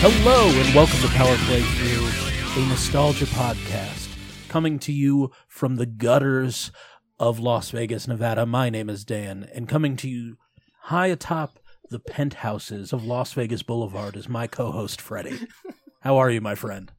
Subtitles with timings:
[0.00, 3.97] Hello and welcome to Power Play Playthrough, a nostalgia podcast
[4.48, 6.72] coming to you from the gutters
[7.18, 8.46] of Las Vegas, Nevada.
[8.46, 10.36] My name is Dan, and coming to you
[10.82, 11.58] high atop
[11.90, 15.38] the penthouses of Las Vegas Boulevard is my co-host Freddie.
[16.00, 16.90] How are you, my friend?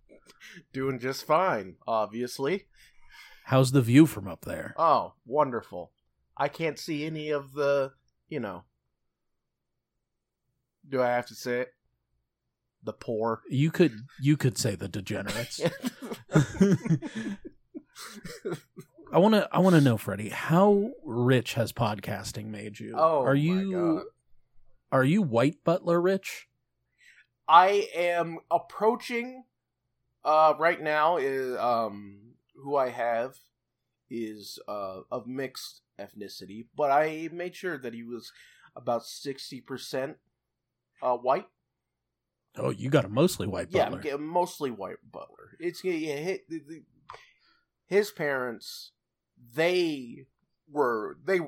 [0.73, 2.65] Doing just fine, obviously.
[3.45, 4.75] How's the view from up there?
[4.77, 5.91] Oh, wonderful.
[6.37, 7.91] I can't see any of the,
[8.27, 8.63] you know.
[10.87, 11.73] Do I have to say it?
[12.83, 13.41] The poor.
[13.49, 15.61] You could you could say the degenerates.
[19.11, 22.95] I want to I want to know, Freddie, how rich has podcasting made you?
[22.97, 24.09] Oh, are you
[24.91, 26.47] are you white butler rich?
[27.47, 29.43] I am approaching
[30.23, 33.35] uh right now is um who I have
[34.09, 38.31] is uh of mixed ethnicity, but I made sure that he was
[38.75, 40.15] about 60%
[41.01, 41.47] uh white.
[42.57, 43.97] Oh, you got a mostly white Yeah, butler.
[43.97, 45.57] I'm getting mostly white butler.
[45.59, 46.35] It's yeah,
[47.89, 48.91] his, parents
[49.55, 50.25] they
[50.71, 51.39] were they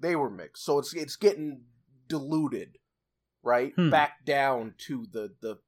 [0.00, 1.62] they were mixed, so it's it's getting
[2.08, 2.78] diluted,
[3.42, 3.72] right?
[3.74, 3.90] Hmm.
[3.90, 5.58] Back down to the the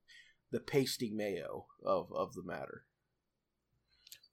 [0.50, 2.84] the pasty mayo of of the matter.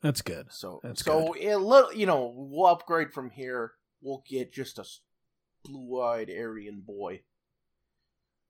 [0.01, 0.47] That's good.
[0.51, 3.73] So That's so it little you know we'll upgrade from here.
[4.01, 4.85] We'll get just a
[5.65, 7.23] blue eyed Aryan boy.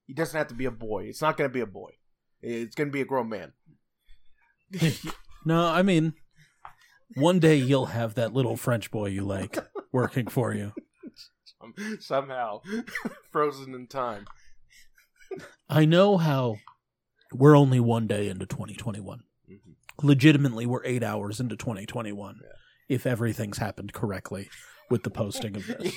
[0.06, 1.06] He doesn't have to be a boy.
[1.06, 1.92] It's not going to be a boy.
[2.42, 3.53] It's going to be a grown man.
[5.46, 6.14] No, I mean,
[7.16, 9.58] one day you'll have that little French boy you like
[9.92, 10.74] working for you.
[12.00, 12.62] Somehow
[13.32, 14.26] frozen in time.
[15.70, 16.58] I know how
[17.34, 19.24] we're only one day into 2021.
[19.50, 19.58] Mhm.
[20.02, 22.50] Legitimately, we're eight hours into 2021 Yeah.
[22.88, 24.50] if everything's happened correctly
[24.90, 25.94] with the posting of this.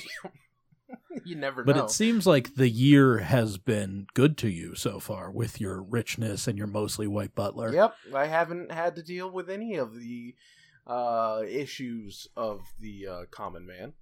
[1.24, 1.84] you never But know.
[1.84, 6.46] it seems like the year has been good to you so far with your richness
[6.46, 7.72] and your mostly white butler.
[7.72, 10.34] Yep, I haven't had to deal with any of the
[10.86, 13.94] uh, issues of the uh, common man.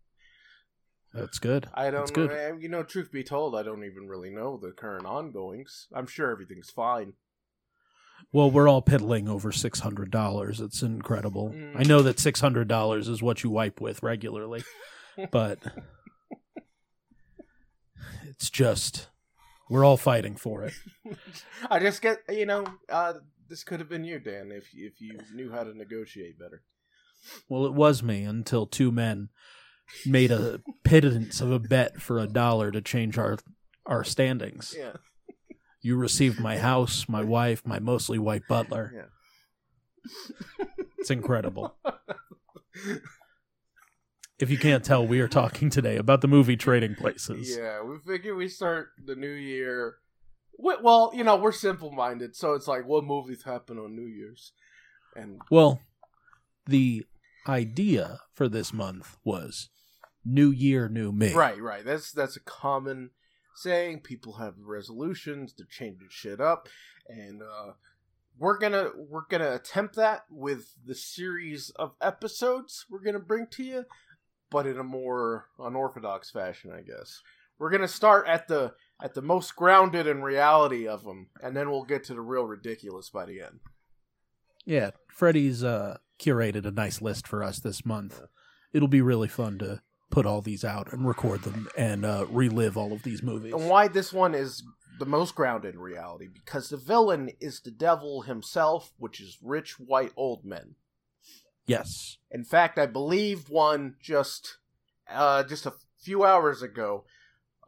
[1.13, 1.69] That's good.
[1.75, 2.13] I don't.
[2.13, 2.31] good.
[2.31, 2.59] know.
[2.61, 5.89] You know, truth be told, I don't even really know the current ongoings.
[5.93, 7.15] I'm sure everything's fine.
[8.33, 10.61] Well, we're all piddling over six hundred dollars.
[10.61, 11.51] It's incredible.
[11.51, 11.73] Mm.
[11.77, 14.63] I know that six hundred dollars is what you wipe with regularly,
[15.33, 15.59] but
[18.29, 19.09] it's just
[19.69, 20.75] we're all fighting for it.
[21.71, 22.67] I just get you know.
[22.89, 23.15] Uh,
[23.51, 26.63] this could have been you, Dan, if if you knew how to negotiate better.
[27.49, 29.29] Well, it was me until two men
[30.07, 33.39] made a pittance of a bet for a dollar to change our
[33.85, 34.75] our standings.
[34.77, 34.93] Yeah.
[35.83, 38.93] You received my house, my wife, my mostly white butler.
[38.95, 40.67] Yeah.
[40.99, 41.75] It's incredible.
[44.39, 47.57] If you can't tell, we are talking today about the movie Trading Places.
[47.57, 49.97] Yeah, we figure we start the new year.
[50.63, 54.07] We- Well, you know, we're simple minded, so it's like, what movies happen on New
[54.07, 54.53] Year's?
[55.17, 55.81] And Well,
[56.67, 57.05] the
[57.49, 59.69] idea for this month was
[60.25, 61.33] New Year, New Me.
[61.35, 61.85] right, right.
[61.85, 63.11] That's that's a common
[63.55, 64.01] saying.
[64.01, 65.55] People have resolutions.
[65.57, 66.69] They're changing shit up,
[67.09, 67.73] and uh,
[68.39, 73.65] we're gonna we're gonna attempt that with the series of episodes we're gonna bring to
[73.65, 73.85] you,
[74.51, 77.21] but in a more unorthodox fashion, I guess.
[77.59, 81.71] We're gonna start at the at the most grounded in reality of them, and then
[81.71, 83.61] we'll get to the real ridiculous by the end.
[84.65, 88.21] Yeah, Freddie's uh, curated a nice list for us this month.
[88.73, 92.77] It'll be really fun to put all these out and record them and uh, relive
[92.77, 93.55] all of these movies.
[93.55, 94.63] And why this one is
[94.99, 99.81] the most grounded in reality because the villain is the devil himself, which is rich
[99.81, 100.75] white old men.
[101.67, 102.19] Yes.
[102.31, 104.59] In fact, I believe one just
[105.09, 107.05] uh, just a few hours ago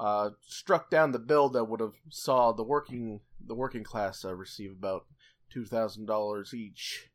[0.02, 4.34] uh, struck down the bill that would have saw the working the working class uh,
[4.34, 5.06] receive about
[5.50, 7.08] two thousand dollars each.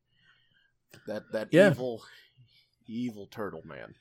[1.05, 1.71] That that Yeah.
[1.71, 2.03] evil
[2.87, 3.95] evil turtle man.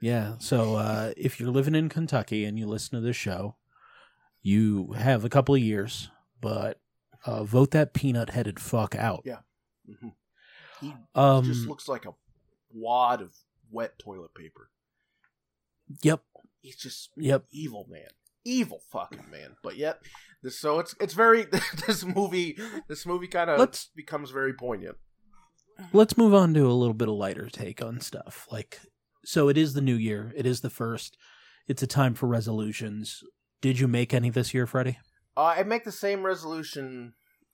[0.00, 0.36] Yeah.
[0.38, 3.56] So uh, if you're living in Kentucky and you listen to this show,
[4.42, 6.10] you have a couple of years,
[6.40, 6.80] but
[7.24, 9.22] uh, vote that peanut headed fuck out.
[9.24, 9.38] Yeah.
[9.88, 10.12] Mhm.
[10.80, 12.14] He Um, just looks like a
[12.70, 13.34] wad of
[13.70, 14.70] wet toilet paper.
[16.02, 16.22] Yep.
[16.66, 17.44] He's just Yep.
[17.52, 18.08] evil man
[18.44, 19.98] evil fucking man but yet
[20.42, 21.46] this so it's it's very
[21.86, 22.56] this movie
[22.88, 24.96] this movie kind of becomes very poignant
[25.92, 28.46] Let's move on to a little bit of lighter take on stuff.
[28.50, 28.80] Like
[29.24, 30.32] So it is the new year.
[30.34, 31.16] It is the first.
[31.68, 33.22] It's a time for resolutions.
[33.60, 34.98] Did you make any this year, Freddie?
[35.36, 37.12] Uh, I make the same resolution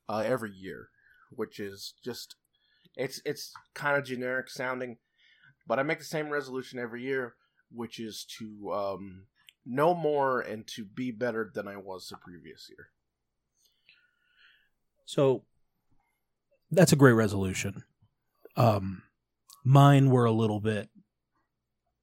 [0.08, 0.88] uh, every year,
[1.30, 2.36] which is just
[2.96, 4.98] it's it's kind of generic sounding,
[5.66, 7.34] but I make the same resolution every year,
[7.74, 9.26] which is to um,
[9.64, 12.88] know more and to be better than I was the previous year.
[15.04, 15.44] So
[16.70, 17.84] that's a great resolution.
[18.56, 19.02] Um,
[19.64, 20.88] mine were a little bit.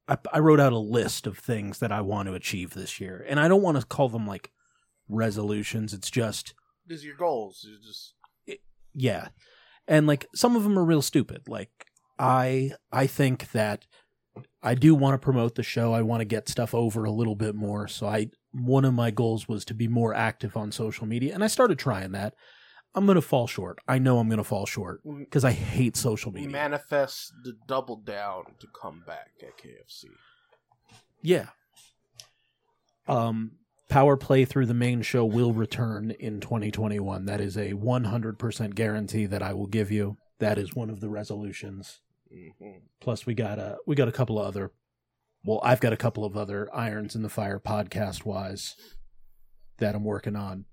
[0.08, 3.24] I, I wrote out a list of things that I want to achieve this year,
[3.28, 4.50] and I don't want to call them like
[5.08, 5.94] resolutions.
[5.94, 6.54] It's just
[6.86, 7.66] These are your goals.
[7.68, 8.14] You just
[8.94, 9.28] yeah,
[9.86, 11.42] and like some of them are real stupid.
[11.48, 11.86] Like
[12.18, 13.86] I I think that
[14.62, 15.92] I do want to promote the show.
[15.92, 17.88] I want to get stuff over a little bit more.
[17.88, 21.44] So I one of my goals was to be more active on social media, and
[21.44, 22.34] I started trying that.
[22.94, 23.78] I'm gonna fall short.
[23.86, 26.50] I know I'm gonna fall short because I hate social media.
[26.50, 30.06] manifest the double down to come back at KFC.
[31.22, 31.46] Yeah.
[33.06, 33.52] Um,
[33.88, 37.26] power play through the main show will return in 2021.
[37.26, 40.16] That is a 100% guarantee that I will give you.
[40.38, 42.00] That is one of the resolutions.
[42.30, 44.72] Hmm Plus, we got a we got a couple of other.
[45.44, 48.74] Well, I've got a couple of other irons in the fire podcast wise
[49.78, 50.66] that I'm working on.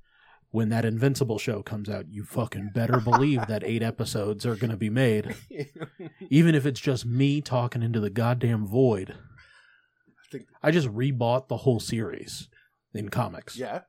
[0.51, 4.71] When that Invincible show comes out, you fucking better believe that eight episodes are going
[4.71, 5.35] to be made,
[6.29, 9.11] even if it's just me talking into the goddamn void.
[9.11, 12.49] I think I just rebought the whole series
[12.93, 13.57] in comics.
[13.57, 13.81] yeah.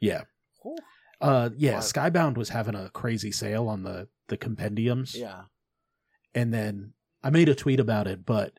[0.00, 0.22] Yeah.
[0.62, 0.78] Cool.
[1.20, 1.82] Uh yeah, What?
[1.84, 5.14] Skybound was having a crazy sale on the the compendiums.
[5.14, 5.42] Yeah.
[6.34, 8.58] And then I made a tweet about it, but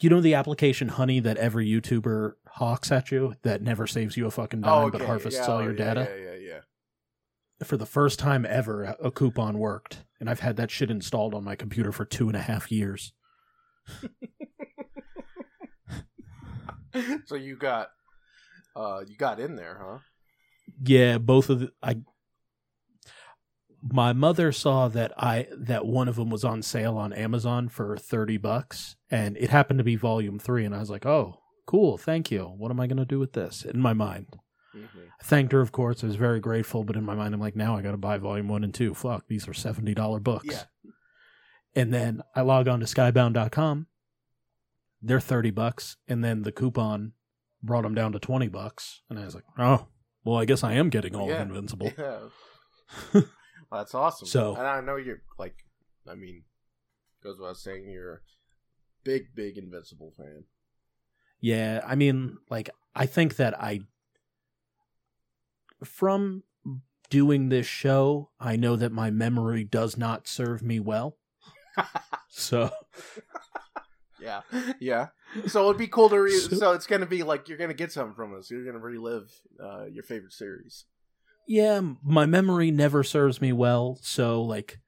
[0.00, 4.26] you know the application Honey that every YouTuber hawks at you that never saves you
[4.26, 4.98] a fucking dime Oh, okay.
[4.98, 6.08] but harvests yeah, all your yeah, data?
[6.10, 6.60] Yeah, yeah, yeah.
[7.66, 10.04] For the first time ever, a coupon worked.
[10.20, 13.12] And I've had that shit installed on my computer for two and a half years.
[17.26, 17.88] so you got
[18.76, 19.98] uh you got in there, huh?
[20.82, 21.96] Yeah, both of the I
[23.92, 27.96] my mother saw that I that one of them was on sale on Amazon for
[27.96, 31.96] 30 bucks and it happened to be volume 3 and I was like, "Oh, cool,
[31.98, 32.44] thank you.
[32.44, 34.26] What am I going to do with this?" In my mind.
[34.76, 34.98] Mm-hmm.
[35.20, 36.04] I thanked her, of course.
[36.04, 38.18] I was very grateful, but in my mind I'm like, "Now I got to buy
[38.18, 38.94] volume 1 and 2.
[38.94, 40.62] Fuck, these are $70 books." Yeah.
[41.74, 43.86] And then I log on to skybound.com.
[45.00, 47.12] They're 30 bucks and then the coupon
[47.62, 49.86] brought them down to 20 bucks and I was like, "Oh,
[50.24, 51.42] well, I guess I am getting all Yeah.
[51.42, 52.18] of Invincible." Yeah.
[53.70, 54.28] Well, that's awesome.
[54.28, 55.56] So- and I know you're like,
[56.08, 56.44] I mean,
[57.22, 58.20] goes without saying you're a
[59.04, 60.44] big, big Invincible fan.
[61.40, 63.80] Yeah, I mean, like, I think that I,
[65.84, 66.42] from
[67.10, 71.16] doing this show, I know that my memory does not serve me well.
[72.30, 72.70] So,
[74.20, 74.42] Yeah,
[74.80, 75.08] yeah.
[75.46, 77.90] So it'd be cool to re- So- so, it's gonna be like you're gonna get
[77.90, 78.50] something from us.
[78.50, 79.30] You're gonna relive
[79.62, 80.84] uh, your favorite series.
[81.48, 83.98] Yeah, my memory never serves me well.
[84.02, 84.78] So, like,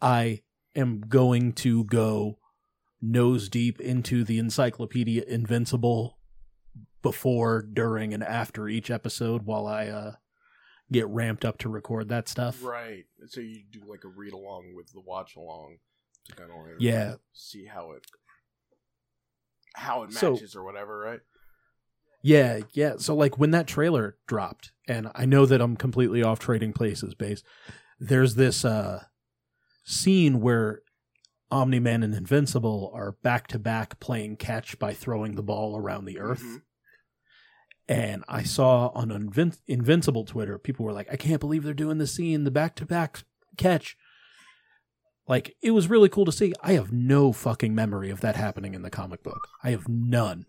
[0.00, 0.42] I
[0.76, 2.38] am going to go
[3.02, 6.18] nose deep into the Encyclopedia Invincible
[7.02, 10.12] before, during, and after each episode while I uh,
[10.90, 12.62] get ramped up to record that stuff.
[12.62, 13.04] Right.
[13.26, 15.78] So you do like a read along with the watch along
[16.28, 17.16] to kind of like Yeah.
[17.32, 18.06] see how it
[19.74, 20.98] how it So- matches or whatever.
[20.98, 21.20] Right.
[22.26, 22.94] Yeah, yeah.
[22.96, 27.14] So like when that trailer dropped, and I know that I'm completely off trading places
[27.14, 27.42] base,
[28.00, 29.04] there's this uh
[29.84, 30.80] scene where
[31.50, 36.06] Omni Man and Invincible are back to back playing catch by throwing the ball around
[36.06, 36.42] the earth.
[36.42, 36.62] Mhm.
[37.86, 41.98] And I saw on Invin- Invincible Twitter, people were like, I can't believe they're doing
[41.98, 43.24] the scene, the back to back
[43.58, 43.98] catch.
[45.28, 46.54] Like, it was really cool to see.
[46.62, 49.40] I have no fucking memory of that happening in the comic book.
[49.62, 50.46] I have none.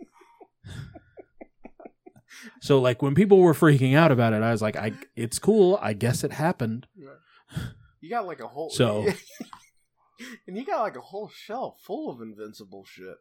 [2.61, 5.79] So, like, when people were freaking out about it, I was like, I, it's cool.
[5.81, 6.87] I guess it happened.
[8.01, 9.05] You got like a whole So-
[10.47, 13.15] and you got like a whole shelf full of Invincible shit.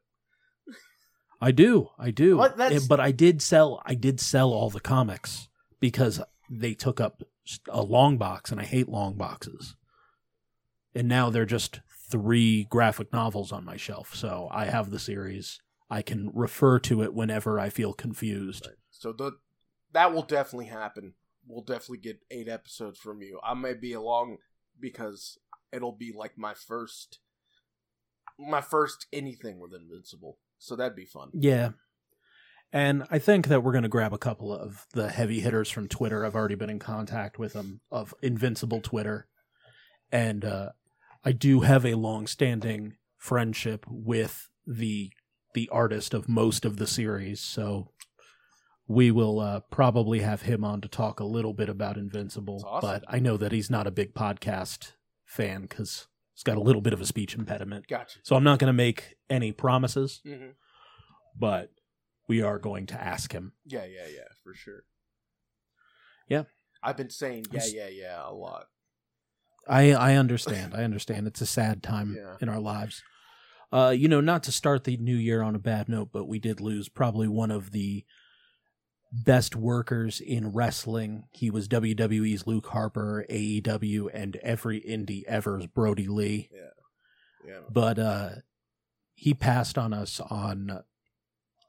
[1.40, 2.36] I do, I do.
[2.38, 2.58] What?
[2.58, 5.48] Eh, but I did sell, I did sell all the comics
[5.80, 7.22] because they took up
[7.68, 9.76] a long box, and I hate long boxes.
[10.94, 15.60] And now they're just three graphic novels on my shelf, so I have the series.
[15.90, 18.68] I can refer to it whenever I feel confused.
[18.98, 19.32] So the
[19.92, 21.14] that will definitely happen.
[21.46, 23.38] We'll definitely get eight episodes from you.
[23.42, 24.38] I may be along
[24.80, 25.38] because
[25.72, 27.18] it'll be like my first
[28.38, 30.38] my first anything with Invincible.
[30.58, 31.30] So that'd be fun.
[31.32, 31.70] Yeah.
[32.72, 35.86] And I think that we're going to grab a couple of the heavy hitters from
[35.86, 36.24] Twitter.
[36.24, 39.28] I've already been in contact with them of Invincible Twitter.
[40.10, 40.70] And uh,
[41.24, 45.12] I do have a long standing friendship with the
[45.54, 47.92] the artist of most of the series, so
[48.86, 52.62] we will uh, probably have him on to talk a little bit about Invincible.
[52.66, 52.88] Awesome.
[52.90, 54.92] But I know that he's not a big podcast
[55.24, 57.86] fan because he's got a little bit of a speech impediment.
[57.88, 58.18] Gotcha.
[58.22, 60.50] So I'm not going to make any promises, hmm
[61.36, 61.70] but
[62.28, 63.52] we are going to ask him.
[63.66, 64.84] Yeah, yeah, yeah, for sure.
[66.28, 66.44] Yeah.
[66.82, 68.66] I've been saying yeah, yeah, yeah a lot.
[69.66, 70.74] I I understand.
[70.74, 71.26] I understand.
[71.26, 72.36] It's a sad time Yeah.
[72.40, 73.02] in our lives.
[73.72, 76.38] Uh, you know, not to start the new year on a bad note, but we
[76.38, 78.04] did lose probably one of the
[79.14, 81.24] best workers in wrestling.
[81.32, 86.50] He was WWE's Luke Harper, AEW, and every indie ever's Brodie Lee.
[86.52, 87.50] Yeah.
[87.52, 87.60] yeah.
[87.70, 88.28] But uh,
[89.14, 90.82] he passed on us on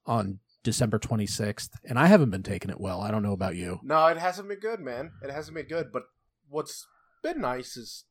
[0.07, 3.01] on December 26th, and I haven't been taking it well.
[3.01, 3.79] I don't know about you.
[3.83, 5.11] No, it hasn't been good, man.
[5.23, 5.91] It hasn't been good.
[5.91, 6.03] But
[6.49, 6.87] what's
[7.21, 8.05] been nice is,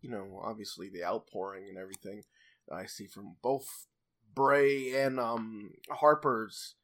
[0.00, 2.22] you know, obviously the outpouring and everything
[2.68, 3.86] that I see from both
[4.34, 6.76] Bray and um Harper's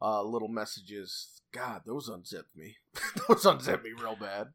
[0.00, 1.40] uh little messages.
[1.52, 2.76] God, those unzipped me.
[3.28, 4.48] those unzipped me real bad.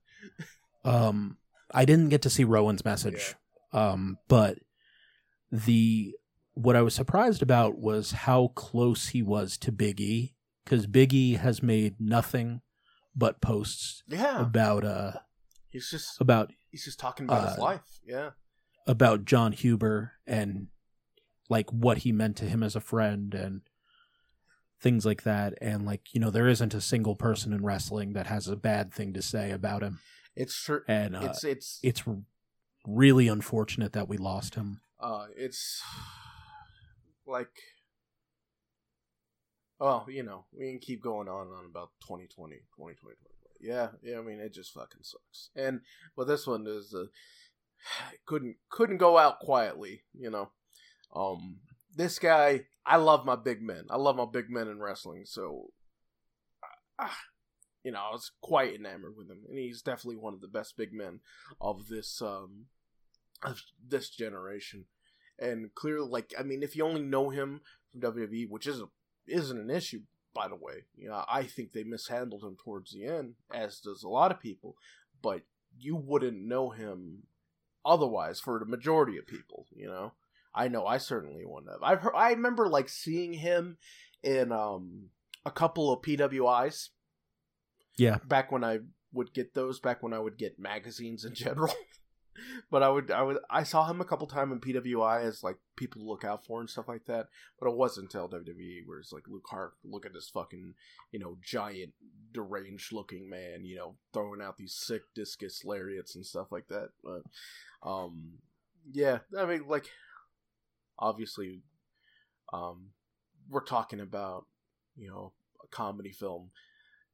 [0.83, 1.37] Um,
[1.71, 3.35] I didn't get to see Rowan's message,
[3.73, 4.57] um, but
[5.51, 6.13] the
[6.53, 11.13] what I was surprised about was how close he was to Big E, because Big
[11.13, 12.61] E has made nothing
[13.15, 15.11] but posts Yeah, about uh
[15.69, 17.99] he's just about he's just talking about his Uh, life.
[18.05, 18.31] Yeah,
[18.87, 20.67] about Jon Huber and
[21.49, 23.61] like what he meant to him as a friend and
[24.79, 25.53] things like that.
[25.61, 28.93] And like you know there isn't a single person in wrestling that has a bad
[28.93, 29.99] thing to say about him.
[30.35, 32.03] It's and uh, it's it's it's
[32.87, 34.81] really unfortunate that we lost him.
[34.99, 35.81] Uh it's
[37.25, 37.51] like
[39.79, 43.15] oh you know we can keep going on and on about 2020 2020 2020
[43.61, 45.49] yeah yeah i mean it just fucking sucks.
[45.55, 45.81] And
[46.17, 47.05] but this one is uh,
[48.25, 50.49] couldn't couldn't go out quietly you know?
[51.15, 51.57] Um
[51.99, 53.85] this guy i love my big men.
[53.89, 55.71] I love my big men in wrestling so
[56.97, 57.17] ah,
[57.83, 60.77] you know i was quite enamored with him and he's definitely one of the best
[60.77, 61.19] big men
[61.61, 62.65] of this um
[63.43, 64.85] of this generation.
[65.37, 68.89] And clearly like i mean if you only know him from wwe which isn't
[69.27, 70.01] isn't an issue
[70.33, 74.03] by the way you know i think they mishandled him towards the end as does
[74.03, 74.75] a lot of people
[75.21, 75.41] but
[75.77, 77.23] you wouldn't know him
[77.85, 80.11] otherwise for the majority of people you know
[80.53, 83.77] i know i certainly wouldn't have i've heard, i remember like seeing him
[84.23, 85.09] in um
[85.45, 86.89] a couple of pwis
[87.97, 88.79] yeah back when I
[89.13, 91.73] would get those, back when I would get magazines in general.
[92.71, 95.57] but I would, I would, I saw him a couple times in PWI as like
[95.75, 97.27] people to look out for and stuff like that.
[97.59, 100.73] But it wasn't until WWE where it's like Luke Hart, look at this fucking,
[101.11, 101.93] you know, giant,
[102.31, 106.89] deranged looking man, you know, throwing out these sick discus lariats and stuff like that.
[107.03, 107.23] But,
[107.87, 108.33] um,
[108.91, 109.85] yeah, I mean, like,
[110.99, 111.63] obviously,
[112.53, 112.91] um,
[113.49, 114.45] we're talking about,
[114.95, 116.51] you know, a comedy film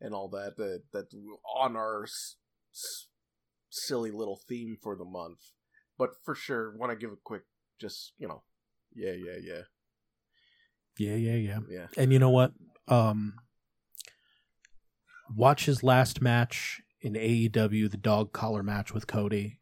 [0.02, 1.06] and all that that that
[1.56, 2.36] on our s-
[2.74, 3.08] s-
[3.70, 5.40] silly little theme for the month.
[5.98, 7.44] But for sure, want to give a quick,
[7.80, 8.44] just you know,
[8.94, 9.62] yeah, yeah, yeah,
[10.98, 11.88] yeah yeah yeah yeah.
[11.98, 12.54] and you know what
[12.88, 13.34] um
[15.36, 19.60] watch his last match in aew the dog collar match with cody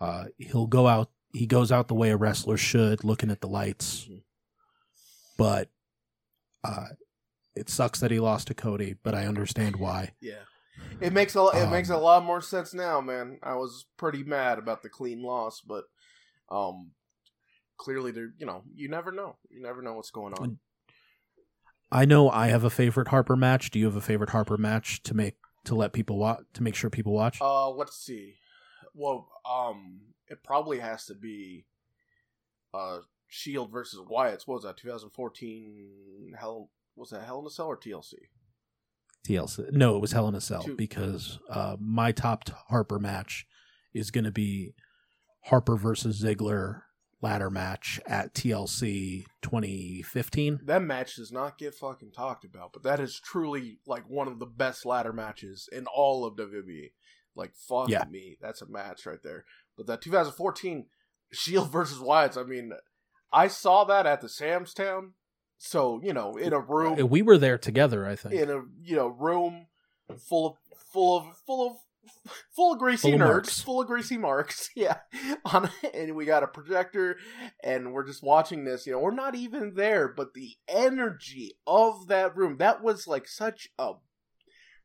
[0.00, 3.48] uh he'll go out he goes out the way a wrestler should looking at the
[3.48, 4.22] lights Mhm.
[5.36, 5.70] but
[6.64, 6.86] uh
[7.54, 10.44] it sucks that he lost to cody but i understand why Yeah.
[11.00, 13.38] It makes a it Um, makes a lot more sense now, man.
[13.42, 15.84] I was pretty mad about the clean loss, but
[16.50, 16.92] um
[17.76, 19.36] clearly there you know, you never know.
[19.50, 20.58] You never know what's going on.
[21.90, 23.70] I know I have a favorite Harper match.
[23.70, 26.74] Do you have a favorite Harper match to make to let people watch to make
[26.74, 27.38] sure people watch?
[27.40, 28.34] Uh let's see.
[28.94, 31.64] Well, um it probably has to be
[32.74, 37.66] uh Shield versus Wyatt's what was that, 2014 Hell was that Hell in a Cell
[37.66, 38.14] or TLC?
[39.26, 39.70] TLC.
[39.72, 43.46] No, it was Hell in a Cell Two- because uh, my top Harper match
[43.92, 44.74] is going to be
[45.44, 46.82] Harper versus Ziggler
[47.20, 50.60] ladder match at TLC 2015.
[50.64, 54.38] That match does not get fucking talked about, but that is truly like one of
[54.38, 56.92] the best ladder matches in all of WWE.
[57.34, 58.04] Like fuck Yeah.
[58.10, 59.44] me, that's a match right there.
[59.78, 60.84] But that 2014
[61.32, 62.72] Shield versus Wyatt's, I mean,
[63.32, 65.14] I saw that at the Sam's Town.
[65.56, 68.34] So you know, in a room, We were there together, I think.
[68.34, 69.66] in a you know room
[70.28, 70.54] full of
[70.92, 71.76] full of full of
[72.54, 73.60] full of greasy Full nerds, marks.
[73.60, 74.70] full of greasy marks.
[74.76, 74.98] Yeah,
[75.44, 77.16] on and we got a projector,
[77.64, 78.86] and we're just watching this.
[78.86, 83.26] You know, we're not even there, but the energy of that room that was like
[83.28, 83.94] such a.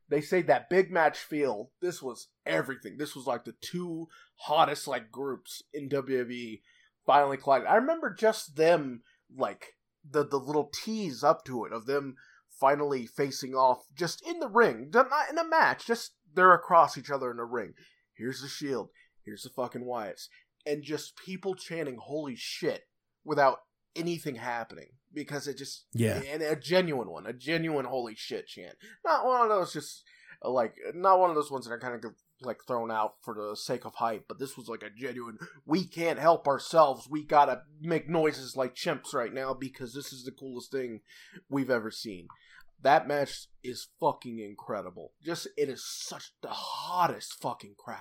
[0.08, 1.70] They say that big match feel.
[1.80, 2.96] This was everything.
[2.98, 6.60] This was like the two hottest like groups in WWE
[7.06, 7.66] finally collided.
[7.66, 9.02] I remember just them
[9.34, 9.74] like
[10.08, 12.16] the the little tease up to it of them
[12.50, 17.10] finally facing off just in the ring, not in a match, just they're across each
[17.10, 17.74] other in a ring.
[18.14, 18.90] Here's the Shield,
[19.24, 20.28] here's the fucking Wyatts,
[20.66, 22.82] and just people chanting "Holy shit"
[23.24, 23.60] without
[23.96, 26.20] anything happening because it just Yeah.
[26.20, 30.02] and a genuine one, a genuine "Holy shit" chant, not one of those just
[30.44, 33.34] uh, like not one of those ones that are kind of like thrown out for
[33.34, 35.38] the sake of hype, but this was like a genuine.
[35.64, 37.08] We can't help ourselves.
[37.08, 41.00] We gotta make noises like chimps right now because this is the coolest thing
[41.48, 42.26] we've ever seen.
[42.82, 45.12] That match is fucking incredible.
[45.22, 48.00] Just it is such the hottest fucking crowd.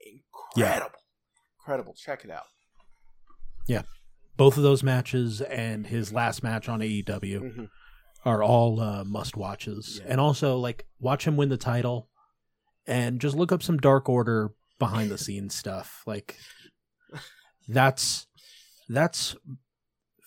[0.00, 1.00] Incredible,
[1.58, 1.94] incredible.
[1.94, 2.44] Check it out.
[4.36, 7.70] Both of those matches and his last match on AEW Mhm.
[8.24, 10.00] are all uh, must watches.
[10.02, 10.10] Yeah.
[10.12, 12.08] And also, like, watch him win the title
[12.86, 16.02] and just look up some Dark Order behind the scenes stuff.
[16.06, 16.36] Like,
[17.68, 18.26] that's
[18.88, 19.36] that's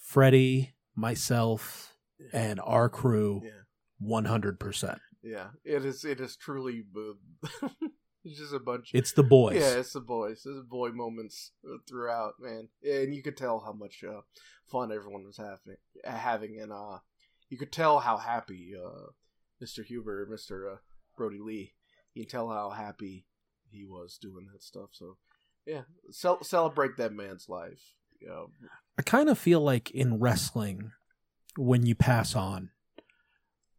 [0.01, 1.93] Freddie, myself,
[2.33, 3.43] and our crew,
[3.99, 4.99] one hundred percent.
[5.21, 6.05] Yeah, it is.
[6.05, 6.83] It is truly.
[8.27, 8.91] it's just a bunch.
[8.93, 9.55] It's the boys.
[9.55, 10.45] Yeah, it's the boys.
[10.45, 11.51] It's boy moments
[11.87, 14.21] throughout, man, and you could tell how much uh,
[14.69, 16.99] fun everyone was having, having, and uh,
[17.49, 19.11] you could tell how happy uh,
[19.63, 19.83] Mr.
[19.85, 20.73] Huber, Mr.
[20.73, 20.77] Uh,
[21.15, 21.73] Brodie Lee,
[22.13, 23.25] you can tell how happy
[23.69, 24.89] he was doing that stuff.
[24.91, 25.17] So,
[25.65, 27.93] yeah, cel- celebrate that man's life.
[28.19, 28.47] You know,
[28.97, 30.91] I kind of feel like in wrestling,
[31.55, 32.71] when you pass on,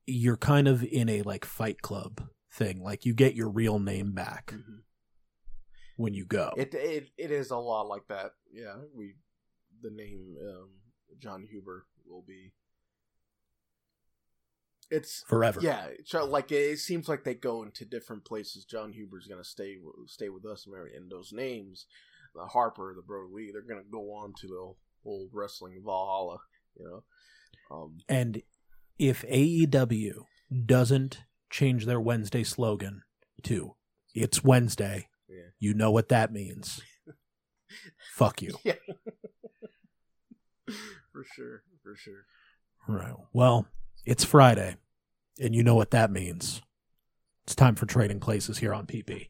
[0.07, 2.83] you're kind of in a like fight club thing.
[2.83, 4.53] Like you get your real name back
[5.97, 6.53] when you go.
[6.57, 8.33] it it it is a lot like that.
[8.53, 9.15] Yeah, we
[9.83, 10.69] the name um,
[11.19, 12.53] Jon Huber will be.
[14.91, 15.61] It's forever.
[15.63, 15.89] Yeah,
[16.25, 18.65] like it seems like they go into different places.
[18.65, 21.87] Jon Huber's gonna stay stay with us, Mary, and those names,
[22.35, 24.75] the Harper, the Brodie Lee, they're gonna go on to the
[25.09, 26.39] old wrestling Valhalla.
[26.79, 27.05] You know,
[27.71, 28.43] um, And
[28.99, 30.25] if AEW
[30.65, 31.19] doesn't
[31.51, 33.03] change their Wednesday slogan
[33.45, 33.75] to
[34.15, 35.51] "It's Wednesday," Yeah.
[35.59, 36.81] you know what that means.
[38.15, 38.59] Fuck you.
[38.65, 38.75] yeah,
[41.13, 42.25] for sure, for sure.
[42.87, 43.15] Right.
[43.33, 43.67] Well,
[44.05, 44.77] it's Friday,
[45.41, 46.63] and you know what that means.
[47.45, 49.29] It's time for Trading Places here on PP.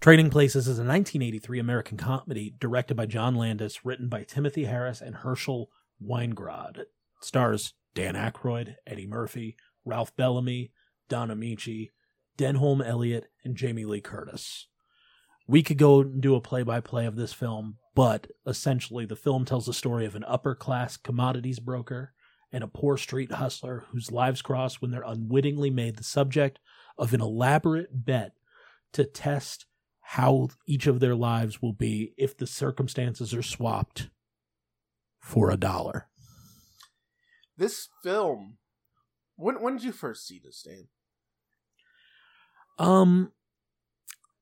[0.00, 5.00] Trading Places is a 1983 American comedy directed by John Landis, written by Timothy Harris
[5.02, 5.70] and Herschel
[6.02, 6.78] Weingrod.
[6.78, 6.88] It
[7.20, 10.72] stars Dan Aykroyd, Eddie Murphy, Ralph Bellamy,
[11.08, 11.90] Don Ameche,
[12.38, 14.66] Denholm Elliott, and Jamie Lee Curtis.
[15.46, 19.16] We could go and do a play by play of this film, but essentially the
[19.16, 22.12] film tells the story of an upper class commodities broker
[22.52, 26.58] and a poor street hustler whose lives cross when they're unwittingly made the subject
[26.98, 28.32] of an elaborate bet
[28.92, 29.66] to test
[30.00, 34.08] how each of their lives will be if the circumstances are swapped
[35.20, 36.08] for a dollar.
[37.56, 38.58] This film.
[39.40, 40.88] When when did you first see this, Dan?
[42.78, 43.32] Um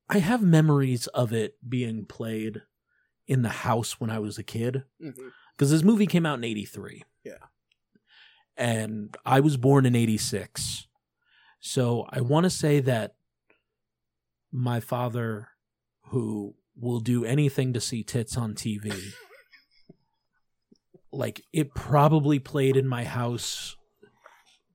[0.09, 2.63] I have memories of it being played
[3.27, 5.27] in the house when I was a kid Mm-hmm.
[5.55, 7.03] because this movie came out in 83.
[7.23, 7.33] Yeah.
[8.57, 10.87] And I was born in 86.
[11.59, 13.15] So I want to say that
[14.51, 15.49] my father,
[16.07, 18.91] who will do anything to see tits on TV,
[21.11, 23.75] like it probably played in my house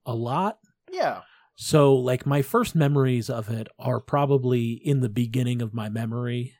[0.06, 0.58] a lot.
[0.92, 1.22] Yeah,
[1.56, 6.54] So, like, my first memories of it are probably in the beginning of my memory.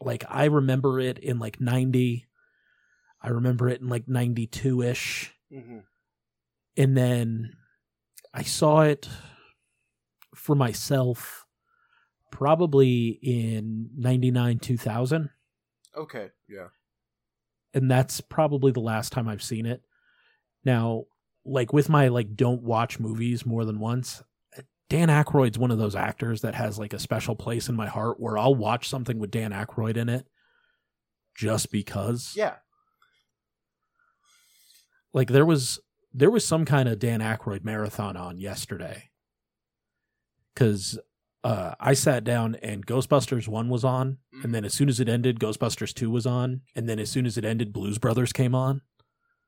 [0.00, 2.26] Like, I remember it in like 90.
[3.20, 5.34] I remember it in like 92 ish.
[5.52, 5.78] mm-hmm.
[6.76, 7.54] And then
[8.32, 9.08] I saw it
[10.34, 11.44] for myself
[12.30, 15.30] probably in 99, 2000.
[15.96, 16.68] okay, yeah,
[17.74, 19.82] and that's probably the last time I've seen it.
[20.64, 21.04] Now,
[21.48, 24.22] like with my like don't watch movies more than once,
[24.88, 28.18] Dan Aykroyd's one of those actors that has like a special place in my heart
[28.18, 30.26] where I'll watch something with Dan Aykroyd in it
[31.34, 32.32] just because.
[32.36, 32.56] yeah.
[35.14, 35.80] Like there was
[36.12, 39.10] there was some kind of Dan Aykroyd marathon on yesterday.
[40.54, 40.98] Cuz
[41.44, 45.08] uh, I sat down and Ghostbusters 1 was on, and then as soon as it
[45.08, 48.54] ended, Ghostbusters 2 was on, and then as soon as it ended, Blues Brothers came
[48.54, 48.82] on.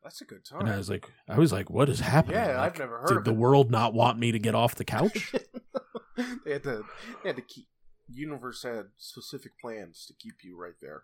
[0.03, 0.61] That's a good time.
[0.61, 2.37] And I was like, I was like, what is happening?
[2.37, 3.37] yeah, Like, I've never heard did the it.
[3.37, 5.33] world not want me to get off the couch?
[6.45, 6.85] they had to
[7.23, 7.67] they had to keep
[8.09, 11.03] universe had specific plans to keep you right there.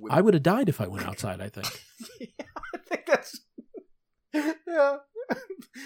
[0.00, 1.40] With- I would have died if I went outside.
[1.40, 1.68] I think.
[2.20, 3.40] yeah, I think that's
[4.34, 4.96] yeah.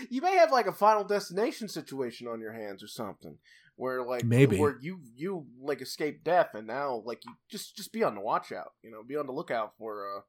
[0.08, 3.38] you may have like a final destination situation on your hands or something
[3.74, 4.58] where like Maybe.
[4.58, 8.20] where you you like escape death and now like you just just be on the
[8.20, 10.20] watch out you know be on the lookout for uh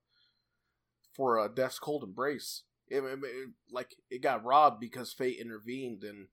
[1.17, 2.63] for uh, Death's Cold Embrace.
[2.87, 6.27] It, it- it- like it got robbed because fate intervened and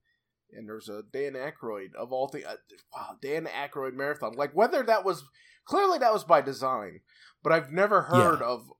[0.51, 2.45] and there's a Dan Aykroyd of all things.
[2.45, 2.55] Uh,
[2.93, 4.33] wow, Dan Aykroyd marathon.
[4.35, 5.23] Like whether that was
[5.65, 7.01] clearly that was by design,
[7.43, 8.47] but I've never heard Yeah.
[8.47, 8.71] of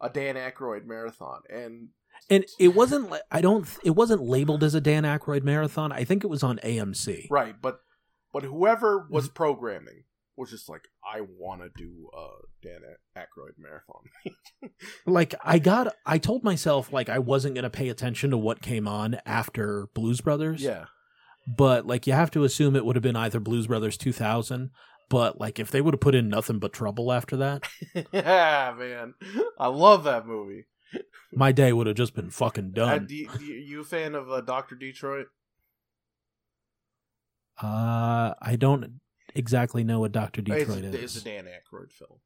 [0.00, 1.42] a Dan Aykroyd marathon.
[1.50, 1.90] And
[2.30, 3.10] And it wasn't.
[3.10, 3.68] li- I don't.
[3.84, 5.92] It wasn't labeled as a Dan Aykroyd marathon.
[5.92, 7.28] I think it was on AMC.
[7.30, 7.80] right, but
[8.32, 9.34] but whoever was Mm-hmm.
[9.34, 10.04] programming
[10.40, 12.28] was just like, I want to do a
[12.66, 12.80] Dan
[13.16, 14.02] Aykroyd marathon.
[15.06, 15.94] Like I got.
[16.06, 20.20] I told myself like I wasn't gonna pay attention to what came on after Blues
[20.20, 20.62] Brothers.
[20.62, 20.84] yeah,
[21.46, 24.70] But like you have to assume it would have been either Blues Brothers 2000.
[25.08, 27.64] But like if they would have put in nothing but trouble after that,
[28.12, 29.14] yeah, man,
[29.58, 30.66] I love that movie.
[31.32, 33.06] my day would have just been fucking Uh, done.
[33.06, 35.26] do you, do you you a fan of uh, Doctor Detroit?
[37.62, 39.00] Uh, I don't
[39.34, 41.16] exactly know what Doctor Detroit it's, is.
[41.16, 42.20] It's a Dan Aykroyd film.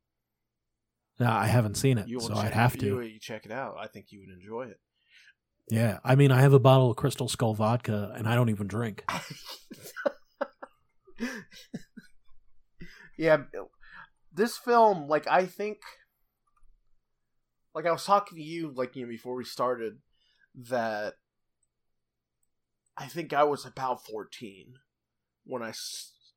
[1.20, 2.86] No, I haven't seen it, so I'd have to.
[2.86, 3.76] You, you check it out.
[3.78, 4.80] I think you would enjoy it.
[5.70, 8.66] Yeah, I mean, I have a bottle of Crystal Skull vodka, and I don't even
[8.66, 9.04] drink.
[13.16, 13.44] yeah,
[14.32, 15.78] this film, like I think,
[17.74, 19.98] like I was talking to you, like you know, before we started,
[20.54, 21.14] that
[22.96, 24.74] I think I was about fourteen
[25.44, 25.72] when I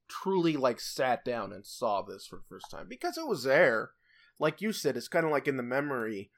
[0.08, 3.92] truly like sat down and saw this for the first time because it was there.
[4.40, 6.30] Like you said, it's kind of like in the memory,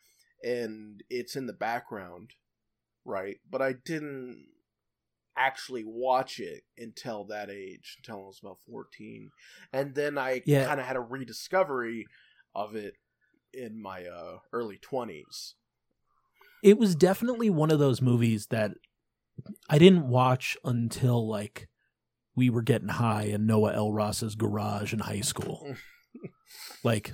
[0.44, 2.32] and it's in the background,
[3.04, 3.38] right?
[3.50, 4.48] But I didn't
[5.36, 9.32] actually watch it until that age, until I was about 14.
[9.74, 10.66] And then I Yeah.
[10.66, 12.08] kind of had a rediscovery
[12.56, 12.96] of it
[13.54, 15.56] in my uh, early 20s.
[16.62, 18.72] It was definitely one of those movies that
[19.70, 21.70] I didn't watch until like
[22.40, 23.92] we were getting high in Noah L.
[23.92, 25.76] Ross's garage in high school.
[26.84, 27.14] like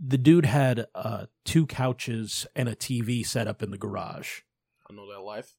[0.00, 4.40] the dude had uh, two couches and a TV set up in the garage.
[4.88, 5.54] I know that life.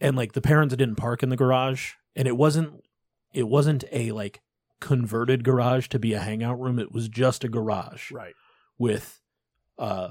[0.00, 2.84] and like the parents didn't park in the garage and it wasn't
[3.34, 4.40] it wasn't a like
[4.80, 8.34] converted garage to be a hangout room it was just a garage Right.
[8.78, 9.20] with
[9.78, 10.10] uh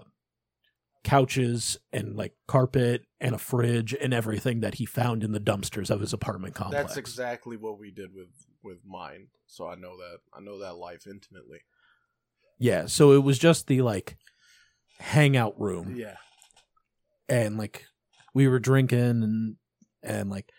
[1.03, 5.89] couches and like carpet and a fridge and everything that he found in the dumpsters
[5.89, 8.27] of his apartment complex That's exactly what we did with
[8.63, 9.27] with mine.
[9.45, 11.59] So I know that I know that life intimately.
[12.59, 14.17] yeah so it was just the like
[14.99, 16.15] hangout room Yeah.
[17.29, 17.85] and like
[18.33, 19.55] we were drinking and
[20.03, 20.51] and like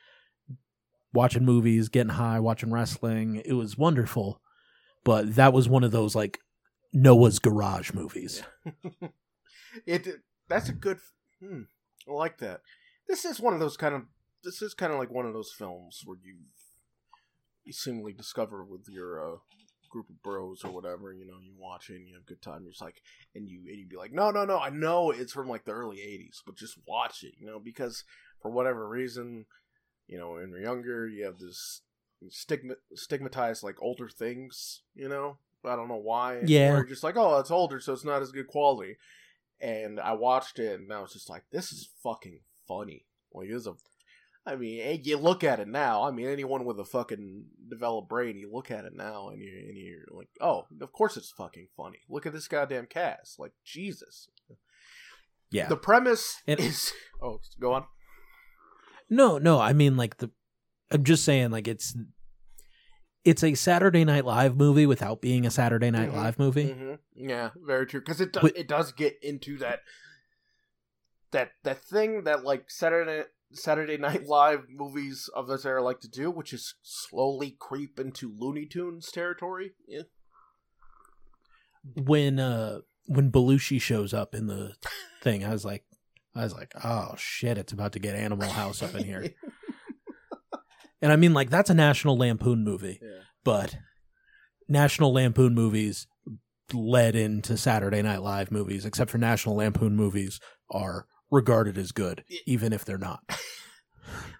[1.12, 3.42] watching movies, getting high, watching wrestling.
[3.44, 4.40] It was wonderful.
[5.04, 6.38] But that was one of those like
[6.92, 8.42] Noah's garage movies.
[9.86, 10.06] it
[10.48, 10.98] that's a good
[11.40, 11.62] hmm,
[12.08, 12.60] I like that.
[13.08, 14.02] This is one of those kind of
[14.44, 16.36] this is kind of like one of those films where you
[17.64, 19.36] you seemingly discover with your uh,
[19.90, 22.42] group of bros or whatever, you know, you watch it and you have a good
[22.42, 22.62] time.
[22.62, 23.02] You're just like
[23.34, 25.72] and you and you'd be like, "No, no, no, I know it's from like the
[25.72, 28.04] early 80s, but just watch it, you know, because
[28.40, 29.46] for whatever reason,
[30.06, 31.82] you know, when you're younger, you have this
[32.28, 35.38] stigma stigmatized like older things, you know?
[35.64, 36.40] I don't know why.
[36.44, 36.72] Yeah.
[36.72, 38.96] Or you're just like, oh, it's older, so it's not as good quality.
[39.60, 43.04] And I watched it, and I was just like, this is fucking funny.
[43.32, 43.74] Like, this is a.
[44.46, 46.04] I mean, you look at it now.
[46.04, 49.58] I mean, anyone with a fucking developed brain, you look at it now, and you're,
[49.58, 51.98] and you're like, oh, of course it's fucking funny.
[52.08, 53.38] Look at this goddamn cast.
[53.38, 54.28] Like, Jesus.
[55.50, 55.68] Yeah.
[55.68, 56.92] The premise And- is.
[57.22, 57.84] Oh, go on.
[59.10, 60.30] no, no, I mean like the
[60.90, 61.96] I'm just saying like it's
[63.28, 66.14] it's a Saturday Night Live movie without being a Saturday Night Mhm.
[66.16, 66.72] Live movie.
[66.72, 68.00] hmm Yeah, very true.
[68.00, 69.80] Because it does, But- it does get into that
[71.30, 76.08] that that thing that like Saturday Saturday Night Live movies of this era like to
[76.08, 79.72] do, which is slowly creep into Looney Tunes territory.
[79.86, 80.02] Yeah.
[81.96, 84.74] When uh when Belushi shows up in the
[85.22, 85.84] thing, I was like
[86.34, 89.34] I was like, "Oh shit, it's about to get Animal House up in here."
[91.00, 93.20] And I mean, like, that's a National Lampoon movie, yeah.
[93.44, 93.76] but
[94.68, 96.06] National Lampoon movies
[96.72, 102.24] led into Saturday Night Live movies, except for National Lampoon movies are regarded as good,
[102.28, 102.40] Yeah.
[102.46, 103.20] even if they're not.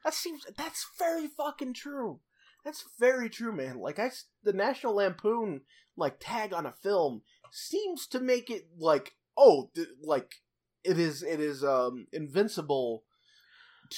[0.05, 2.21] That seems that's very fucking true.
[2.65, 3.79] That's very true, man.
[3.79, 4.11] Like I,
[4.43, 5.61] the National Lampoon
[5.99, 7.21] like tag on a film
[7.53, 10.37] seems to make it like oh, th- like
[10.85, 13.05] it is it is um invincible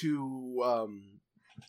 [0.00, 1.19] to um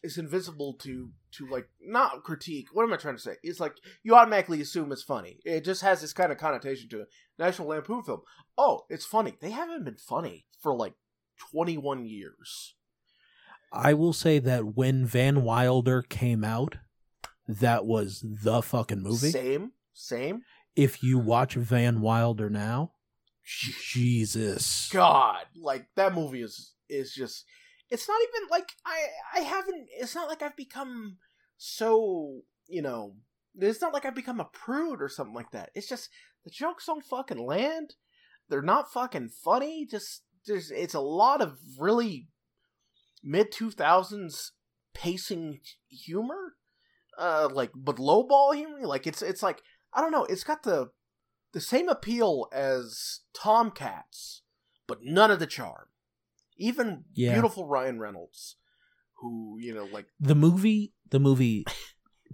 [0.03, 2.67] it's invisible to to like not critique.
[2.73, 3.35] What am I trying to say?
[3.43, 5.39] It's like you automatically assume it's funny.
[5.45, 7.07] It just has this kind of connotation to it.
[7.39, 8.21] National Lampoon film.
[8.57, 9.35] Oh, it's funny.
[9.39, 10.93] They haven't been funny for like
[11.51, 12.75] twenty one years.
[13.73, 16.77] I will say that when Van Wilder came out,
[17.47, 19.31] that was the fucking movie.
[19.31, 20.41] Same, same.
[20.75, 22.91] If you watch Van Wilder now,
[23.43, 24.89] Jesus.
[24.91, 27.45] God, like that movie is is just.
[27.91, 29.87] It's not even like I I haven't.
[29.91, 31.17] It's not like I've become
[31.57, 33.15] so you know.
[33.59, 35.71] It's not like I've become a prude or something like that.
[35.75, 36.09] It's just
[36.45, 37.95] the jokes don't fucking land.
[38.47, 39.85] They're not fucking funny.
[39.85, 42.29] Just there's it's a lot of really
[43.21, 44.53] mid two thousands
[44.93, 46.55] pacing humor,
[47.17, 48.87] uh, like but lowball humor.
[48.87, 49.61] Like it's it's like
[49.93, 50.25] I don't know.
[50.25, 50.91] It's got the
[51.53, 54.43] the same appeal as Tomcats,
[54.87, 55.87] but none of the charm.
[56.61, 57.33] Even Yeah.
[57.33, 58.55] beautiful Ryan Reynolds,
[59.19, 61.65] who you know, like The movie the movie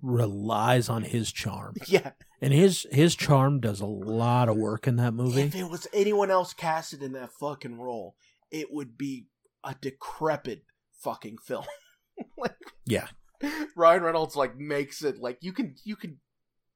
[0.02, 1.76] relies on his charm.
[1.88, 2.12] yeah,
[2.42, 5.42] And his his charm does a lot of work in that movie.
[5.42, 8.16] if it was anyone else casted in that fucking role,
[8.52, 9.28] it would be
[9.64, 10.64] a decrepit
[11.02, 11.66] fucking film.
[12.38, 13.08] like Yeah.
[13.76, 16.20] Ryan Reynolds like makes it like you can you can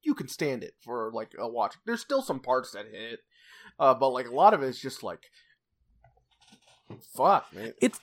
[0.02, 1.74] you can stand it for like a watch.
[1.86, 3.20] There's still some parts that hit,
[3.78, 5.20] uh, but like a lot of it is just like,
[7.14, 7.72] fuck, man.
[7.80, 8.00] It's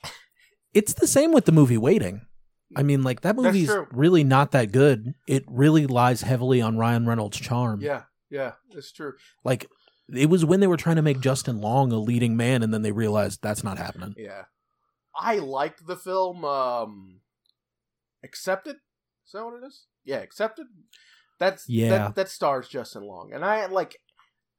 [0.73, 2.21] it's the same with the movie Waiting.
[2.75, 5.15] I mean, like that That's movie's really not that good.
[5.27, 7.81] It really lies heavily on Ryan Reynolds' charm.
[7.81, 9.13] Yeah, yeah, it's true.
[9.43, 9.67] Like
[10.15, 12.83] it was when they were trying to make Justin Long a leading man, and then
[12.83, 14.13] they realized that's not happening.
[14.17, 14.43] Yeah,
[15.15, 16.45] I liked the film.
[16.45, 17.21] Um,
[18.23, 18.75] accepted.
[19.25, 19.85] Is that what it is?
[20.03, 20.67] Yeah, accepted.
[21.39, 21.89] That's Yeah.
[21.89, 23.97] That, that stars Justin Long, and I like,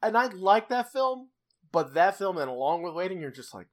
[0.03, 1.29] and I like that film.
[1.73, 3.69] But that film, and along with Waiting, you're just like,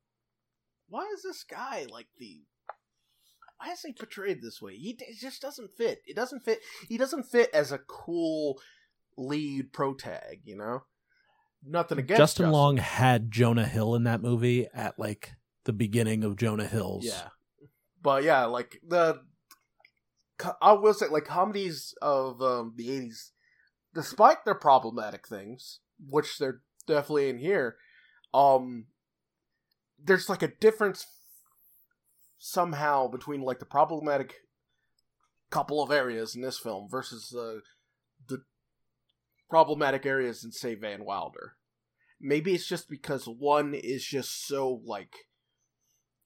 [0.90, 2.42] why is this guy like the?
[3.60, 4.76] Why is he portrayed this way?
[4.76, 6.00] He it just doesn't fit.
[6.06, 6.60] It doesn't fit.
[6.88, 8.60] He doesn't fit as a cool
[9.18, 10.42] lead pro tag.
[10.46, 10.84] You know,
[11.66, 15.34] nothing against Justin, Long had Jonah Hill in that movie at like
[15.66, 17.06] the beginning of Jonah Hill's.
[17.06, 17.30] Yeah,
[18.02, 19.22] but yeah, like the
[20.62, 23.32] I will say, like comedies of um, the '80s,
[23.94, 27.78] despite their problematic things, which they're definitely in here,
[28.34, 28.86] um,
[30.04, 31.06] there's like a difference
[32.38, 34.36] somehow between like the problematic
[35.50, 37.62] couple of areas in this film versus the
[38.28, 38.44] the
[39.50, 41.54] problematic areas in say Van Wilder.
[42.20, 45.14] Maybe it's just because one is just so like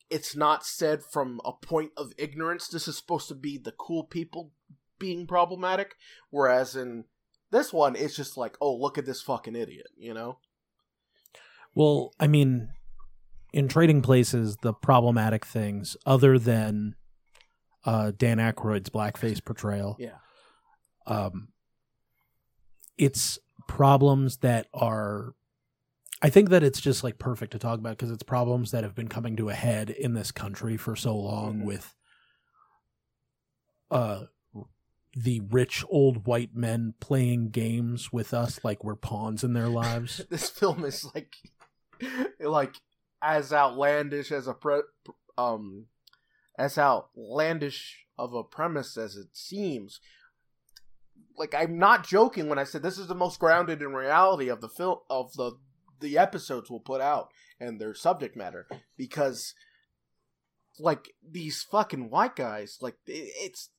[0.09, 2.67] it's not said from a point of ignorance.
[2.67, 4.51] This is supposed to be the cool people
[4.99, 5.95] being problematic,
[6.29, 7.05] whereas in
[7.49, 10.39] this one, it's just like, oh, look at this fucking idiot, you know?
[11.73, 12.69] Well, I mean,
[13.53, 16.95] in Trading Places, the problematic things, other than
[17.85, 20.17] uh, Dan Aykroyd's blackface portrayal, Yeah.
[21.07, 21.49] um,
[22.97, 25.33] it's problems that are.
[26.21, 28.93] I think that it's just like perfect to talk about because it's problems that have
[28.93, 31.65] been coming to a head in this country for so long Mhm.
[31.65, 31.95] with
[33.89, 34.25] uh
[35.13, 40.21] the rich old white men playing games with us like we're pawns in their lives.
[40.29, 41.35] this film is like,
[42.39, 42.75] like
[43.21, 44.81] as outlandish as a pre,
[45.37, 45.85] um,
[46.57, 49.99] as outlandish of a premise as it seems.
[51.37, 54.61] Like I'm not joking when I said this is the most grounded in reality of
[54.61, 55.53] the film of the
[55.99, 57.29] the episodes we'll put out
[57.59, 59.53] and their subject matter because
[60.79, 63.69] like these fucking white guys like it, it's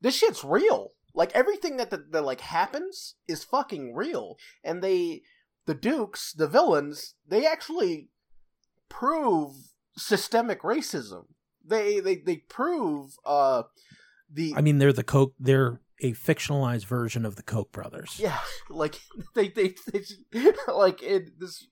[0.00, 5.22] this shit's real like everything that, that that like happens is fucking real and they
[5.66, 8.08] the dukes the villains they actually
[8.90, 9.52] prove
[9.96, 11.24] systemic racism
[11.64, 13.62] they they they prove uh
[14.32, 15.32] the I mean, they're the Koch.
[15.40, 18.16] They're a fictionalized version of the Koch brothers.
[18.18, 18.38] yeah
[18.70, 19.00] like
[19.34, 19.74] they they,
[20.32, 21.66] they like it this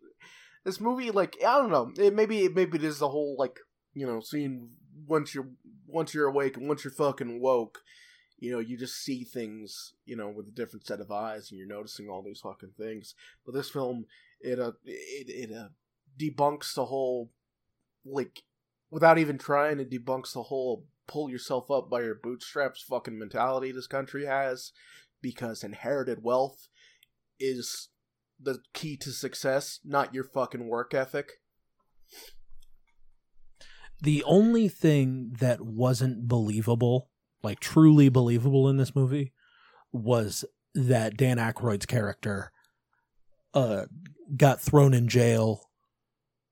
[0.65, 3.59] this movie like i don't know it maybe maybe it is the whole like
[3.95, 4.71] you know seeing
[5.07, 5.49] once you're
[5.87, 7.79] once you're awake and once you're fucking woke
[8.39, 11.59] you know you just see things you know with a different set of eyes and
[11.59, 13.15] you're noticing all these fucking things
[13.47, 14.05] but this film
[14.41, 15.69] it uh it, it uh
[16.19, 17.31] debunks the whole
[18.05, 18.43] like
[18.91, 23.73] without even trying it debunks the whole pull yourself up by your bootstraps fucking mentality
[23.73, 24.73] this country has
[25.23, 26.69] because inherited wealth
[27.41, 27.89] is
[28.41, 31.33] the key to success, not your fucking work ethic.
[34.01, 37.11] The only thing that wasn't believable,
[37.43, 39.33] like truly believable in this movie,
[39.93, 42.53] was that Dan Aykroyd's character
[43.55, 43.87] uh,
[44.37, 45.68] got thrown in jail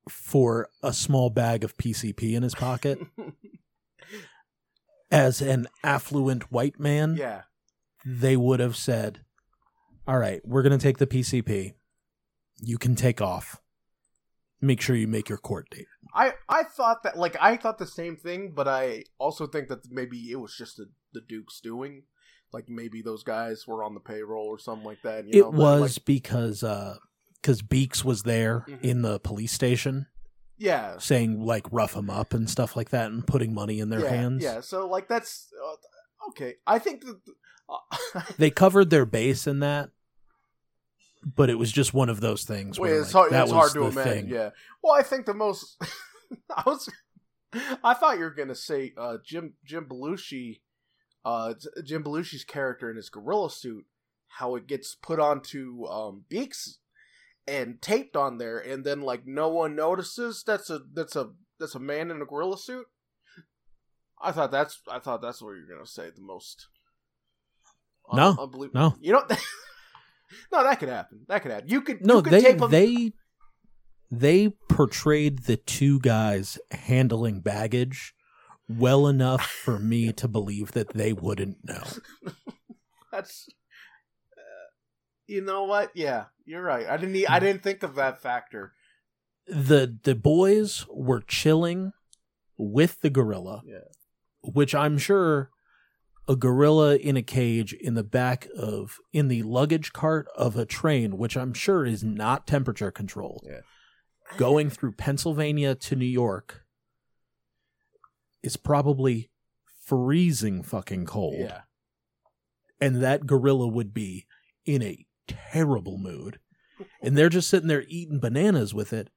[0.09, 2.99] for a small bag of PCP in his pocket.
[5.11, 7.42] As an affluent white man, yeah.
[8.05, 9.21] they would have said,
[10.07, 11.75] All right, we're going to take the PCP.
[12.61, 13.61] You can take off.
[14.61, 15.87] Make sure you make your court date.
[16.14, 19.90] I I thought that like I thought the same thing, but I also think that
[19.90, 22.05] maybe it was just the the Duke's doing.
[22.53, 25.27] Like maybe those guys were on the payroll or something like that.
[25.27, 26.97] You it know, was like, because uh
[27.47, 28.83] because Beeks was there Mhm.
[28.83, 30.07] in the police station
[30.59, 30.99] Yeah.
[30.99, 34.09] saying like rough them up and stuff like that and putting money in their yeah,
[34.09, 34.43] hands.
[34.43, 34.61] Yeah.
[34.63, 36.57] So like that's uh, okay.
[36.67, 37.21] I think that.
[37.69, 39.91] Uh, They covered their base in that,
[41.25, 42.79] but it was just one of those things.
[42.81, 43.33] Wait, Where, it's like, hard.
[43.33, 44.13] that It's was hard to imagine.
[44.27, 44.29] thing.
[44.35, 44.51] Yeah.
[44.83, 45.77] Well, I think the most.
[46.57, 46.89] I was.
[47.85, 50.61] I thought you were gonna say uh, Jim Jim Belushi,
[51.25, 51.55] uh,
[51.85, 53.85] Jim Belushi's character in his gorilla suit,
[54.27, 56.79] how it gets put onto um, Beeks
[57.49, 61.75] and taped on there, and then like no one notices that's a that's a that's
[61.75, 62.87] a man in a gorilla suit.
[64.21, 66.69] I thought that's I thought that's what you're gonna say the most.
[68.13, 68.81] No, unbelievable.
[68.81, 68.95] no.
[69.01, 69.25] You know,
[70.53, 71.21] no, that could happen.
[71.29, 71.69] That could happen.
[71.69, 73.13] You could No, you could they they
[74.11, 78.15] they portrayed the two guys handling baggage
[78.69, 81.83] well enough for me to believe that they wouldn't know.
[83.13, 83.49] That's.
[85.27, 85.91] You know what?
[85.95, 86.87] Yeah, you're right.
[86.87, 87.29] I didn't.
[87.29, 87.45] I hmm.
[87.45, 88.73] didn't think of that factor.
[89.47, 91.93] the The boys were chilling
[92.57, 93.81] with the gorilla, Yeah.
[94.43, 95.51] which I'm sure
[96.29, 100.65] a gorilla in a cage in the back of in the luggage cart of a
[100.67, 103.45] train, which I'm sure is not temperature controlled.
[103.47, 103.61] Yeah.
[104.37, 106.65] Going through Pennsylvania to New York
[108.43, 109.31] is probably
[109.85, 111.37] freezing fucking cold.
[111.39, 111.61] Yeah.
[112.81, 114.27] And that gorilla would be
[114.65, 116.39] in a terrible mood.
[117.03, 119.09] And they're just sitting there eating bananas with it,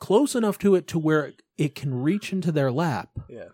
[0.00, 3.48] close enough to it to where it can reach into their lap Yeah.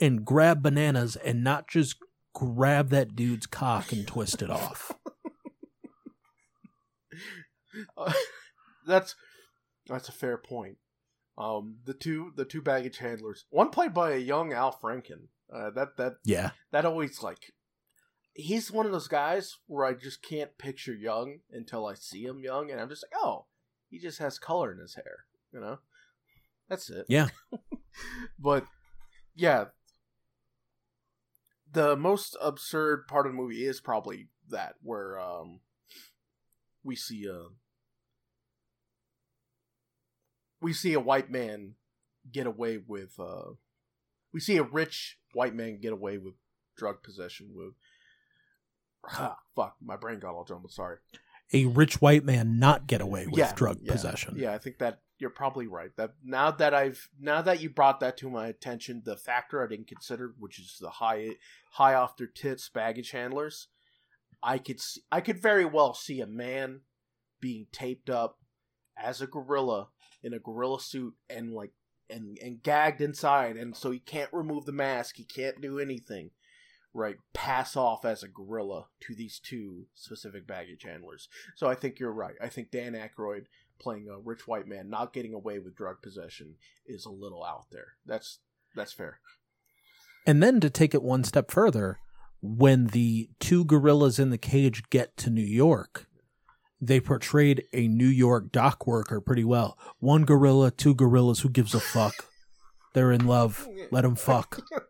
[0.00, 1.96] and grab bananas and not just
[2.34, 4.92] grab that dude's cock and twist it off.
[7.96, 8.12] Uh,
[8.86, 9.14] that's
[9.86, 10.76] that's a fair point.
[11.38, 15.28] Um, the two the two baggage handlers, one played by a young Al Franken.
[15.52, 16.50] Uh, that that Yeah.
[16.72, 17.52] that always like
[18.34, 22.40] he's one of those guys where I just can't picture young until I see him
[22.40, 23.46] young, and I'm just like, oh,
[23.88, 25.78] he just has color in his hair, you know.
[26.68, 27.06] That's it.
[27.08, 27.28] Yeah.
[28.38, 28.64] but
[29.34, 29.66] yeah,
[31.72, 35.60] the most absurd part of the movie is probably that where um
[36.82, 37.46] we see a
[40.60, 41.74] we see a white man
[42.30, 43.52] get away with uh
[44.32, 46.34] we see a rich white man get away with
[46.76, 47.74] drug possession with
[49.08, 50.98] ah, fuck my brain got all jumbled sorry.
[51.52, 54.34] A rich white man not get away with Yeah, drug yeah, possession.
[54.36, 55.90] yeah i think that you're probably right.
[55.98, 59.68] That now that i've now that you brought that to my attention the factor i
[59.68, 61.30] didn't consider which is the high
[61.72, 63.68] high off their tits baggage handlers
[64.42, 66.80] i could see, i could very well see a man
[67.40, 68.38] being taped up
[68.96, 69.88] as a gorilla
[70.22, 71.72] in a gorilla suit and like
[72.08, 76.30] and and gagged inside and so he can't remove the mask he can't do anything
[76.92, 81.98] right pass off as a gorilla to these two specific baggage handlers so i think
[82.00, 83.44] you're right i think dan Aykroyd
[83.78, 87.66] playing a rich white man not getting away with drug possession is a little out
[87.70, 88.38] there that's
[88.74, 89.20] that's fair
[90.26, 91.98] And then to take it one step further,
[92.42, 96.06] when the two gorillas in the cage get to New York,
[96.80, 99.78] they portrayed a New York dock worker pretty well.
[99.98, 102.14] One gorilla, two gorillas, who gives a fuck?
[102.92, 103.66] They're in love.
[103.90, 104.60] Let them fuck.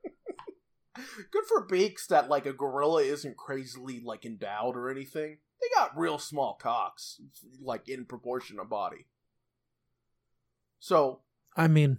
[0.94, 5.96] good for Beeks that like a gorilla isn't crazily like endowed or anything they got
[5.96, 7.20] real small cocks
[7.62, 9.06] like in proportion to body
[10.78, 11.20] so
[11.56, 11.98] I mean,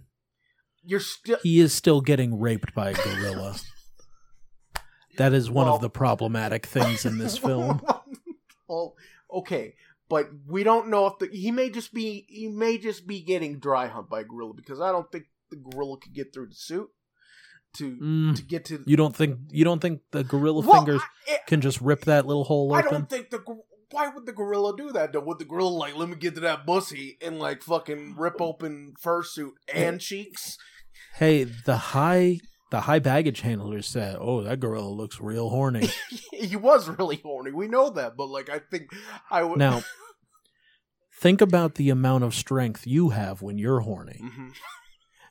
[0.82, 3.56] you're still he is still getting raped by a gorilla.
[5.18, 7.82] That is one Well- of the problematic things in this film.
[8.66, 8.94] well,
[9.30, 9.74] okay,
[10.08, 13.58] but we don't know if the he may just be he may just be getting
[13.58, 16.54] dry humped by a gorilla because I don't think the gorilla could get through the
[16.54, 16.88] suit
[17.74, 21.02] to Mm, to get to you don't think you don't think the gorilla Well, fingers
[21.28, 22.86] I, can just rip that little hole Open?
[22.86, 23.42] I don't think the
[23.90, 25.20] why would the gorilla do that though?
[25.20, 28.94] Would the gorilla like let me get to that bussy and like fucking rip open
[29.02, 30.56] fursuit and cheeks?
[31.16, 32.38] Hey, the high
[32.70, 35.90] the high baggage handler said, "Oh, that gorilla looks real horny."
[36.32, 37.52] he was really horny.
[37.52, 38.88] We know that, but like I think
[39.30, 39.82] I would now,
[41.20, 44.20] think about the amount of strength you have when you're horny.
[44.22, 44.52] Mhm.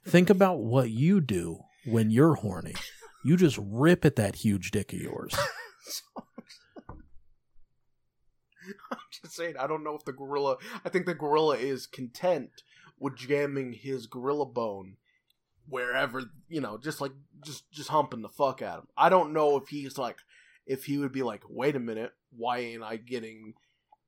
[0.06, 2.76] Think about what you do when you're horny.
[3.24, 5.36] You just rip at that huge dick of yours.
[8.92, 10.58] I'm just saying, I don't know if the gorilla.
[10.86, 12.50] I think the gorilla is content
[13.00, 14.98] with jamming his gorilla bone
[15.68, 17.14] wherever you know, just like
[17.44, 18.88] just just humping the fuck at him.
[18.98, 20.18] I don't know if he's like,
[20.66, 23.54] if he would be like, wait a minute, why ain't I getting,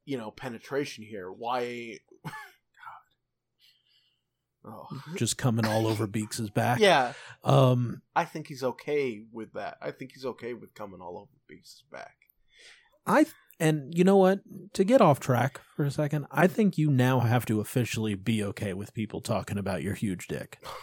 [0.06, 1.32] you know, penetration here?
[1.32, 2.00] Why?
[4.66, 4.88] Oh.
[5.18, 6.80] just coming all over Beeks's back.
[6.80, 9.78] Yeah, Um, I think he's okay with that.
[9.82, 12.16] I think he's okay with coming all over Beast's back.
[13.06, 13.26] I
[13.60, 14.40] And you know what?
[14.74, 18.42] To get off track for a second, I think you now have to officially be
[18.44, 20.64] okay with people talking about your huge dick.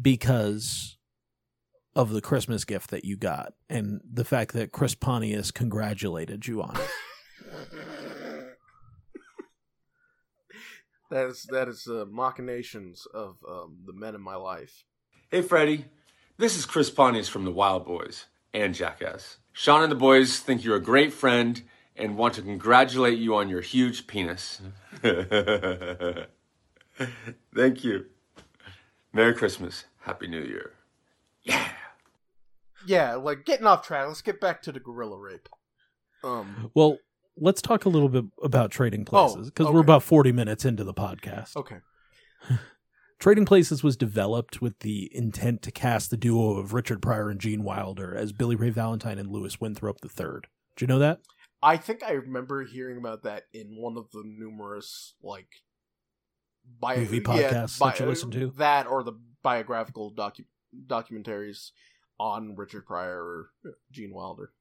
[0.00, 0.96] Because
[1.96, 6.62] of the Christmas gift that you got and the fact that Chris Pontius congratulated you
[6.62, 6.90] on it.
[11.10, 14.84] That is that is uh, machinations of um, the men in my life.
[15.30, 15.86] Hey, Freddie.
[16.38, 19.38] This is Chris Pontius from the Wildboyz and Jackass.
[19.52, 21.62] Sean and the boys think you're a great friend
[21.96, 24.62] and want to congratulate you on your huge penis.
[27.54, 28.06] Thank you.
[29.12, 29.84] Merry Christmas.
[30.00, 30.72] Happy New Year.
[31.42, 31.68] Yeah.
[32.86, 34.06] Yeah, like getting off track.
[34.06, 35.48] Let's get back to the gorilla rape.
[36.24, 36.70] Um.
[36.74, 36.98] Well,
[37.36, 39.74] let's talk a little bit about Trading Oh, Places because okay.
[39.74, 41.56] we're about 40 minutes into the podcast.
[41.56, 41.78] Okay.
[43.18, 47.38] Trading Places was developed with the intent to cast the duo of Richard Pryor and
[47.40, 50.40] Gene Wilder as Billy Ray Valentine and Louis Winthorpe III.
[50.76, 51.20] Did you know that?
[51.62, 55.48] I think I remember hearing about that in one of the numerous like
[56.80, 58.54] bio- Movie yeah, podcasts that you listen to?
[58.56, 59.12] That or the
[59.42, 60.46] biographical docu-
[60.86, 61.72] documentaries
[62.18, 64.52] on Richard Pryor or uh, Gene Wilder.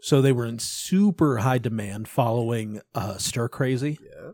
[0.00, 3.98] So they were in super high demand following uh, Stir Crazy.
[4.02, 4.30] Yeah.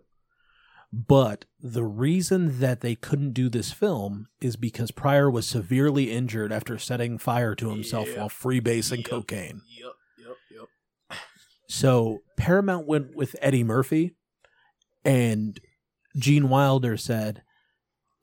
[0.92, 6.52] But the reason that they couldn't do this film is because Pryor was severely injured
[6.52, 8.18] after setting fire to himself Yeah.
[8.20, 9.06] while freebasing Yep.
[9.06, 9.62] cocaine.
[9.78, 9.92] Yep.
[10.18, 10.36] Yep.
[11.10, 11.18] Yep.
[11.68, 14.16] So Paramount went with Eddie Murphy,
[15.04, 15.60] and
[16.16, 17.42] Gene Wilder said,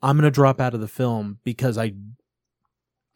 [0.02, 1.94] "I'm going to drop out of the film because I,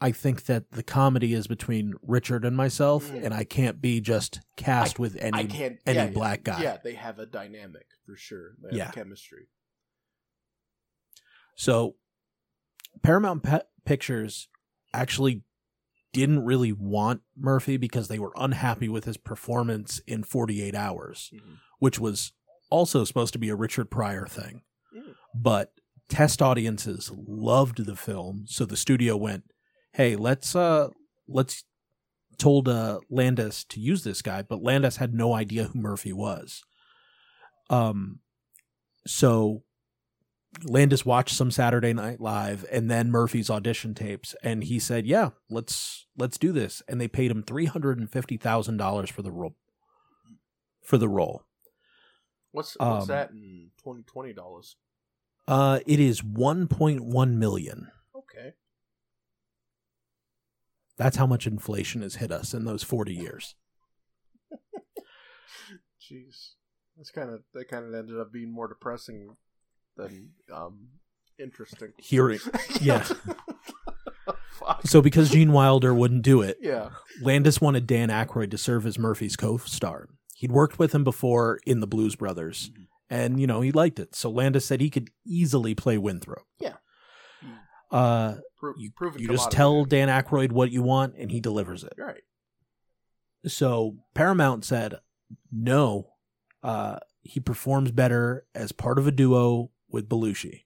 [0.03, 3.25] I think that the comedy is between Richard and myself, Mm.
[3.25, 5.43] and I can't be just cast with any I
[5.87, 6.55] any yeah, black yeah.
[6.57, 8.57] guy." Yeah, they have a dynamic for sure.
[8.63, 8.91] They have Yeah.
[8.91, 9.49] chemistry.
[11.55, 11.97] So
[13.03, 14.49] Paramount Pe- Pictures
[14.93, 15.43] actually
[16.13, 21.59] didn't really want Murphy because they were unhappy with his performance in 48 Hours, Mhm.
[21.79, 22.33] which was
[22.71, 24.63] also supposed to be a Richard Pryor thing.
[24.95, 25.15] Mm.
[25.35, 25.73] But
[26.09, 29.51] test audiences loved the film, so the studio went,
[29.93, 30.89] "Hey, let's uh
[31.29, 31.65] let's
[32.39, 36.63] told uh Landis to use this guy, but Landis had no idea who Murphy was."
[37.71, 38.21] Um
[39.07, 39.63] so
[40.65, 45.31] Landis watched some Saturday Night Live and then Murphy's audition tapes, and he said, "Yeah,
[45.49, 49.23] let's let's do this." And they paid him three hundred and fifty thousand dollars for
[49.23, 49.57] the role.
[50.83, 51.45] For the role,
[52.51, 54.77] What's what's Um, that in twenty twenty dollars?
[55.49, 57.91] uh, it is one point one million.
[58.15, 58.53] Okay.
[60.99, 63.55] That's how much inflation has hit us in those forty years.
[66.01, 66.51] Jeez,
[66.97, 69.37] that's kind of that kind of ended up being more depressing
[69.97, 70.89] than um
[71.39, 71.93] interesting.
[71.99, 72.41] Hearing,
[72.81, 73.07] yeah.
[74.85, 76.91] So because Gene Wilder wouldn't do it, Yeah.
[77.21, 80.09] Landis wanted Dan Aykroyd to serve as Murphy's co-star.
[80.37, 82.87] He'd worked with him before in The Blues Brothers, Mhm.
[83.11, 84.15] and you know he liked it.
[84.15, 86.45] So Landis said he could easily play Winthorpe.
[86.61, 86.77] Yeah.
[87.91, 91.83] Uh, Pro- you, proven you just tell Dan Aykroyd what you want, and he delivers
[91.83, 91.95] it.
[91.99, 92.23] Right.
[93.45, 95.01] So Paramount said
[95.51, 96.13] no.
[96.63, 100.63] Uh, he performs better as part of a duo with Belushi,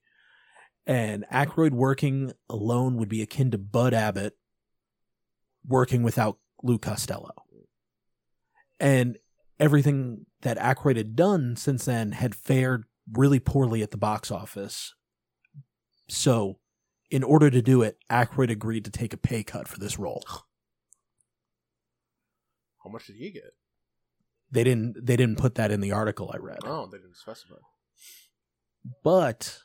[0.87, 4.37] and Aykroyd working alone would be akin to Bud Abbott
[5.67, 7.33] working without Lou Costello.
[8.79, 9.17] And
[9.59, 14.95] everything that Aykroyd had done since then had fared really poorly at the box office.
[16.11, 16.59] So,
[17.17, 20.23] in order to do it, Aykroyd agreed to take a pay cut for this role.
[22.85, 23.55] How much did he get?
[24.51, 26.59] They didn't they didn't put that in the article I read.
[26.65, 27.55] Oh, they didn't specify.
[29.03, 29.61] But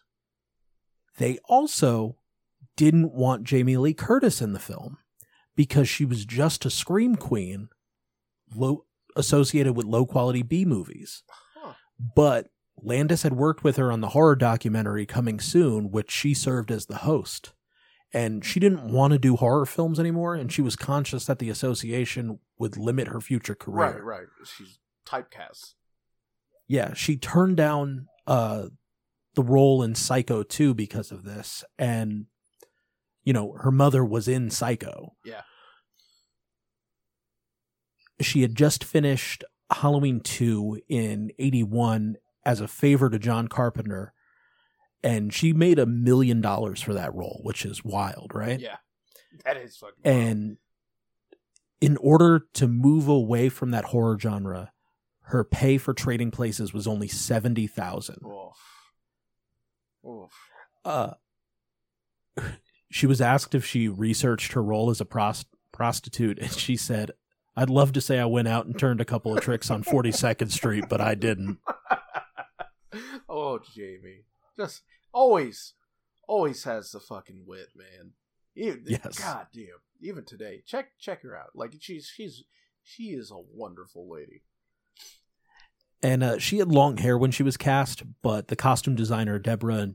[1.17, 2.15] they also
[2.77, 4.97] didn't want Jamie Lee Curtis in the film
[5.53, 7.67] because she was just a scream queen
[8.55, 8.85] low
[9.17, 11.21] associated with low quality B movies.
[11.55, 11.73] Huh.
[12.15, 12.47] But
[12.81, 16.85] Landis had worked with her on the horror documentary coming soon, which she served as
[16.85, 17.53] the host.
[18.13, 21.49] And she didn't want to do horror films anymore, and she was conscious that the
[21.49, 23.93] association would limit her future career.
[23.93, 24.27] Right, right.
[24.43, 25.75] She's typecast.
[26.67, 28.67] Yeah, she turned down uh
[29.35, 32.25] the role in Psycho 2 because of this and
[33.23, 35.13] you know, her mother was in Psycho.
[35.23, 35.41] Yeah.
[38.19, 44.13] She had just finished Halloween 2 in 81 as a favor to John Carpenter
[45.03, 48.59] and she made a million dollars for that role, which is wild, right?
[48.59, 48.77] Yeah.
[49.45, 49.95] That is fucking.
[50.03, 50.17] wild.
[50.17, 50.57] And
[51.79, 54.71] in order to move away from that horror genre,
[55.23, 58.17] her pay for trading places was only 70,000.
[58.25, 58.53] Oof.
[60.07, 60.31] Oof.
[60.85, 61.13] uh,
[62.91, 67.11] she was asked if she researched her role as a prost- prostitute, and she said,
[67.55, 70.51] I'd love to say I went out and turned a couple of tricks on 42nd
[70.51, 71.59] Street, but I didn't.
[73.29, 74.23] oh, Jamie,
[74.57, 74.81] just
[75.13, 75.73] always,
[76.27, 78.11] always has the fucking wit, man.
[78.55, 79.17] Even, Yes.
[79.19, 79.65] God damn.
[80.01, 81.51] Even today, check check her out.
[81.53, 82.43] Like she's she's
[82.83, 84.41] she is a wonderful lady.
[86.03, 89.91] And uh, she had long hair when she was cast, but the costume designer Deborah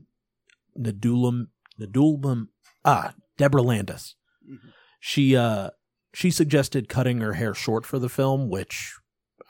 [0.79, 1.47] Nadulam
[1.79, 2.47] Nadulum
[2.85, 4.15] ah Deborah Landis,
[4.49, 4.71] Mhm.
[4.99, 5.71] she uh
[6.13, 8.95] she suggested cutting her hair short for the film, which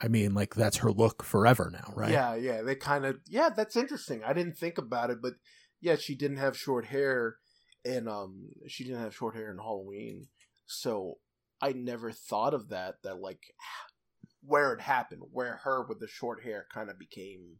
[0.00, 2.12] I mean, like that's her look forever now, right?
[2.12, 2.62] Yeah, yeah.
[2.62, 3.48] They kind of yeah.
[3.48, 4.22] That's interesting.
[4.24, 5.34] I didn't think about it, but
[5.80, 7.36] yeah, she didn't have short hair,
[7.84, 10.26] and um, she didn't have short hair in Halloween,
[10.66, 11.18] so
[11.60, 12.96] I never thought of that.
[13.02, 13.40] That like
[14.42, 17.56] where it happened, where her with the short hair kind of became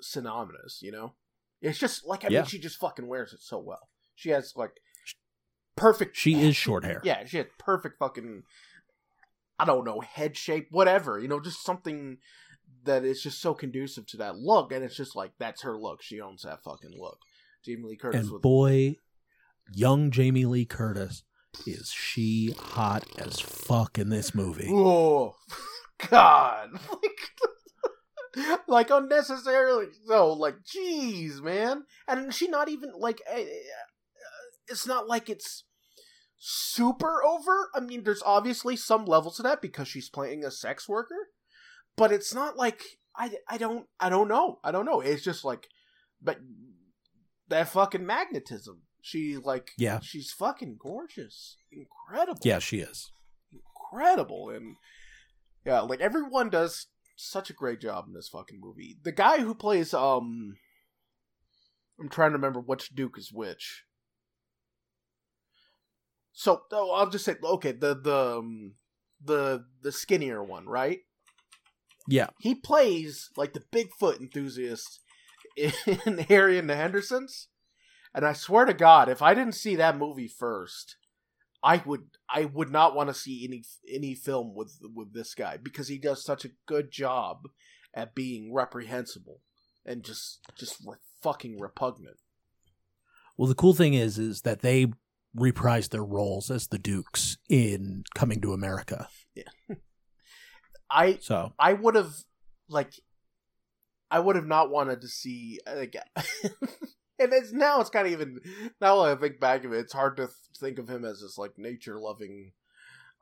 [0.00, 0.80] synonymous.
[0.82, 1.14] You know,
[1.60, 2.40] it's just like I Yeah.
[2.40, 3.88] mean, she just fucking wears it so well.
[4.14, 4.72] She has like
[5.76, 6.16] perfect.
[6.16, 7.00] She is short hair.
[7.04, 8.42] Yeah, she had perfect fucking.
[9.62, 11.20] I don't know head shape, whatever.
[11.20, 12.18] You know, just something
[12.84, 16.02] that is just so conducive to that look, and it's just like that's her look.
[16.02, 17.18] She owns that fucking look.
[17.64, 18.96] Jamie Lee Curtis And boy,
[19.72, 21.22] young Jamie Lee Curtis
[21.64, 24.68] is she hot as fuck in this movie.
[24.70, 25.36] Oh
[26.10, 26.70] God!
[28.34, 30.32] Like, like unnecessarily so.
[30.32, 31.84] Like, jeez, man.
[32.08, 33.20] And she not even like.
[33.30, 33.44] eh, eh,
[34.68, 35.64] It's not like it's
[36.44, 37.68] super over.
[37.72, 41.28] I mean, there's obviously some levels to that because she's playing a sex worker,
[41.96, 42.82] but it's not like
[43.16, 43.30] I.
[43.48, 43.86] I don't.
[44.00, 44.58] I don't know.
[44.64, 45.00] I don't know.
[45.00, 45.68] It's just like,
[46.20, 46.38] but
[47.48, 48.82] that fucking magnetism.
[49.00, 49.70] She like.
[49.78, 50.00] Yeah.
[50.00, 51.56] She's fucking gorgeous.
[51.70, 53.10] Incredible Yeah, she is.
[53.52, 54.76] incredible and
[55.66, 56.86] yeah like everyone does
[57.16, 60.54] such a great job in this fucking movie the guy who plays um
[62.00, 63.84] i'm trying to remember which duke is which
[66.32, 68.72] so oh, i'll just say okay the the um,
[69.24, 71.00] the the skinnier one right
[72.08, 72.28] Yeah.
[72.40, 75.00] he plays like the bigfoot enthusiast
[75.56, 77.48] in harry and the hendersons
[78.14, 80.96] and i swear to god if i didn't see that movie first
[81.64, 85.58] I would I would not want to see any any film with with this guy
[85.62, 87.42] because he does such a good job
[87.94, 89.38] at being reprehensible
[89.86, 92.16] and just just re- fucking repugnant.
[93.36, 94.86] Well, the cool thing is, is that they
[95.36, 99.08] reprised their roles as the Dukes in Coming to America.
[100.90, 101.52] I So.
[101.58, 102.12] I would have
[102.68, 102.92] like
[104.10, 105.96] I would have not wanted to see like
[106.46, 108.40] and it's now it's kind of even
[108.80, 111.38] now I think back of it it's hard to th- think of him as this
[111.38, 112.52] like nature loving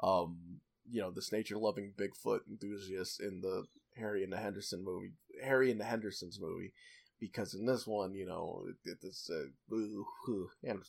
[0.03, 3.65] um you know this nature loving Bigfoot enthusiast in the
[3.97, 6.73] Harry and the Henderson movie Harry and the Hendersons movie.
[7.21, 10.83] Because in this one you know it, it's uh, ooh, ooh, and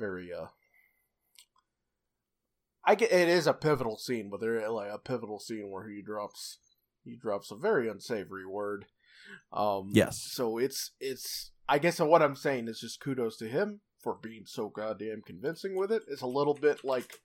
[0.00, 0.46] very uh
[2.84, 6.02] I get it is a pivotal scene, but there like a pivotal scene where he
[6.02, 6.58] drops
[7.04, 8.86] he drops a very unsavory word.
[9.52, 10.20] Um Yes.
[10.20, 14.44] So it's it's I guess what I'm saying is just kudos to him for being
[14.46, 16.02] so goddamn convincing with it.
[16.08, 17.20] It's a little bit like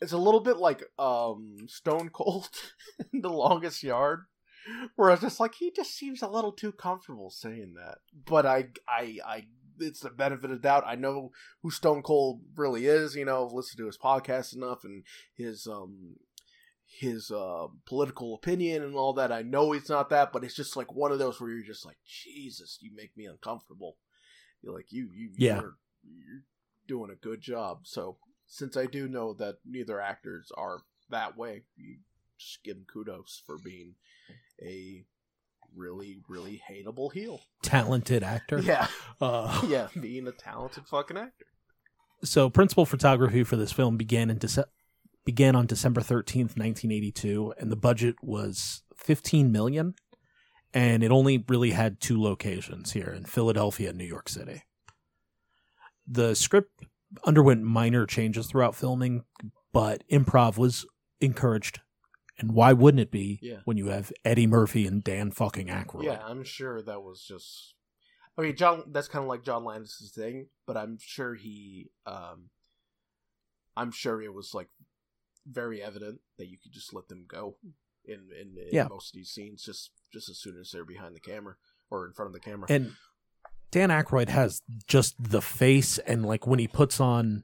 [0.00, 2.50] it's a little bit like um Stone Cold
[3.12, 4.24] in The Longest Yard.
[4.96, 7.98] Where I was just like he just seems a little too comfortable saying that.
[8.12, 9.46] But I I I
[9.78, 10.84] it's the benefit of doubt.
[10.86, 11.30] I know
[11.62, 13.14] who Stone Cold really is.
[13.14, 15.04] You know, I've listened to his podcast enough and
[15.34, 16.16] his um
[17.00, 19.32] his uh political opinion and all that.
[19.32, 21.84] I know he's not that, but it's just like one of those where you're just
[21.86, 23.96] like, Jesus, you make me uncomfortable.
[24.62, 25.60] You're like you you Yeah.
[25.60, 26.42] you're, you're
[26.86, 27.80] doing a good job.
[27.84, 31.98] So since I do know that neither actors are that way, you
[32.38, 33.94] just give him kudos for being
[34.62, 35.04] a
[35.76, 37.40] really really hateable heel.
[37.62, 38.60] talented actor.
[38.60, 38.86] Yeah,
[39.20, 41.46] Uh, yeah, being a talented fucking actor.
[42.22, 44.64] so principal photography for this film began in Dece-
[45.24, 49.94] began on December 13th, 1982 and the budget was 15 million
[50.72, 54.62] and it only really had two locations here in Philadelphia and New York City.
[56.06, 56.84] The script
[57.24, 59.24] underwent minor changes throughout filming,
[59.72, 60.84] but improv was
[61.20, 61.80] encouraged.
[62.38, 63.60] And why wouldn't it be Yeah.
[63.64, 66.04] when you have Eddie Murphy and Dan fucking Aykroyd?
[66.04, 67.74] Yeah, I'm sure that was just.
[68.36, 68.84] I mean, John.
[68.90, 71.90] That's kind of like John Landis' thing, but I'm sure he.
[72.06, 72.50] um
[73.76, 74.68] I'm sure it was like
[75.46, 77.56] very evident that you could just let them go
[78.04, 78.86] in in, in Yeah.
[78.88, 81.56] most of these scenes just just as soon as they're behind the camera
[81.90, 82.66] or in front of the camera.
[82.70, 82.92] And
[83.70, 87.42] Dan Aykroyd has just the face and like when he puts on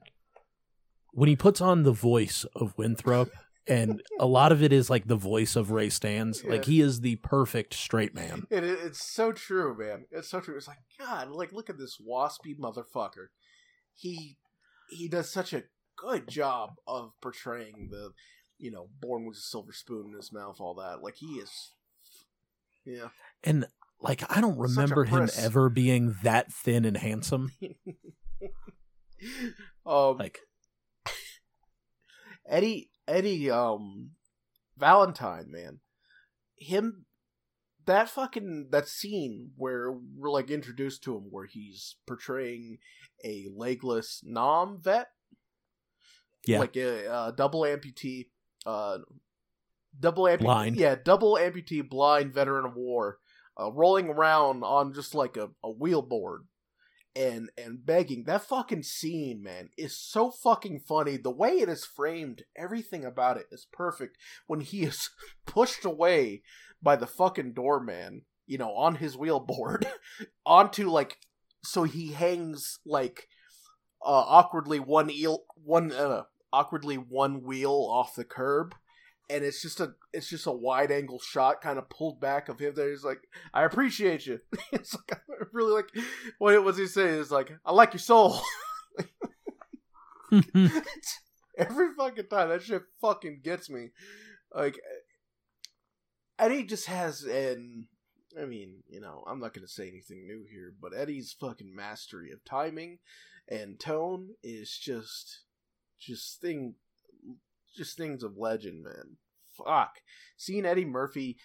[1.11, 3.31] when he puts on the voice of Winthorpe
[3.67, 6.47] and a lot of it is like the voice of Ray Stantz.
[6.47, 8.47] Like he is the perfect straight man.
[8.51, 10.05] It, it- it's so true, man.
[10.11, 10.55] It's so true.
[10.57, 13.27] It's like God, like look at this waspy motherfucker.
[13.95, 14.37] He
[14.89, 15.63] he does such a
[15.97, 18.11] good job of portraying the,
[18.57, 21.01] you know, born with a silver spoon in his mouth, all that.
[21.03, 21.73] Like he is,
[22.85, 23.09] yeah.
[23.43, 23.65] And
[24.01, 27.51] like I don't remember him ever being that thin and handsome.
[29.85, 30.39] um, Like
[32.47, 34.11] Eddie Eddie um
[34.77, 35.79] Valentine, man.
[36.55, 37.05] Him
[37.85, 42.77] that fucking that scene where we're like introduced to him where he's portraying
[43.23, 45.07] a legless Nam vet.
[46.47, 46.59] Yeah.
[46.59, 48.27] Like a, uh double amputee
[48.65, 48.99] uh
[49.99, 50.75] double amputee Blind.
[50.77, 53.19] yeah, double amputee blind veteran of war
[53.59, 56.45] uh, rolling around on just like a, a wheelboard
[57.15, 58.23] and and begging.
[58.25, 61.17] That fucking scene man is so fucking funny.
[61.17, 64.17] The way it is framed everything about it is perfect.
[64.47, 65.09] When he is
[65.45, 66.43] pushed away
[66.81, 69.85] by the fucking doorman you know on his wheelboard
[70.45, 71.17] onto like
[71.63, 73.27] so he hangs like
[74.05, 78.75] uh awkwardly one eel one uh, awkwardly one wheel off the curb
[79.31, 82.59] and it's just a it's just a wide angle shot kind of pulled back of
[82.59, 83.21] him there he's like
[83.53, 84.39] i appreciate you.
[84.73, 85.89] It's like I really like
[86.37, 87.19] what was he saying?
[87.19, 88.39] Is like i like your soul.
[91.57, 93.89] Every fucking time that shit fucking gets me.
[94.53, 94.79] Like
[96.37, 97.87] eddie just has an
[98.41, 102.31] i mean you know i'm not gonna say anything new here but eddie's fucking mastery
[102.31, 102.97] of timing
[103.47, 105.41] and tone is just
[105.99, 106.73] just thing
[107.75, 109.17] just things of legend man
[109.57, 109.97] fuck
[110.37, 111.37] seeing eddie murphy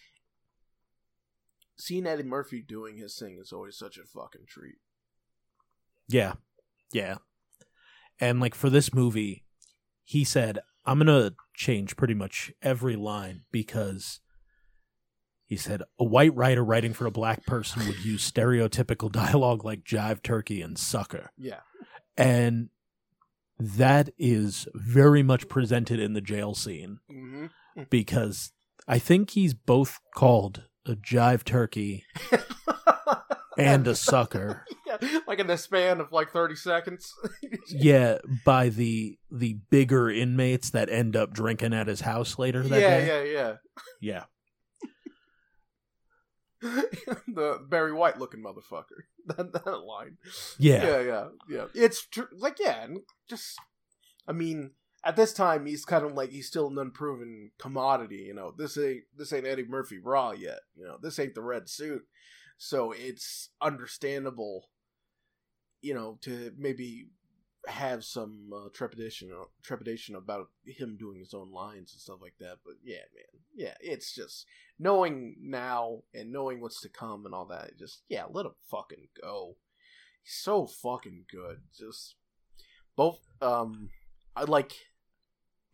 [1.78, 4.76] seeing eddie murphy doing his thing is always such a fucking treat
[6.09, 6.34] Yeah.
[6.92, 7.16] Yeah.
[8.20, 9.44] And like for this movie,
[10.04, 14.20] he said, I'm going to change pretty much every line because
[15.44, 19.82] he said a white writer writing for a black person would use stereotypical dialogue like
[19.84, 21.32] jive turkey and sucker.
[21.36, 21.61] yeah
[22.16, 22.70] And
[23.59, 27.46] that is very much presented in the jail scene mm-hmm.
[27.77, 27.83] Hmm.
[27.91, 28.53] because
[28.89, 32.05] I think he's both called a jive turkey
[33.59, 34.64] and a sucker.
[34.87, 37.12] yeah, like in the span of like 30 seconds
[37.68, 42.81] Yeah, by the the bigger inmates that end up drinking at his house later that
[42.81, 43.33] yeah day.
[43.33, 43.55] yeah
[44.01, 44.24] Yeah.
[46.62, 46.83] yeah
[47.29, 50.16] the Barry White looking motherfucker that, that line
[50.59, 50.83] Yeah.
[50.85, 53.59] yeah yeah yeah it's tr- like yeah and just
[54.27, 54.70] i mean
[55.07, 58.52] at this time he's kind of like he's still an unproven commodity you know?
[58.57, 60.98] This ain't this ain't eddie murphy raw yet you know?
[61.00, 62.02] This ain't the red suit.
[62.59, 64.68] So it's understandable
[65.80, 67.09] you know to maybe
[67.68, 69.30] have some uh, trepidation
[69.62, 72.59] trepidation about him doing his own lines and stuff like that.
[72.64, 73.42] But yeah man.
[73.54, 74.46] Yeah it's just
[74.78, 79.09] knowing now and knowing what's to come and all that just yeah let him fucking
[79.22, 79.57] go.
[80.22, 81.61] He's so fucking good.
[81.78, 82.16] Just
[82.96, 83.90] both um
[84.34, 84.72] i like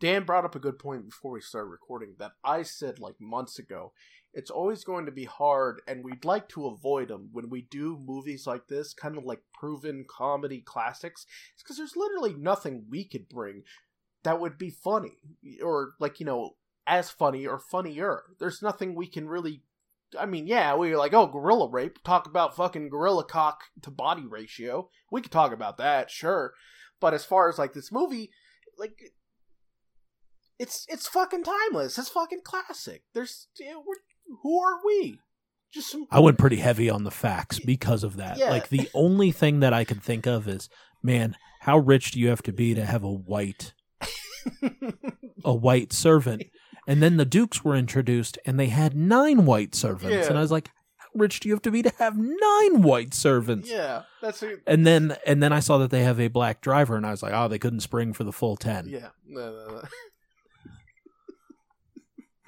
[0.03, 3.57] dan brought up a good point before we started recording that i said like months
[3.57, 3.93] ago
[4.33, 7.97] it's always going to be hard and we'd like to avoid them when we do
[8.05, 13.05] movies like this kind of like proven comedy classics it's because there's literally nothing we
[13.05, 13.63] could bring
[14.23, 15.13] that would be funny
[15.63, 16.51] or like you know
[16.85, 19.63] as funny or funnier there's nothing we can really
[20.19, 21.97] I mean, yeah, we were like, oh, gorilla rape.
[22.03, 24.91] Talk about fucking gorilla cock to body ratio.
[25.09, 26.53] We could talk about that, sure.
[26.99, 28.29] But as far as like this movie,
[28.77, 29.01] like,
[30.59, 31.97] it's it's fucking timeless.
[31.97, 33.03] It's fucking classic.
[33.13, 33.47] There's
[34.41, 35.19] who are we?
[35.73, 36.05] Just some.
[36.11, 38.37] I went pretty heavy on the facts because of that.
[38.37, 38.49] Yeah.
[38.49, 40.69] Like the only thing that I could think of is,
[41.01, 43.73] man, how rich do you have to be to have a white
[45.43, 46.43] a white servant?
[46.87, 50.15] And then the dukes were introduced and they had nine white servants.
[50.15, 50.27] Yeah.
[50.27, 53.13] And I was like, how rich do you have to be to have nine white
[53.13, 53.69] servants?
[53.69, 54.61] yeah, that's it.
[54.67, 57.23] And then and then I saw that they have a black driver and I was
[57.23, 58.87] like, oh, they couldn't spring for the full ten.
[58.87, 59.81] Yeah, no, no, no.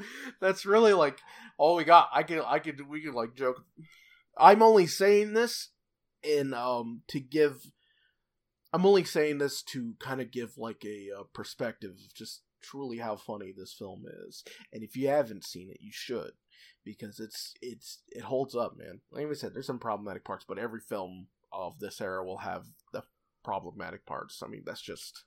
[0.41, 1.19] That's really like
[1.57, 2.09] all we got.
[2.13, 3.63] I could, I could, we could like joke.
[4.37, 5.69] I'm only saying this
[6.23, 7.71] in um to give.
[8.73, 12.97] I'm only saying this to kind of give like a uh, perspective of just truly
[12.97, 14.43] how funny this film is.
[14.73, 16.31] And if you haven't seen it, you should
[16.83, 19.01] because it's it's it holds up, man.
[19.11, 22.65] Like I said, there's some problematic parts, but every film of this era will have
[22.93, 23.03] the
[23.43, 24.41] problematic parts.
[24.43, 25.23] I mean, that's just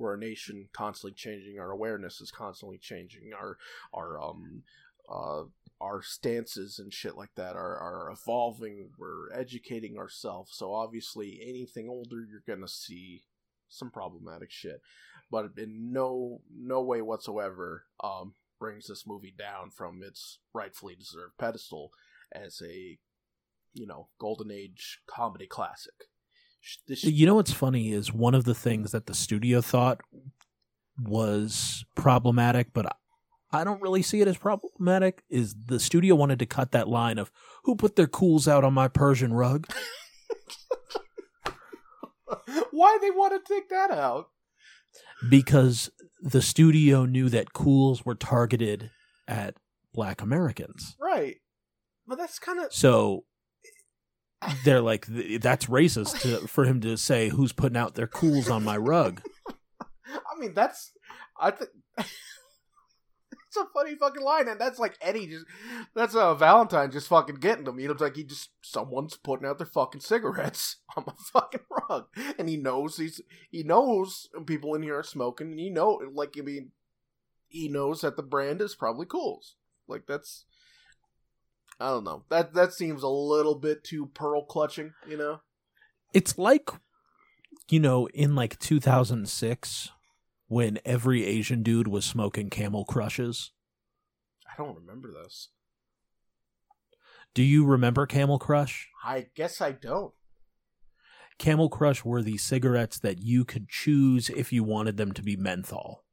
[0.00, 1.60] we're a nation constantly changing.
[1.60, 3.32] Our awareness is constantly changing.
[3.38, 3.58] Our
[3.92, 4.62] our um
[5.08, 5.42] uh
[5.80, 8.90] our stances and shit like that are, are evolving.
[8.98, 10.52] We're educating ourselves.
[10.54, 13.22] So obviously, anything older, you're gonna see
[13.68, 14.80] some problematic shit.
[15.30, 21.38] But in no no way whatsoever um brings this movie down from its rightfully deserved
[21.38, 21.92] pedestal
[22.32, 22.98] as a
[23.72, 26.09] you know golden age comedy classic
[26.60, 30.00] sh- You know what's funny is one of the things that the studio thought
[31.02, 32.96] was problematic, but
[33.52, 35.22] I don't really see it as problematic.
[35.28, 37.30] Is the studio wanted to cut that line of
[37.64, 39.66] "Who put their Kools out on my Persian rug?"
[42.70, 44.28] why they want to take that out?
[45.28, 45.90] because
[46.22, 48.90] the studio knew that Kools were targeted
[49.28, 49.54] at
[49.92, 50.96] Black Americans.
[50.98, 51.36] Right.
[52.06, 53.24] But that's kind of So
[54.64, 58.64] they're like, "That's racist to, for him to say who's putting out their Kools on
[58.64, 59.22] my rug."
[60.06, 60.92] I mean, that's
[61.38, 65.46] I think it's a funny fucking line, and that's like Eddie just
[65.94, 67.78] that's uh Valentine just fucking getting them.
[67.80, 72.06] You know, like he just someone's putting out their fucking cigarettes on my fucking rug,
[72.38, 73.20] and he knows he's
[73.50, 76.72] he knows people in here are smoking, and he know like I mean,
[77.48, 79.54] he knows that the brand is probably Kools.
[79.88, 80.44] Like that's.
[81.80, 82.24] I don't know.
[82.28, 85.40] That that seems a little bit too pearl clutching, you know.
[86.12, 86.68] It's like,
[87.70, 89.90] you know, in like 2006
[90.48, 93.52] when every Asian dude was smoking Camel Crushes.
[94.46, 95.48] I don't remember this.
[97.32, 98.88] Do you remember Camel Crush?
[99.04, 100.12] I guess I don't.
[101.38, 105.36] Camel Crush were the cigarettes that you could choose if you wanted them to be
[105.36, 106.04] menthol.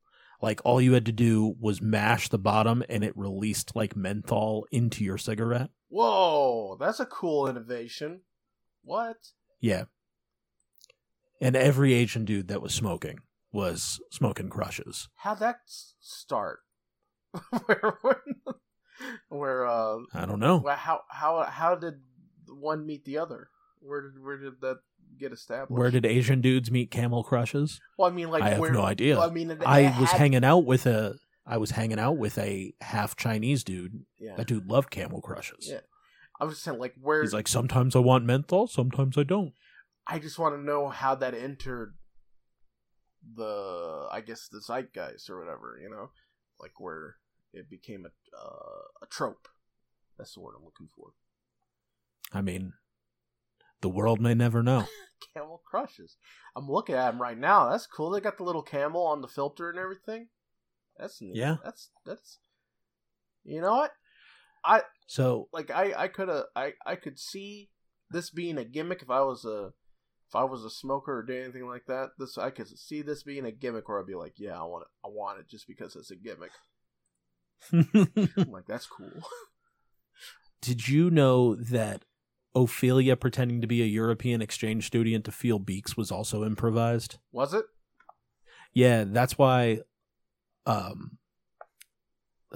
[0.42, 4.68] Like all you had to do was mash the bottom and it released like menthol
[4.72, 5.70] into your cigarette.
[5.90, 8.22] Whoa, that's a cool innovation.
[8.84, 9.18] What?
[9.60, 9.86] Yeah.
[11.42, 13.20] And every Asian dude that was smoking
[13.52, 15.10] was smoking crushes.
[15.16, 16.60] How'd that start?
[17.66, 18.22] where, where,
[19.30, 20.64] where, uh, I don't know.
[20.68, 21.96] how, how, how did
[22.48, 23.50] one meet the other?
[23.88, 24.78] Where did, where did that
[25.20, 25.72] get established?
[25.72, 27.80] Where did Asian dudes meet camel crushes?
[27.98, 29.18] Well, I mean, like, I have where, no idea.
[29.18, 31.16] well, I mean, I was hanging out with a
[31.46, 34.04] I was hanging out with a half Chinese dude.
[34.20, 35.70] Yeah, That dude loved camel crushes.
[35.70, 35.80] Yeah.
[36.40, 37.22] I was saying, like, where?
[37.22, 39.54] He's like, sometimes I want menthol, sometimes I don't.
[40.06, 41.96] I just want to know how that entered
[43.36, 45.80] the, I guess, the zeitgeist or whatever.
[45.82, 46.12] You know,
[46.60, 47.16] like where
[47.54, 49.48] it became a uh, a trope.
[50.18, 51.14] That's the word I'm looking for.
[52.34, 52.74] I mean,
[53.82, 54.86] the world may never know.
[55.34, 56.18] Camel crushes.
[56.56, 57.70] I'm looking at them right now.
[57.70, 58.12] That's cool.
[58.12, 60.28] They got the little camel on the filter and everything.
[60.98, 61.36] That's neat.
[61.36, 61.58] Yeah.
[61.64, 62.40] That's that's.
[63.44, 63.92] You know what?
[64.64, 65.72] I So like.
[65.72, 66.46] I I could have.
[66.56, 67.70] I I could see
[68.10, 69.72] this being a gimmick if I was a
[70.30, 72.10] if I was a smoker or did anything like that.
[72.18, 74.84] This I could see this being a gimmick where I'd be like, yeah, I want
[74.84, 75.08] it.
[75.08, 76.52] I want it just because it's a gimmick.
[78.38, 79.12] I'm like, that's cool.
[80.62, 82.04] Did you know that
[82.56, 87.18] Ophelia pretending to be a European exchange student to feel Beeks was also improvised?
[87.32, 87.66] Was it?
[88.74, 89.80] Yeah, that's why
[90.66, 91.18] um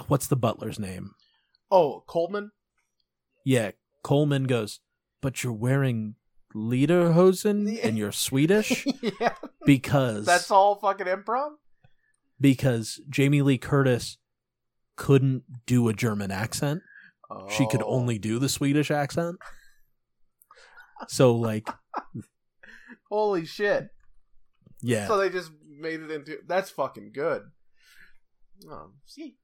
[0.07, 1.11] what's the butler's name?
[1.69, 2.51] Oh, Coleman.
[3.45, 3.71] Yeah,
[4.03, 4.79] Coleman goes,
[5.21, 6.15] "But you're wearing
[6.53, 8.85] lederhosen and you're Swedish?"
[9.19, 9.33] yeah,
[9.65, 11.51] because that's all fucking improv.
[12.39, 14.17] because Jamie Lee Curtis
[14.95, 16.81] couldn't do a German accent.
[17.49, 17.85] She could Oh.
[17.87, 19.37] only do the Swedish accent.
[21.07, 21.67] So like,
[23.09, 23.89] Holy shit!
[24.81, 25.07] yeah.
[25.07, 27.43] So they just made it into that's fucking good.
[28.71, 29.37] Um, see,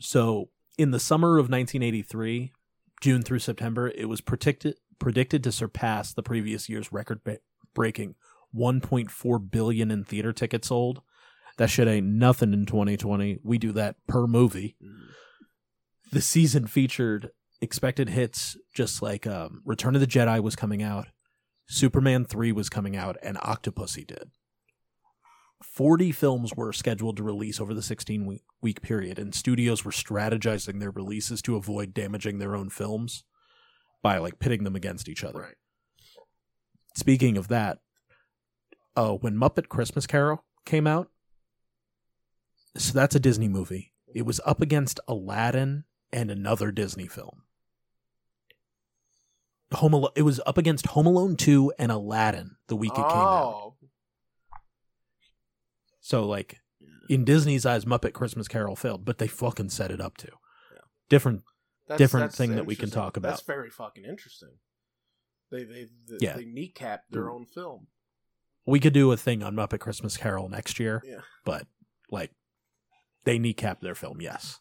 [0.00, 2.52] So in the summer of 1983,
[3.00, 7.40] June through September, it was predicted predicted to surpass the previous year's record ba-
[7.74, 8.14] breaking
[8.56, 11.02] 1.4 billion in theater tickets sold.
[11.58, 13.38] That shit ain't nothing in 2020.
[13.42, 14.76] We do that per movie.
[16.12, 17.30] The season featured
[17.64, 21.08] expected hits just like um, Return of the Jedi was coming out,
[21.66, 24.30] Superman 3 was coming out, and Octopussy did.
[25.62, 29.90] 40 films were scheduled to release over the 16 week, week period, and studios were
[29.90, 33.24] strategizing their releases to avoid damaging their own films
[34.02, 35.40] by like pitting them against each other.
[35.40, 35.56] Right.
[36.94, 37.78] Speaking of that,
[38.94, 41.10] uh, when Muppet Christmas Carol came out,
[42.76, 43.92] so that's a Disney movie.
[44.14, 47.43] It was up against Aladdin and another Disney film.
[49.74, 53.04] Home Alone, it was up against Home Alone 2 and Aladdin the week it came
[53.04, 53.12] out.
[53.12, 53.74] oh,
[56.00, 56.58] So like
[57.08, 60.28] in Disney's eyes, Muppet Christmas Carol failed, but they fucking set it up to.
[60.72, 60.78] Yeah.
[61.08, 61.42] Different
[61.88, 63.02] that's, different that's thing that we can interesting.
[63.02, 63.28] talk about.
[63.30, 64.50] That's very fucking interesting.
[65.50, 66.36] They they they, Yeah.
[66.36, 67.88] they kneecapped their own film.
[68.66, 71.02] we could do a thing on Muppet Christmas Carol next year.
[71.04, 71.20] Yeah.
[71.44, 71.66] But
[72.10, 72.30] like
[73.24, 74.60] they kneecap their film, yes.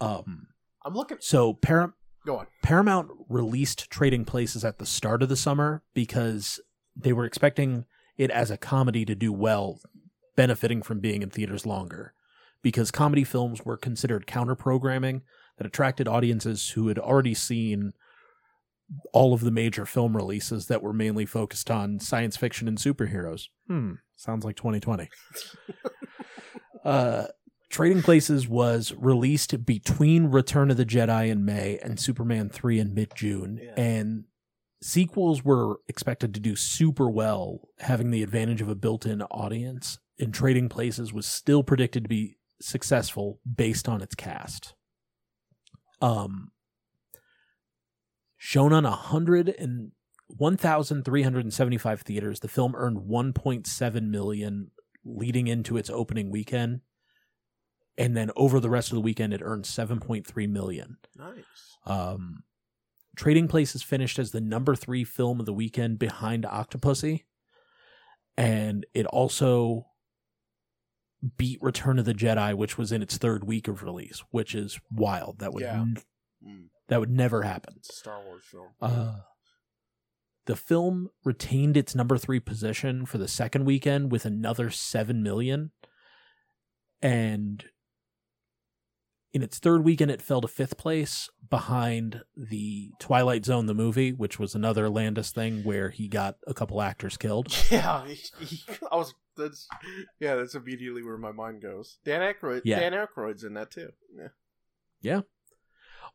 [0.00, 0.48] Um
[0.84, 1.18] I'm looking.
[1.20, 1.92] so Param-
[2.26, 2.46] Go on.
[2.62, 6.60] Paramount released Trading Places at the start of the summer because
[6.94, 9.80] they were expecting it as a comedy to do well,
[10.36, 12.14] benefiting from being in theaters longer.
[12.62, 15.22] Because comedy films were considered counter programming
[15.56, 17.94] that attracted audiences who had already seen
[19.12, 23.44] all of the major film releases that were mainly focused on science fiction and superheroes.
[23.66, 25.08] Hmm, sounds like 2020.
[26.84, 27.24] uh,
[27.70, 32.94] Trading Places was released between Return of the Jedi in May and Superman 3 in
[32.94, 33.60] mid June.
[33.62, 33.74] Yeah.
[33.76, 34.24] And
[34.82, 40.00] sequels were expected to do super well, having the advantage of a built in audience.
[40.18, 44.74] And Trading Places was still predicted to be successful based on its cast.
[46.02, 46.50] Um,
[48.36, 49.92] shown on 100 and
[50.26, 54.70] 1,375 theaters, the film earned 1.7 million
[55.04, 56.80] leading into its opening weekend.
[58.00, 60.96] And then over the rest of the weekend, it earned 7.3 million.
[61.16, 61.76] Nice.
[61.84, 62.44] Um,
[63.14, 67.24] Trading Places finished as the number three film of the weekend behind Octopussy.
[68.38, 69.86] And it also
[71.36, 74.80] beat Return of the Jedi, which was in its third week of release, which is
[74.90, 75.40] wild.
[75.40, 75.84] That would Yeah.
[76.42, 76.68] Mm.
[76.88, 77.74] that would never happen.
[77.76, 78.68] It's a Star Wars film.
[78.80, 79.20] Uh,
[80.46, 85.72] the film retained its number three position for the second weekend with another seven million,
[87.02, 87.66] and
[89.32, 94.12] in its third weekend, it fell to fifth place behind the Twilight Zone, the movie,
[94.12, 97.46] which was another Landis thing where he got a couple actors killed.
[97.70, 98.14] yeah, he,
[98.44, 99.14] he- I was.
[99.36, 99.68] That's
[100.18, 100.34] yeah.
[100.34, 101.98] That's immediately where my mind goes.
[102.04, 102.62] Dan Aykroyd.
[102.64, 102.80] Yeah.
[102.80, 103.90] Dan Aykroyd's in that too.
[105.00, 105.20] Yeah.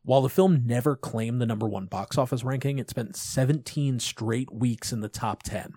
[0.02, 4.52] While the film never claimed the number one box office ranking, it spent 17 straight
[4.54, 5.72] weeks in the top 10.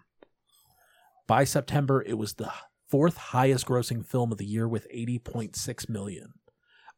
[1.25, 2.51] By September, it was the
[2.87, 6.33] fourth highest grossing film of the year with 80.6 million.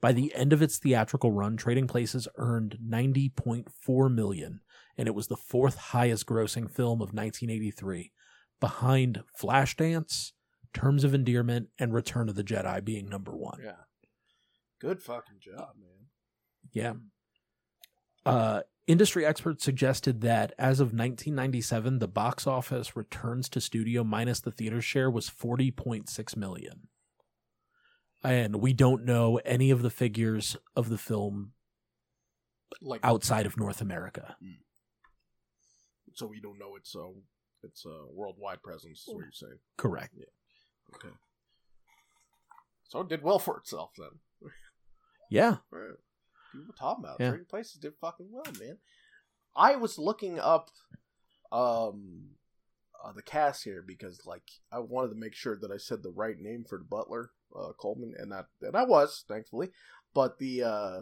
[0.02, 4.62] By the end of its theatrical run, Trading Places earned 90.4 million,
[4.98, 8.12] and it was the fourth highest grossing film of 1983,
[8.60, 10.32] behind Flashdance,
[10.74, 13.60] Terms of Endearment, and Return of the Jedi being number one.
[13.64, 13.74] Yeah.
[14.80, 16.08] Good fucking job, man.
[16.74, 16.94] Yeah.
[18.26, 24.40] Uh, industry experts suggested that as of 1997, the box office returns to studio minus
[24.40, 26.88] the theater share was 40.6 million.
[28.24, 31.54] And we don't know any of the figures of the film
[32.82, 34.36] Like outside of North America.
[36.14, 37.12] so we don't know it's a
[37.64, 39.00] it's a worldwide presence.
[39.00, 39.60] Is what you're saying?
[39.78, 40.14] Correct.
[40.18, 40.96] Yeah.
[40.96, 41.14] Okay.
[42.90, 44.20] So it did well for itself then.
[45.30, 45.58] Yeah.
[45.72, 45.96] Right.
[46.52, 47.22] People were talking about.
[47.22, 47.30] Yeah.
[47.30, 48.80] Trading Places did fucking well, man.
[49.56, 50.70] I was looking up
[51.54, 52.32] um
[53.04, 54.44] uh, the cast here because like
[54.74, 57.72] I wanted to make sure that I said the right name for the butler, uh,
[57.80, 59.70] Coleman, and that and I was thankfully.
[60.14, 61.00] But the uh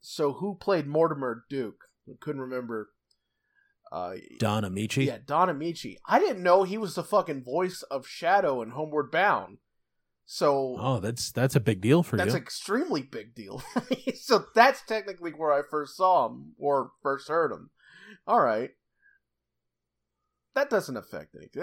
[0.00, 1.84] so who played Mortimer Duke?
[2.08, 2.90] I couldn't remember.
[3.92, 5.06] Uh, Don Ameche.
[5.06, 5.96] yeah, Don Ameche.
[6.06, 9.58] I didn't know he was the fucking voice of Shadow in Homeward Bound.
[10.26, 12.36] So Oh, that's that's a big deal for that's you.
[12.36, 13.62] an extremely big deal.
[14.14, 17.70] so that's technically where I first saw him or first heard him.
[18.26, 18.70] All right.
[20.54, 21.62] That doesn't affect anything.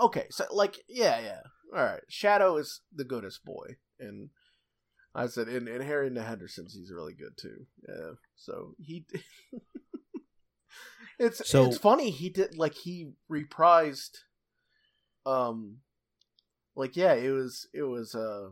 [0.00, 1.40] Okay, so like, yeah, yeah.
[1.74, 2.00] All right.
[2.08, 4.30] Shadow is the goodest boy, and
[5.14, 7.66] I said, and, and Harry and the Hendersons, he's really good too.
[7.88, 8.12] Yeah.
[8.36, 9.04] So he.
[11.18, 14.18] it's So- it's funny he did like he reprised,
[15.26, 15.78] um,
[16.76, 18.50] like yeah, it was it was uh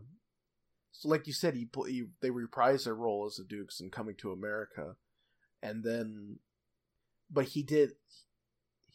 [0.93, 4.17] so like you said, he, he they reprised their role as the Dukes in Coming
[4.17, 4.97] to America,
[5.63, 6.39] and then,
[7.31, 7.93] but he did,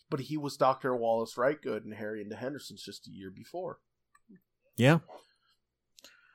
[0.10, 3.80] but he was Doctor Wallace Wrightwood and Harry and the Hendersons just a year before.
[4.82, 4.98] Yeah.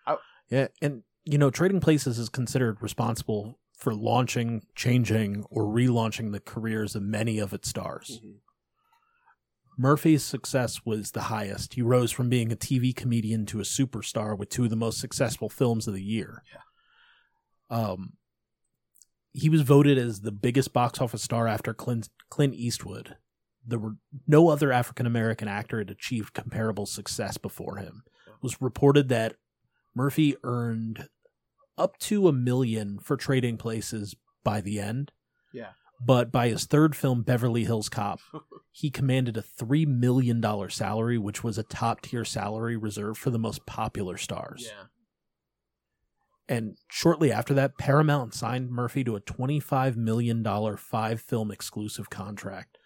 [0.07, 0.19] I-
[0.51, 6.39] yeah, and you know, Trading Places is considered responsible for launching, changing, or relaunching the
[6.39, 8.21] careers of many of its stars.
[8.25, 8.37] Mhm.
[9.77, 11.75] Murphy's success was the highest.
[11.75, 14.99] He rose from being a TV comedian to a superstar with two of the most
[15.01, 16.43] successful films of the year.
[17.69, 18.17] Um,
[19.33, 23.17] he was voted as the biggest box office star after Clint, Clint Eastwood.
[23.67, 23.97] There were
[24.29, 28.05] no other African American actor had achieved comparable success before him.
[28.43, 29.37] Was reported that
[29.95, 31.09] Murphy earned
[31.79, 34.15] up to a million for Trading Places
[34.45, 35.13] by the end.
[35.53, 35.71] Yeah.
[36.05, 38.21] But by his third film, Beverly Hills Cop,
[38.71, 43.39] he commanded a $3 million salary, which was a top tier salary reserved for the
[43.39, 44.65] most popular stars.
[44.67, 44.85] Yeah.
[46.49, 50.45] And shortly after that, Paramount signed Murphy to a $25 million
[50.77, 52.79] five film exclusive contract,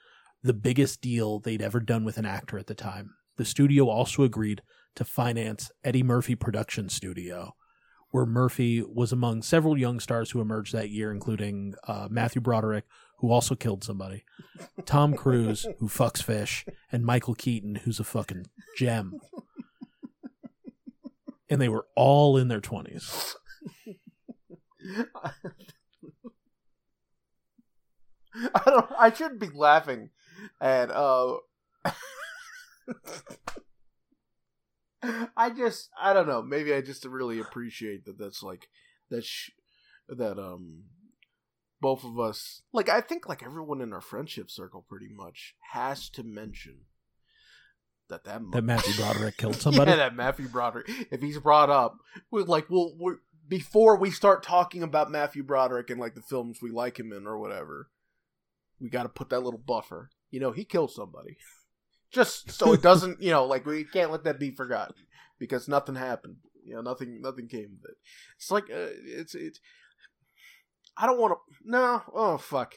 [0.42, 3.11] the biggest deal they'd ever done with an actor at the time.
[3.36, 4.62] The studio also agreed
[4.97, 7.55] to finance Eddie Murphy Production Studio,
[8.11, 12.84] where Murphy was among several young stars who emerged that year, including uh, Matthew Broderick,
[13.18, 14.24] who also killed somebody,
[14.86, 19.20] Tom Cruise, who fucks fish, and Michael Keaton, who's a fucking gem.
[21.49, 23.34] And they were all in their 20s.
[28.55, 28.91] I don't.
[28.99, 30.11] I shouldn't be laughing
[30.61, 30.91] at.
[30.91, 31.36] uh
[35.36, 35.88] I just.
[36.01, 36.42] I don't know.
[36.42, 38.18] Maybe I just really appreciate that.
[38.18, 38.68] That's like
[39.11, 39.24] that.
[39.24, 39.51] Sh-
[40.09, 40.84] that um.
[41.82, 46.11] Both of us, like I think, like everyone in our friendship circle, pretty much has
[46.11, 46.80] to mention
[48.11, 49.90] that that That Matthew Broderick killed somebody.
[49.92, 50.90] yeah, that Matthew Broderick.
[51.11, 51.96] If he's brought up,
[52.30, 53.16] we're like, we'll, we're,
[53.48, 57.26] before we start talking about Matthew Broderick and like the films we like him in
[57.26, 57.88] or whatever,
[58.78, 60.11] we got to put that little buffer.
[60.30, 61.38] You know, he killed somebody,
[62.13, 63.23] just so it doesn't.
[63.23, 64.95] You know, like we can't let that be forgotten
[65.39, 66.37] because nothing happened.
[66.65, 67.97] You know, nothing, nothing came of it.
[68.37, 69.61] It's like uh, it's it's.
[70.97, 71.39] I don't want to.
[71.65, 72.03] No.
[72.15, 72.75] Oh fuck.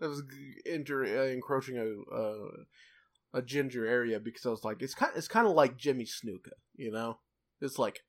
[0.00, 0.22] That was
[0.64, 2.14] inter- uh, encroaching a.
[2.14, 2.64] Uh,
[3.34, 6.52] a ginger area because I was like, it's kind, it's kind of like Jimmy Snuka,
[6.76, 7.18] you know.
[7.60, 8.00] It's like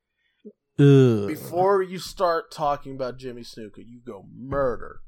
[0.79, 1.27] Ugh.
[1.27, 4.99] before you start talking about Jimmy Snuka, you go murder.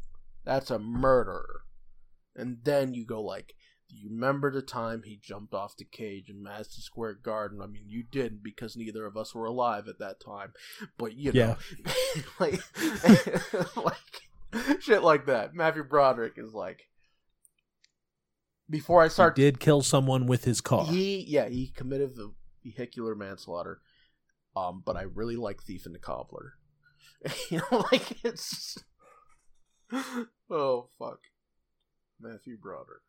[0.45, 1.63] That's a murderer,
[2.35, 3.53] and then you go like,
[3.95, 7.61] you remember the time he jumped off the cage in Madison Square Garden?
[7.61, 10.53] I mean, you didn't because neither of us were alive at that time,
[10.97, 11.57] but you know,
[12.39, 12.59] like,
[13.75, 15.53] like shit like that.
[15.53, 16.89] Matthew Broderick is like.
[18.69, 20.85] Before I He start did kill someone with his car.
[20.87, 22.33] he yeah, he committed the
[22.63, 23.79] vehicular manslaughter.
[24.55, 26.53] Um, but I really like Thief and the Cobbler.
[27.51, 28.77] you know, like it's
[30.49, 31.19] oh fuck,
[32.19, 33.01] Matthew Broderick.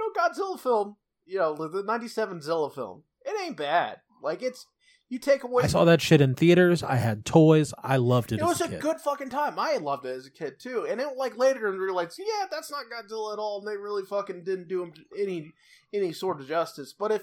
[0.00, 0.96] You know, Godzilla film.
[1.26, 3.04] You know, the- the '97 Zilla film.
[3.24, 3.98] It ain't bad.
[4.22, 4.66] Like it's
[5.08, 5.64] you take away.
[5.64, 6.82] I saw that shit in theaters.
[6.82, 7.74] I had toys.
[7.82, 9.58] I loved it, It as was a good fucking time.
[9.58, 12.70] I loved it as a kid too, and then like later and realized, yeah, that's
[12.70, 13.58] not Godzilla at all.
[13.58, 15.52] And they really fucking didn't do him any
[15.92, 16.92] any sort of justice.
[16.98, 17.22] But if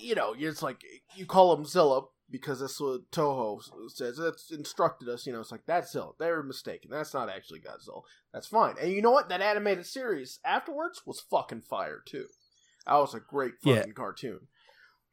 [0.00, 0.82] you know, it's like
[1.16, 3.60] you call him Zilla because that's what Toho
[3.90, 4.16] says.
[4.18, 5.26] That's instructed us.
[5.26, 6.12] You know, it's like that's Zilla.
[6.18, 6.90] They're mistaken.
[6.90, 8.02] That's not actually Godzilla.
[8.32, 8.74] That's fine.
[8.80, 9.28] And you know what?
[9.28, 12.26] That animated series afterwards was fucking fire too.
[12.86, 13.76] That was a great Yeah.
[13.76, 14.40] fucking cartoon.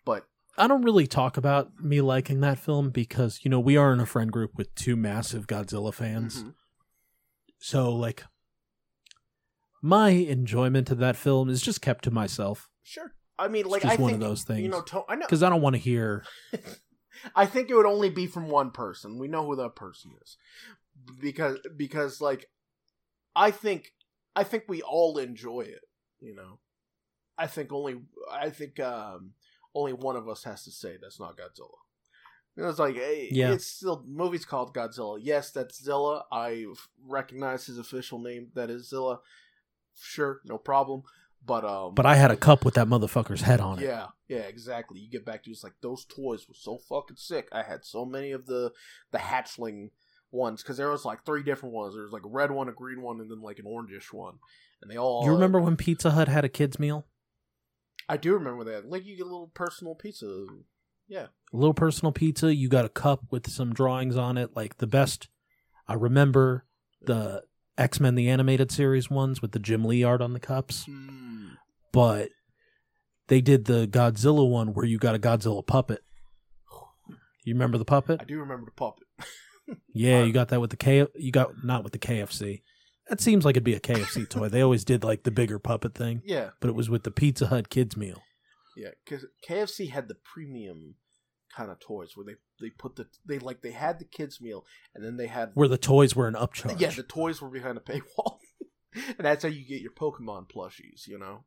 [0.05, 0.25] But
[0.57, 3.99] I don't really talk about me liking that film because, you know, we are in
[3.99, 6.43] a friend group with two massive Godzilla fans.
[6.43, 6.53] mhm.
[7.57, 8.23] So, like,
[9.81, 13.13] my enjoyment of that film is just kept to myself sure.
[13.37, 14.61] I mean, like just I one think of those things.
[14.61, 16.23] you know, to- I know because I don't want to hear.
[17.35, 19.17] I think it would only be from one person.
[19.19, 20.37] We know who that person is.
[21.19, 22.49] Because because like
[23.35, 23.93] I think
[24.35, 25.81] I think we all enjoy it,
[26.19, 26.59] you know.
[27.37, 28.01] I think only
[28.31, 29.31] I think um
[29.73, 31.69] only one of us has to say that's not Godzilla.
[32.57, 33.51] Know, It's like hey, Yeah.
[33.51, 35.19] it's still the movie's called Godzilla.
[35.21, 36.25] Yes, that's Zilla.
[36.31, 36.65] I
[37.05, 38.47] recognize his official name.
[38.55, 39.19] That is Zilla.
[39.99, 41.03] Sure, no problem.
[41.45, 43.83] But um, But I had a cup with that motherfucker's head on it.
[43.83, 44.99] yeah, yeah, exactly.
[44.99, 47.47] You get back to it's like those toys were so fucking sick.
[47.51, 48.71] I had so many of the
[49.11, 49.89] the hatchling
[50.31, 51.93] ones because there was like three different ones.
[51.93, 54.39] There was like a red one, a green one, and then like an orangish one,
[54.81, 55.23] and they all.
[55.25, 57.05] You remember when Pizza Hut had a kids meal?
[58.09, 58.89] I do remember that.
[58.89, 60.45] Like you get a little personal pizza.
[61.07, 62.55] Yeah, A little personal pizza.
[62.55, 64.55] You got a cup with some drawings on it.
[64.55, 65.27] Like the best.
[65.87, 66.65] I remember
[67.05, 67.43] the
[67.77, 70.85] X Men the animated series ones with the Jim Lee art on the cups.
[70.85, 71.47] Hmm.
[71.91, 72.29] But
[73.27, 76.01] they did the Godzilla one where you got a Godzilla puppet.
[77.43, 78.21] You remember the puppet?
[78.21, 79.03] I do remember the puppet.
[79.95, 81.07] Yeah, you got that with the K.
[81.15, 82.61] You got not with the KFC.
[83.09, 84.47] That seems like it'd be a KFC toy.
[84.47, 87.47] They always did like the bigger puppet thing, Yeah, but it was with the Pizza
[87.47, 88.21] Hut kids meal.
[88.77, 88.89] yeah.
[89.03, 90.97] Because KFC had the premium
[91.55, 94.65] kind of toys where they they put the they like they had the kids meal
[94.93, 96.79] and then they had Where the toys were an upcharge.
[96.79, 98.39] Yeah, the toys were behind a paywall,
[98.93, 101.07] and that's how you get your Pokemon plushies.
[101.07, 101.43] You know,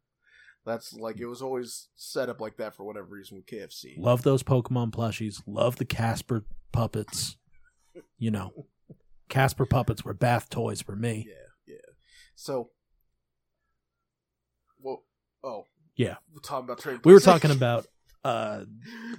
[0.65, 3.99] that's like it was always set up like that for whatever reason with KFC.
[3.99, 5.43] Love those Pokemon plushies.
[5.47, 7.37] Love the Casper puppets.
[8.19, 8.67] You know,
[9.29, 11.27] Casper puppets were bath toys for me.
[11.29, 11.93] Yeah, yeah.
[12.35, 12.71] So,
[14.81, 15.03] well,
[15.43, 15.65] oh
[15.97, 16.17] Yeah.
[16.33, 17.01] we're talking about trade.
[17.05, 17.87] We were talking about
[18.25, 18.65] uh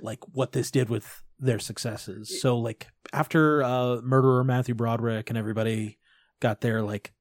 [0.01, 2.41] like what this did with their successes.
[2.41, 5.97] So like after uh murderer Matthew Broderick and everybody
[6.39, 7.13] got their like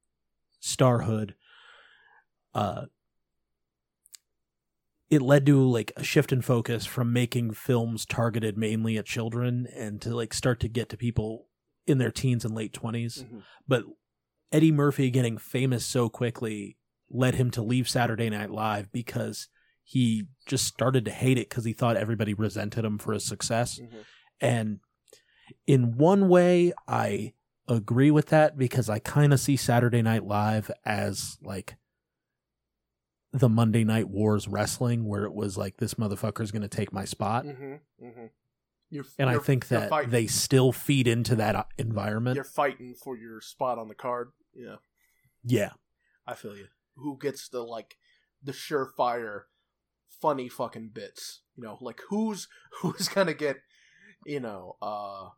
[0.62, 1.34] starhood,
[2.54, 2.86] uh
[5.10, 9.66] it led to like a shift in focus from making films targeted mainly at children
[9.74, 11.46] and to like start to get to people
[11.86, 13.24] in their teens and late 20s.
[13.24, 13.42] Mhm.
[13.66, 13.84] But
[14.52, 16.76] Eddie Murphy getting famous so quickly
[17.08, 19.48] led him to leave Saturday Night Live because
[19.90, 23.78] he just started to hate it because he thought everybody resented him for his success.
[23.80, 24.04] Mhm.
[24.38, 24.80] And
[25.66, 27.32] in one way, I
[27.66, 31.76] agree with that because I kind of see Saturday Night Live as like
[33.32, 37.06] the Monday Night Wars wrestling, where it was like this motherfucker's going to take my
[37.06, 37.46] spot.
[37.46, 37.80] Mhm.
[38.02, 38.30] Mhm.
[38.90, 42.36] You're, And I you're- think that they still feed into that uh, environment.
[42.36, 44.32] you're fighting for your spot on the card.
[44.54, 44.76] Yeah,
[45.44, 45.72] yeah.
[46.26, 46.68] I feel you.
[46.96, 47.96] who gets the like
[48.42, 49.44] the surefire
[50.20, 51.42] funny fucking bits.
[51.56, 52.48] You know, like who's
[52.80, 53.58] who's gonna get
[54.26, 55.28] you know, uh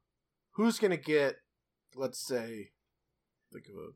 [0.53, 1.37] who's gonna get
[1.95, 2.71] let's say
[3.53, 3.89] think of a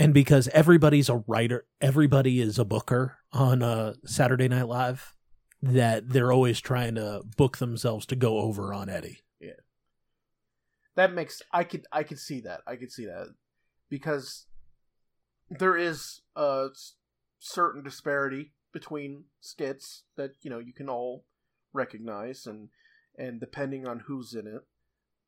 [0.00, 5.14] and because everybody's a writer, everybody is a booker on uh, Saturday Night Live,
[5.60, 9.20] that they're always trying to book themselves to go over on Eddie.
[9.40, 9.60] Yeah,
[10.96, 12.62] that makes I could I could see that.
[12.66, 13.26] I could see that.
[13.90, 14.46] Because
[15.50, 16.68] there is a
[17.38, 21.24] certain disparity between skits that, you know, you can all
[21.72, 22.68] recognize and
[23.16, 24.62] and depending on who's in it,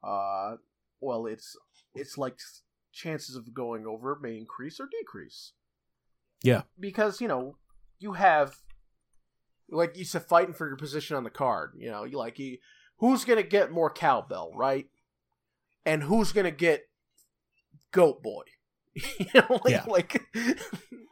[0.03, 0.57] uh
[1.01, 1.57] well it's
[1.95, 2.39] it's like
[2.93, 5.53] chances of going over may increase or decrease.
[6.43, 6.63] Yeah.
[6.79, 7.57] Because, you know,
[7.99, 8.57] you have
[9.71, 12.59] like you said fighting for your position on the card, you know, you like you
[12.99, 14.87] who's going to get more cowbell, right?
[15.85, 16.89] And who's going to get
[17.91, 18.45] goat boy?
[19.19, 19.85] you know, like, Yeah.
[19.87, 20.23] like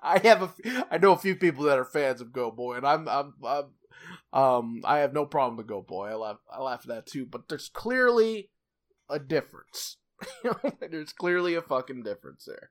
[0.03, 0.53] I have a
[0.91, 3.65] I know a few people that are fans of Goat Boy, and I'm I'm, I'm
[4.33, 6.09] um I have no problem with Goat Boy.
[6.09, 8.51] I laugh I laugh at that too, but there's clearly
[9.09, 9.97] a difference.
[10.91, 12.71] There's clearly a fucking difference there.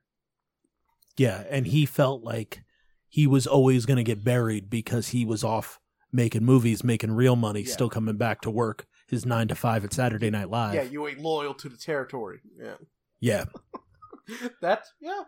[1.17, 2.63] Yeah, and he felt like
[3.07, 5.79] he was always going to get buried because he was off
[6.11, 7.73] making movies, making real money, Yeah.
[7.73, 10.75] still coming back to work his nine to five at Saturday Night Live.
[10.75, 12.39] Yeah, you ain't loyal to the territory.
[12.55, 12.75] Yeah.
[13.19, 13.45] yeah,
[14.61, 15.23] that's yeah,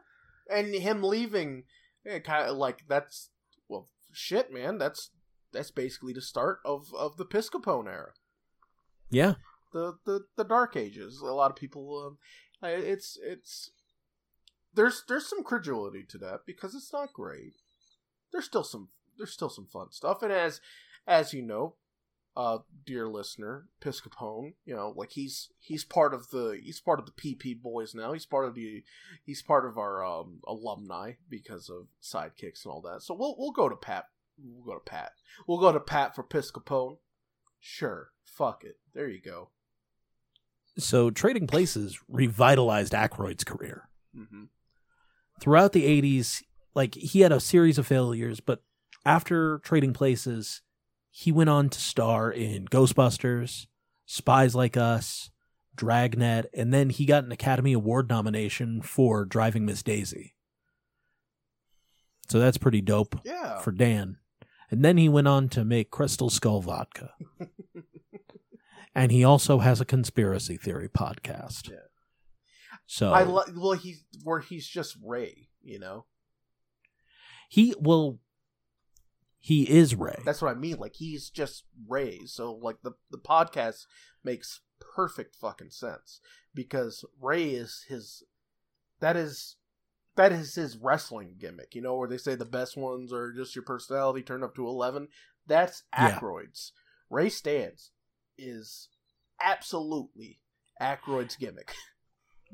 [0.49, 1.64] and him leaving,
[2.06, 3.30] yeah, kind of like that's
[3.68, 4.78] well, shit, man.
[4.78, 5.12] That's
[5.52, 8.12] that's basically the start of of the Piscopone era,
[9.10, 9.36] yeah.
[9.74, 11.22] the the the Dark Ages.
[11.22, 12.18] A lot of people,
[12.64, 13.72] um, it's it's
[14.74, 17.54] there's there's some credulity to that because it's not great.
[18.32, 20.62] There's still some there's still some fun stuff, and as
[21.08, 21.76] as you know,
[22.36, 27.06] uh, dear listener, Piscopone, you know, like he's he's part of the he's part of
[27.06, 28.14] the PP boys now.
[28.14, 28.84] He's part of the
[29.26, 33.02] he's part of our um, alumni because of sidekicks and all that.
[33.02, 34.06] So we'll we'll go to Pat.
[34.42, 35.12] We'll go to Pat.
[35.48, 36.98] We'll go to Pat for Piscopone.
[37.60, 38.78] Sure, fuck it.
[38.94, 39.50] There you go.
[40.78, 43.90] So Trading Places revitalized Aykroyd's career.
[44.16, 44.46] hmm
[45.42, 46.44] Throughout the 80s,
[46.76, 48.62] like he had a series of failures, but
[49.06, 50.62] after Trading Places,
[51.12, 53.68] he went on to star in Ghostbusters,
[54.05, 55.30] Spies Like Us,
[55.76, 60.36] Dragnet, and then he got an Academy Award nomination for Driving Miss Daisy.
[62.30, 63.59] So that's pretty dope Yeah.
[63.59, 64.18] for Dan.
[64.70, 67.14] And then he went on to make Crystal Skull Vodka.
[68.95, 71.70] and he also has a conspiracy theory podcast.
[71.70, 71.76] Yeah.
[72.86, 75.49] So I li- well he's where he's just Ray.
[75.62, 76.05] You know
[77.49, 78.20] he well
[79.44, 80.22] he is Ray.
[80.24, 80.78] that's what I mean.
[80.78, 82.22] Like he's just Ray.
[82.26, 83.86] So like the the podcast
[84.24, 86.22] makes perfect fucking sense
[86.54, 88.24] because Ray is his.
[89.00, 89.58] That is.
[90.18, 93.56] That is his wrestling gimmick, you know, where they say the best ones are just
[93.56, 95.08] your personality turned up to eleven.
[95.48, 95.84] That's
[97.10, 97.16] Yeah.
[97.16, 97.89] Ray Stantz
[98.38, 98.89] is
[99.42, 100.42] absolutely
[100.82, 101.74] Aykroyd's gimmick.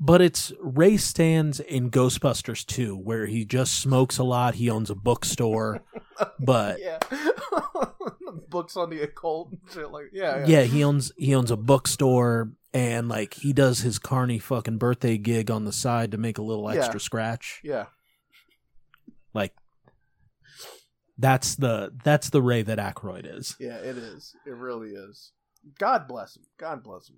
[0.00, 4.90] But it's Ray Stantz in Ghostbusters 2 where he just smokes a lot, he owns
[4.90, 5.82] a bookstore,
[6.38, 6.98] but yeah,
[8.48, 12.52] books on the occult and shit like yeah, yeah, he owns he owns a bookstore
[12.72, 16.42] and like he does his carny fucking birthday gig on the side to make a
[16.42, 16.78] little Yeah.
[16.80, 17.60] extra scratch.
[17.64, 17.86] yeah.
[19.34, 19.52] Like
[21.18, 23.56] that's the that's the Ray that Aykroyd is.
[23.58, 24.34] Yeah, it is.
[24.46, 25.32] It really is.
[25.78, 26.44] God bless him.
[26.56, 27.16] God bless him.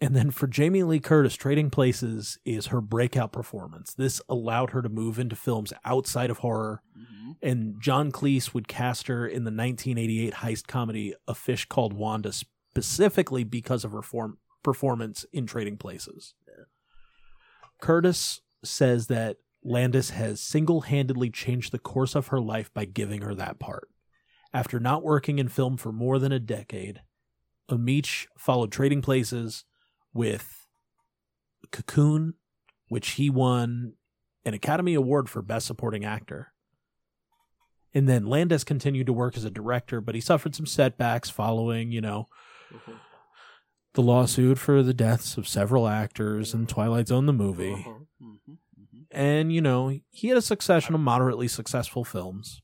[0.00, 3.92] And then for Jamie Lee Curtis, Trading Places is her breakout performance.
[3.92, 7.32] This allowed her to move into films outside of horror, mm-hmm.
[7.42, 12.32] and John Cleese would cast her in the 1988 heist comedy A Fish Called Wanda
[12.32, 16.34] specifically because of her form- performance in Trading Places.
[17.80, 23.20] Curtis says that Landis has single handedly changed the course of her life by giving
[23.20, 23.88] her that part.
[24.52, 27.02] After not working in film for more than a decade,
[27.70, 29.64] Ameche followed Trading Places
[30.12, 30.66] with
[31.70, 32.34] Cocoon,
[32.88, 33.94] which he won
[34.44, 36.52] an Academy Award for Best Supporting Actor.
[37.92, 41.90] And then Landis continued to work as a director, but he suffered some setbacks following,
[41.92, 42.26] you know,
[42.72, 43.00] Mhm.
[43.94, 47.72] the lawsuit for the deaths of several actors in Twilight Zone the movie.
[47.72, 47.98] Uh-huh.
[48.22, 48.38] Mhm.
[48.48, 49.06] Mhm.
[49.10, 52.62] And, you know, he had a succession of moderately successful films.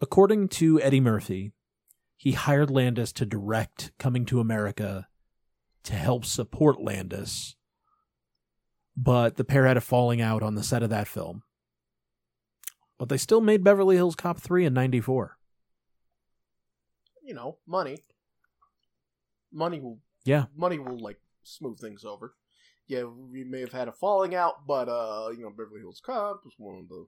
[0.00, 1.52] According to Eddie Murphy,
[2.16, 5.08] he hired Landis to direct Coming to America
[5.84, 7.56] to help support Landis,
[8.96, 11.42] but the pair had a falling out on the set of that film.
[12.98, 15.38] But they still made Beverly Hills Cop 3 in 94.
[17.22, 17.98] You know, money.
[19.52, 20.46] Money will Yeah.
[20.54, 22.34] money will like smooth things over.
[22.86, 26.44] yeah, we may have had a falling out, but uh, you know, Beverly Hills Cop
[26.44, 27.06] was one of the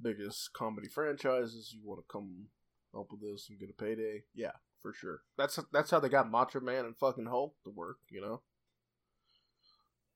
[0.00, 1.72] biggest comedy franchises.
[1.72, 2.48] You want to come
[2.92, 4.24] help with this and get a payday?
[4.34, 4.52] Yeah,
[4.86, 5.22] for sure.
[5.36, 7.96] That's that's how they got Macho Man and fucking Hulk to work.
[8.08, 8.42] You know.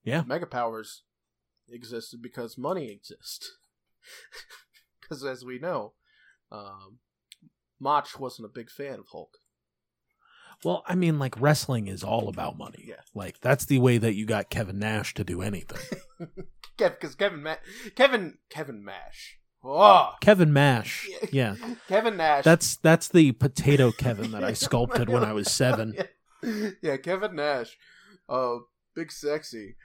[0.04, 0.22] Yeah.
[0.24, 1.02] Mega Powers
[1.68, 3.50] existed because money exists.
[5.00, 5.94] Because as we know,
[6.52, 6.98] um,
[7.80, 9.38] Mach wasn't a big fan of Hulk.
[10.62, 12.84] Well, I mean, like wrestling is all about money.
[12.86, 13.00] Yeah.
[13.12, 15.98] Like that's the way that you got Kevin Nash to do anything.
[16.76, 17.56] Because Kevin Ma-
[17.96, 19.39] Kevin Kevin Mash.
[19.62, 21.08] Oh, Kevin Mash.
[21.32, 21.56] Yeah.
[21.88, 22.44] Kevin Nash.
[22.44, 25.94] That's that's the potato Kevin that I sculpted when I was seven.
[26.42, 27.76] Yeah, yeah Kevin Nash.
[28.28, 28.56] Uh,
[28.96, 29.76] big sexy.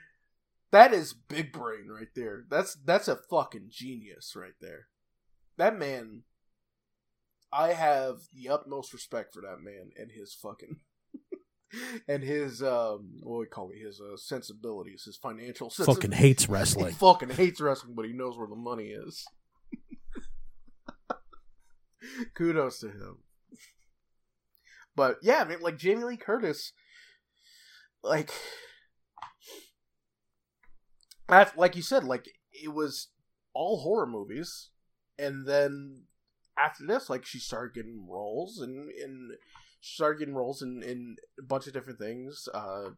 [0.72, 2.44] That is big brain right there.
[2.50, 4.86] That's that's a fucking genius right there.
[5.58, 6.22] That man.
[7.52, 10.76] I have the utmost respect for that man and his fucking
[12.08, 16.18] and his um what do we call it his uh, sensibilities, his financial Fucking sensibilities.
[16.20, 16.94] hates He wrestling.
[16.94, 19.24] fucking hates wrestling, but he knows where the money is.
[22.34, 23.18] Kudos to him.
[24.94, 26.72] But yeah, I mean, like Jamie Lee Curtis,
[28.02, 28.32] like
[31.28, 33.08] like you said, like it was
[33.54, 34.70] all horror movies,
[35.18, 36.04] and then
[36.58, 39.32] after this, like she started getting roles, and and
[39.80, 42.48] she started getting roles in in a bunch of different things.
[42.54, 42.90] Uh,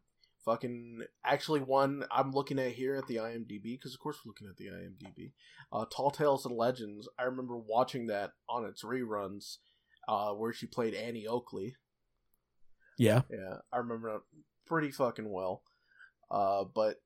[0.49, 4.49] fucking actually one I'm looking at here at the IMDb because of course we're looking
[4.49, 5.33] at the IMDb.
[5.71, 7.07] Uh, Tall Tales and Legends.
[7.19, 9.59] I remember watching that on its reruns,
[10.09, 11.77] uh, where she played Annie Oakley.
[12.99, 13.23] Yeah.
[13.31, 14.23] Yeah, I remember
[14.67, 15.63] pretty fucking well.
[16.31, 16.97] Uh, but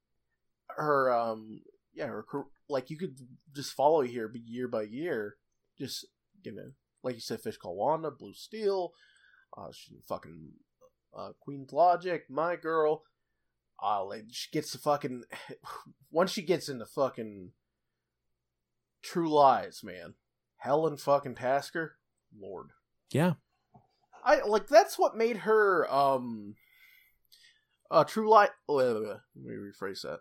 [0.76, 1.62] her, um,
[1.94, 2.24] yeah, her
[2.68, 3.16] like you could
[3.54, 5.36] just follow here year by year,
[5.78, 6.06] just
[6.44, 6.70] you know,
[7.02, 8.92] like you said, Fish Call Wanda, Blue Steel,
[9.58, 10.52] uh, she fucking
[11.16, 13.02] uh, Queen's Logic, My Girl.
[13.82, 15.24] Like she gets the fucking
[16.10, 17.52] once she gets into fucking
[19.02, 20.14] True Lies, man.
[20.58, 21.96] Helen fucking Tasker,
[22.38, 22.70] Lord.
[23.10, 23.34] Yeah.
[24.24, 26.54] I like that's what made her um
[27.90, 28.50] uh True Lies.
[28.68, 30.20] Let me rephrase that.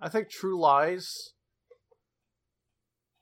[0.00, 1.32] I think True Lies,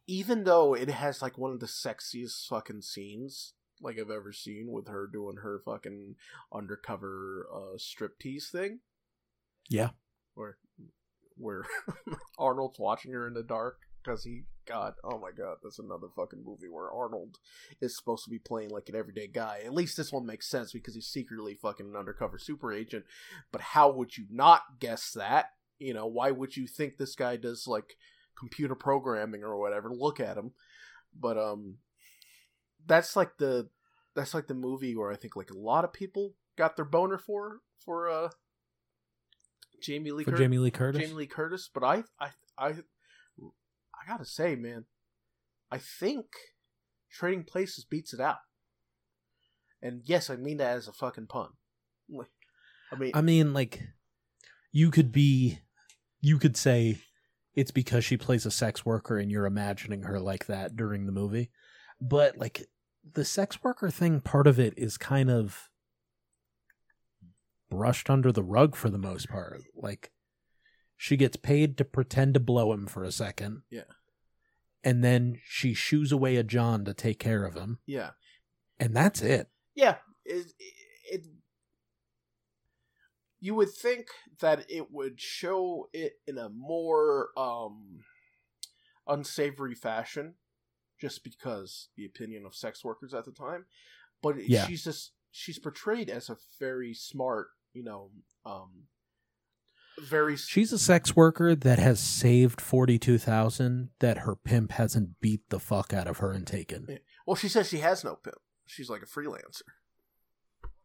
[0.06, 4.68] even though it has like one of the sexiest fucking scenes like I've ever seen
[4.70, 6.16] with her doing her fucking
[6.52, 8.80] undercover uh striptease thing,
[9.68, 9.90] Yeah.
[10.34, 10.56] where
[11.36, 11.64] where
[12.38, 16.42] Arnold's watching her in the dark because he God oh my god that's another fucking
[16.44, 17.36] movie where Arnold
[17.82, 19.60] is supposed to be playing like an everyday guy.
[19.64, 23.04] At least this one makes sense because he's secretly fucking an undercover super agent.
[23.52, 25.46] But how would you not guess that?
[25.78, 27.96] You know, why would you think this guy does like
[28.38, 29.90] computer programming or whatever?
[29.90, 30.52] Look at him.
[31.18, 31.78] But um
[32.86, 33.68] that's like the
[34.14, 37.18] that's like the movie where I think like a lot of people got their boner
[37.18, 38.28] for for uh
[39.84, 41.00] Jamie Lee For Cur- Jamie Lee Curtis.
[41.00, 44.86] Jamie Lee Curtis, but I I I I gotta say, man,
[45.70, 46.26] I think
[47.10, 48.38] Trading Places beats it out.
[49.82, 51.50] And yes, I mean that as a fucking pun.
[52.90, 53.82] I mean, I mean, like,
[54.72, 55.58] you could be,
[56.20, 56.98] you could say
[57.54, 61.12] it's because she plays a sex worker and you're imagining her like that during the
[61.12, 61.50] movie.
[62.00, 62.66] But, like,
[63.12, 65.68] the sex worker thing, part of it is kind of
[67.70, 69.62] brushed under the rug for the most part.
[69.74, 70.10] Like,
[70.96, 73.62] she gets paid to pretend to blow him for a second.
[73.70, 73.82] Yeah.
[74.82, 77.78] And then she shoos away a John to take care of him.
[77.86, 78.10] yeah,
[78.78, 79.48] And that's it.
[79.74, 79.96] yeah.
[80.24, 80.46] It,
[81.10, 81.26] it
[83.40, 84.06] you would think
[84.40, 88.00] that it would show it in a more um
[89.06, 90.34] unsavory fashion,
[90.98, 93.66] just because the opinion of sex workers at the time.
[94.22, 94.66] But Yeah.
[94.66, 98.10] she's just she's portrayed as a very smart, you know,
[98.46, 98.84] um,
[100.00, 105.20] very She's a sex worker that has saved forty two thousand that her pimp hasn't
[105.20, 106.86] beat the fuck out of her and taken.
[106.88, 106.98] Yeah.
[107.26, 108.36] Well, she says she has no pimp.
[108.66, 109.62] She's like a freelancer.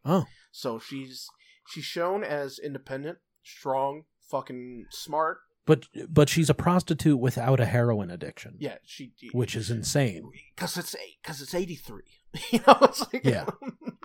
[0.05, 1.27] Oh, So she's
[1.67, 5.39] she's shown as independent, strong, fucking smart.
[5.65, 8.55] but but she's a prostitute without a heroin addiction.
[8.59, 10.29] Yeah, she which is insane.
[10.55, 12.21] because it's because it's eighty three.
[12.51, 13.45] you know, it's like Yeah.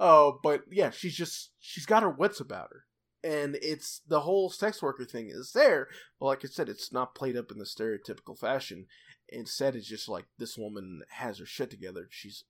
[0.00, 2.84] Oh, but yeah, she's just she's got her wits about her,
[3.28, 5.88] and it's the whole sex worker thing is there.
[6.18, 8.86] But like I said, it's not played up in the stereotypical fashion.
[9.28, 12.08] Instead, it's just like this woman has her shit together.
[12.10, 12.44] She's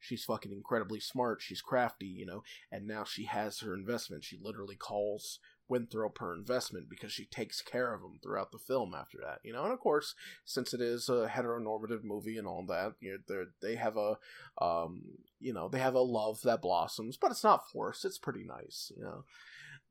[0.00, 1.42] she's fucking incredibly smart.
[1.42, 4.24] She's crafty, you know, and now she has her investment.
[4.24, 5.38] She literally calls
[5.68, 9.52] Winthorpe her investment because she takes care of him throughout the film after that, you
[9.52, 9.64] know.
[9.64, 10.14] And of course,
[10.44, 14.16] since it is a heteronormative movie and all that, you know, they have a,
[14.60, 15.02] um,
[15.40, 18.04] you know, they have a love that blossoms, but it's not forced.
[18.04, 19.24] It's pretty nice, you know.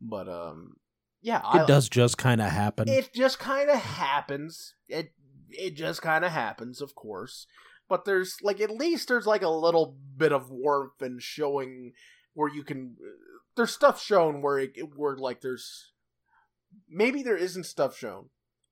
[0.01, 0.77] But um,
[1.21, 2.87] yeah, I, It does just kind of happen.
[2.87, 4.75] It just kind of happens.
[4.87, 5.13] It
[5.49, 7.47] it just kind of happens, of course.
[7.89, 11.93] But there's like at least there's like a little bit of warmth and showing
[12.33, 12.95] where you can.
[13.57, 15.91] There's stuff shown where it where like there's
[16.89, 18.29] maybe there isn't stuff shown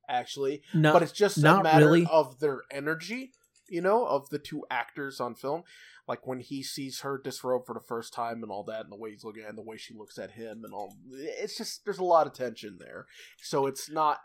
[0.07, 2.07] actually, no, but it's just a matter really.
[2.09, 3.31] of their energy,
[3.69, 5.63] you know, of the two actors on film.
[6.07, 8.95] Like when he sees her disrobe for the first time and all that, and the
[8.95, 10.95] way he's looking at, it, and the way she looks at him, and all.
[11.11, 13.07] It's just there's a lot of tension there.
[13.41, 14.19] So it's not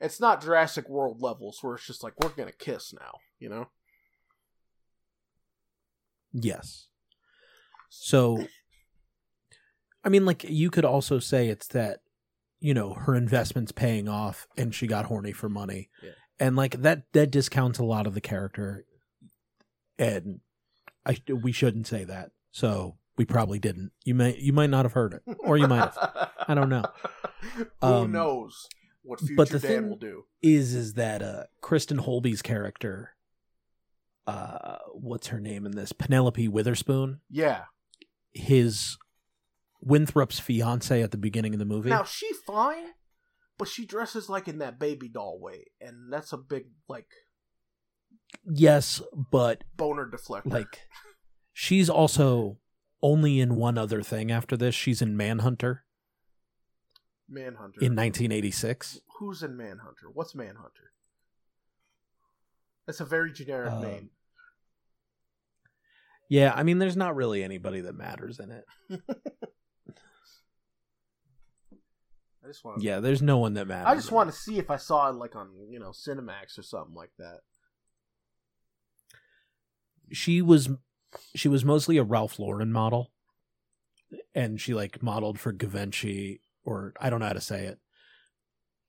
[0.00, 3.68] it's not Jurassic World levels where it's just like we're gonna kiss now, you know.
[6.32, 6.88] Yes.
[7.90, 8.46] So,
[10.04, 12.00] I mean, like you could also say it's that
[12.60, 16.10] you know her investment's paying off, and she got horny for money, Yeah.
[16.38, 18.84] and like that that discounts a lot of the character,
[19.98, 20.40] and
[21.06, 22.30] I we shouldn't say that.
[22.52, 23.92] So we probably didn't.
[24.04, 26.30] You may you might not have heard it, or you might have.
[26.48, 26.84] I don't know.
[27.80, 28.68] Who Um, knows
[29.02, 30.24] what future but the Dan thing- will do?
[30.42, 33.14] Is is that uh Kristin Holby's character?
[34.26, 35.92] Uh, what's her name in this?
[35.92, 37.20] Penelope Witherspoon.
[37.30, 37.64] Yeah.
[38.32, 38.96] his
[39.80, 41.90] Winthorpe's fiance at the beginning of the movie.
[41.90, 42.88] Now she fine,
[43.58, 47.06] but she dresses like in that baby doll way, and that's a big like
[48.44, 49.00] yes,
[49.30, 50.52] but boner deflector.
[50.52, 50.80] like
[51.52, 52.58] she's also
[53.02, 54.74] only in one other thing after this.
[54.74, 55.84] She's in Manhunter
[57.28, 57.80] Manhunter.
[57.80, 59.00] in 1986.
[59.18, 60.10] Who's in Manhunter?
[60.12, 60.92] What's Manhunter?
[62.86, 64.10] That's a very generic Uh, name.
[66.28, 68.64] Yeah, I mean there's not really anybody that matters in it.
[72.42, 72.82] I just want.
[72.82, 73.86] Yeah, there's no one that matters.
[73.86, 76.62] I just want to see if I saw it like on you know Cinemax or
[76.62, 77.40] something like that.
[80.12, 80.68] she was
[81.34, 83.12] she was mostly a Ralph Lauren model.
[84.34, 87.78] And she like modeled for Givenchy or I don't know how to say it.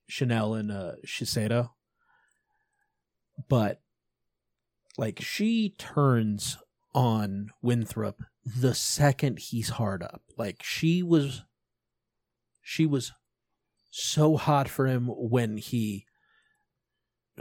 [0.07, 1.69] Chanel and uh Shiseido.
[3.47, 3.81] But
[4.97, 6.57] like she turns
[6.93, 10.23] on Winthorpe the second he's hard up.
[10.37, 11.43] Like she was
[12.61, 13.11] she was
[13.91, 16.05] so hot for him when he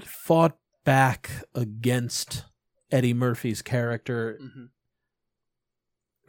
[0.00, 2.44] fought back against
[2.90, 4.64] Eddie Murphy's character Mm-hmm.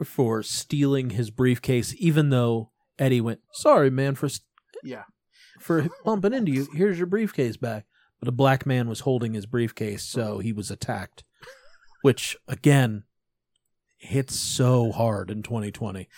[0.04, 4.46] for stealing his briefcase, even though Eddie went, "Sorry, man, for st-
[4.82, 5.04] Yeah.
[5.60, 6.66] for bumping into you.
[6.74, 7.86] Here's your briefcase back."
[8.20, 11.24] But a black man was holding his briefcase, so he was attacked,
[12.02, 13.04] which again
[13.96, 16.08] hits so hard in 2020.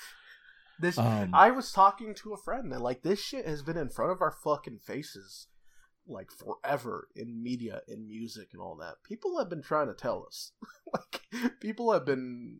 [0.78, 3.90] This Um, I was talking to a friend that like this shit has been in
[3.90, 5.48] front of our fucking faces
[6.06, 8.96] like forever in media in music and all that.
[9.04, 10.52] People have been trying to tell us.
[10.92, 11.22] like
[11.60, 12.58] people have been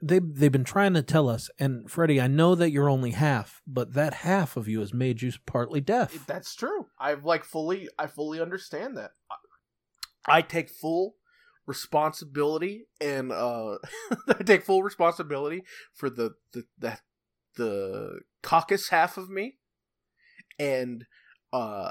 [0.00, 3.60] they they've been trying to tell us, and Freddie, I know that you're only half,
[3.66, 6.26] but that half of you has made you partly deaf.
[6.26, 6.86] that's true.
[6.98, 9.10] I've like fully I fully understand that.
[9.30, 11.16] I, I take full
[11.66, 13.76] responsibility and uh
[14.28, 16.98] I take full responsibility for the the the,
[17.58, 19.58] the caucus half of me
[20.58, 21.04] and
[21.52, 21.90] uh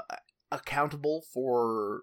[0.50, 2.02] accountable for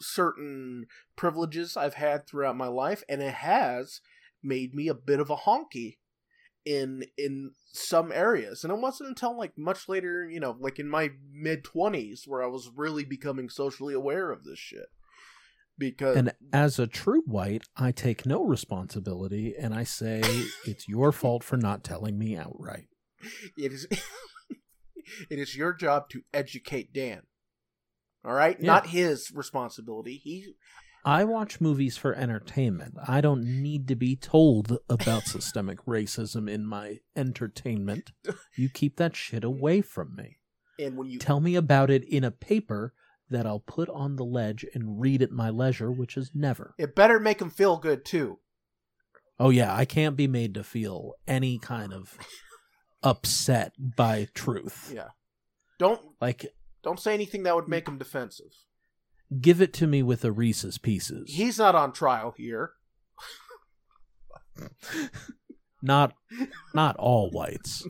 [0.00, 0.86] certain
[1.16, 4.00] privileges I've had throughout my life and it has
[4.42, 5.96] made me a bit of a honky
[6.64, 8.62] in in some areas.
[8.62, 12.42] And it wasn't until like much later you know like in my mid 20s where
[12.42, 14.90] I was really becoming socially aware of this shit
[15.78, 20.20] because And as a true white, I take no responsibility and I say
[20.66, 22.88] it's your fault for not telling me outright.
[23.56, 23.86] it is
[25.30, 27.22] it is your job to educate Dan.
[28.24, 28.56] All right?
[28.60, 28.66] Yeah.
[28.66, 30.16] Not his responsibility.
[30.16, 30.54] He
[31.04, 32.94] I watch movies for entertainment.
[33.08, 38.12] I don't need to be told about systemic racism in my entertainment.
[38.56, 40.38] You keep that shit away from me.
[40.78, 42.94] and when you Tell me about it in a paper
[43.32, 46.74] that I'll put on the ledge and read at my leisure, which is never.
[46.78, 48.38] it better make him feel good too.
[49.40, 52.16] Oh, yeah, I can't be made to feel any kind of
[53.02, 54.92] upset by truth.
[54.94, 55.08] Yeah.
[55.78, 56.46] Don't Like,
[56.84, 58.52] don't say anything that would make him defensive.
[59.40, 61.32] give it to me with a Reese's Pieces.
[61.34, 62.72] He's not on trial here.
[65.82, 66.12] not,
[66.74, 67.84] not all whites.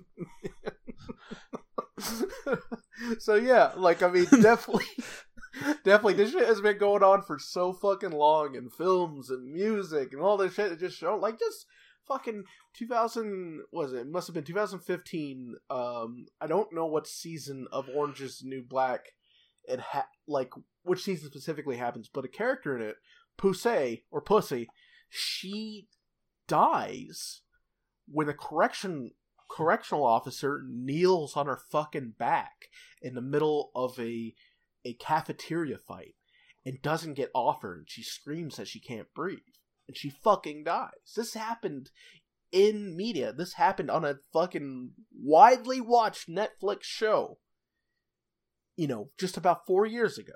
[3.19, 4.86] so yeah, like I mean, definitely,
[5.85, 10.12] definitely, this shit has been going on for so fucking long in films and music
[10.12, 10.73] and all this shit.
[10.73, 11.66] It just show like just
[12.07, 14.01] fucking 2000 was it?
[14.01, 15.55] it must have been 2015.
[15.70, 19.07] Um, I don't know what season of Orange Is the New Black
[19.65, 20.51] it ha- like
[20.83, 22.97] which season specifically happens, but a character in it,
[23.37, 24.69] Pussy or Pussy,
[25.09, 25.89] she
[26.49, 27.43] dies
[28.09, 29.12] when a correction
[29.49, 32.69] correctional officer kneels on her fucking back
[33.03, 34.35] in the middle of a
[34.85, 36.15] a cafeteria fight
[36.65, 37.87] and doesn't get offered.
[37.89, 39.39] she screams that she can't breathe
[39.89, 41.13] and she fucking dies.
[41.17, 41.91] This happened
[42.51, 43.33] in media.
[43.33, 47.39] This happened on a fucking widely watched Netflix show.
[48.77, 50.33] You know, just about 4 years ago.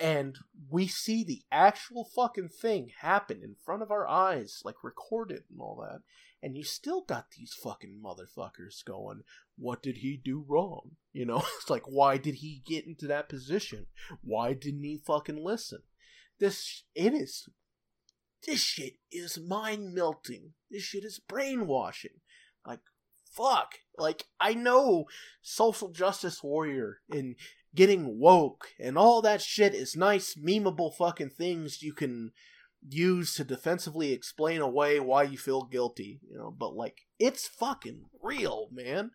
[0.00, 0.38] And
[0.70, 5.60] we see the actual fucking thing happen in front of our eyes, like recorded and
[5.60, 6.00] all that
[6.42, 9.22] and you still got these fucking motherfuckers going,
[9.58, 10.92] what did he do wrong?
[11.12, 13.86] You know, it's like, why did he get into that position?
[14.22, 15.80] Why didn't he fucking listen?
[16.38, 17.48] This, it is,
[18.46, 20.52] this shit is mind melting.
[20.70, 22.20] This shit is brainwashing.
[22.66, 22.80] Like,
[23.30, 23.74] fuck.
[23.98, 25.04] Like, I know
[25.42, 27.36] social justice warrior and
[27.74, 32.32] getting woke and all that shit is nice, memeable fucking things you can
[32.88, 38.06] use to defensively explain away why you feel guilty, you know, but like it's fucking
[38.22, 39.10] real, man.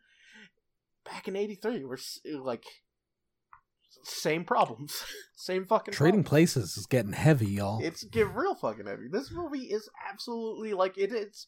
[1.04, 1.98] Back in 83, we're
[2.40, 2.66] like
[4.04, 5.04] same problems.
[5.36, 6.30] same fucking Trading problems.
[6.30, 7.84] places is getting heavy, y'all.
[7.84, 9.08] It's get real fucking heavy.
[9.12, 11.46] This movie is absolutely like it is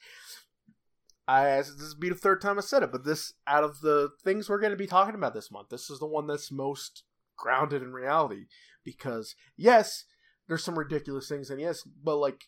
[1.27, 4.11] I this will be the third time I said it, but this out of the
[4.23, 7.03] things we're going to be talking about this month, this is the one that's most
[7.35, 8.45] grounded in reality
[8.83, 10.05] because yes,
[10.47, 12.45] there's some ridiculous things and yes, but like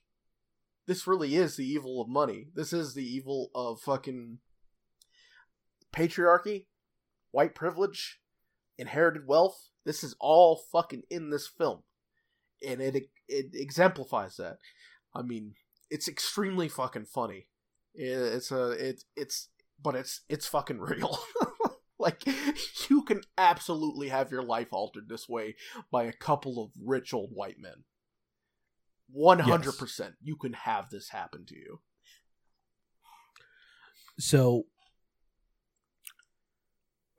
[0.87, 2.47] this really is the evil of money.
[2.55, 4.39] This is the evil of fucking
[5.93, 6.65] patriarchy,
[7.31, 8.19] white privilege,
[8.77, 9.69] inherited wealth.
[9.85, 11.83] This is all fucking in this film.
[12.65, 14.57] And it it exemplifies that.
[15.13, 15.53] I mean,
[15.89, 17.48] it's extremely fucking funny.
[17.93, 19.49] It's a it it's
[19.81, 21.19] but it's it's fucking real.
[21.99, 22.23] like
[22.89, 25.55] you can absolutely have your life altered this way
[25.91, 27.83] by a couple of rich old white men.
[29.15, 31.81] 100% you can have this happen to you.
[34.19, 34.65] So,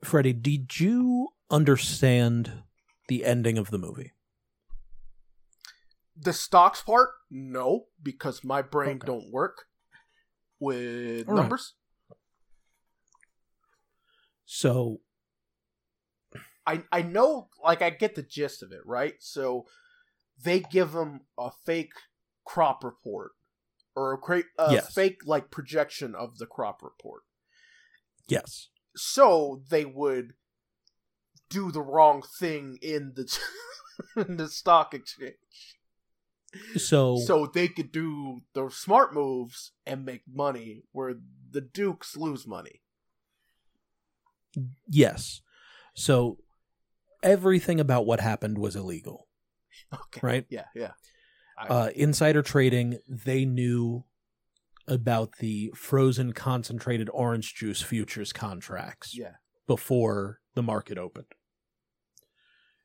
[0.03, 2.63] Freddie, did you understand
[3.07, 4.13] the ending of the movie?
[6.15, 9.07] The stocks part, no, because my brain Okay.
[9.07, 9.65] don't work
[10.61, 11.41] with All right.
[11.41, 11.73] numbers.
[14.45, 15.01] So,
[16.67, 19.15] I I know like I get the gist of it, right?
[19.19, 19.65] So
[20.43, 21.93] they give them a fake
[22.45, 23.31] crop report
[23.95, 24.93] or a, cra- a Yes.
[24.93, 27.23] fake like projection of the crop report.
[28.27, 28.69] yes.
[28.95, 30.33] So they would
[31.49, 33.39] do the wrong thing in the
[34.27, 35.35] in the stock exchange.
[36.75, 41.13] So, So they could do the smart moves and make money where
[41.49, 42.81] the dukes lose money.
[44.87, 45.41] yes.
[45.93, 46.37] So,
[47.23, 49.27] everything about what happened was illegal,
[49.93, 50.19] Okay.
[50.23, 50.45] right?
[50.49, 50.91] Yeah, yeah.
[51.57, 54.05] I- Uh, insider trading, they knew
[54.87, 59.35] about the frozen concentrated orange juice futures contracts yeah.
[59.67, 61.27] before the market opened.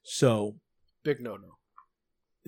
[0.03, 0.61] So,
[1.03, 1.56] Big no no.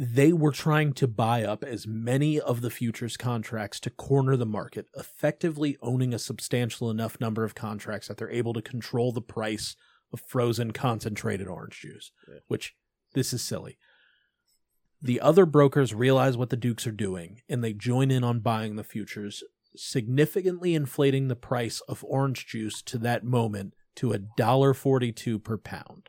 [0.01, 4.47] They were trying to buy up as many of the futures contracts to corner the
[4.47, 9.21] market, effectively owning a substantial enough number of contracts that they're able to control the
[9.21, 9.75] price
[10.13, 12.39] of frozen concentrated orange juice, Yeah.
[12.47, 12.77] which
[13.15, 13.77] this is silly.
[15.03, 18.77] The other brokers realize what the Dukes are doing and they join in on buying
[18.77, 19.43] the futures,
[19.75, 25.59] significantly inflating the price of orange juice to that moment to a dollar forty-two per
[25.59, 26.09] pound.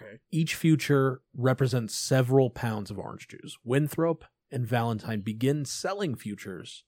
[0.00, 0.18] Okay.
[0.32, 3.56] Each future represents several pounds of orange juice.
[3.64, 6.84] Winthorpe and Valentine begin selling futures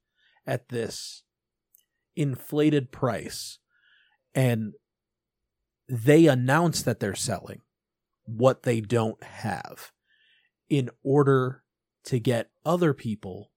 [0.47, 1.23] at this
[2.17, 3.59] inflated price,
[4.35, 4.73] and
[5.89, 7.61] they announce that they're selling
[8.25, 9.93] what they don't have
[10.69, 11.63] in order
[12.05, 13.51] to get other people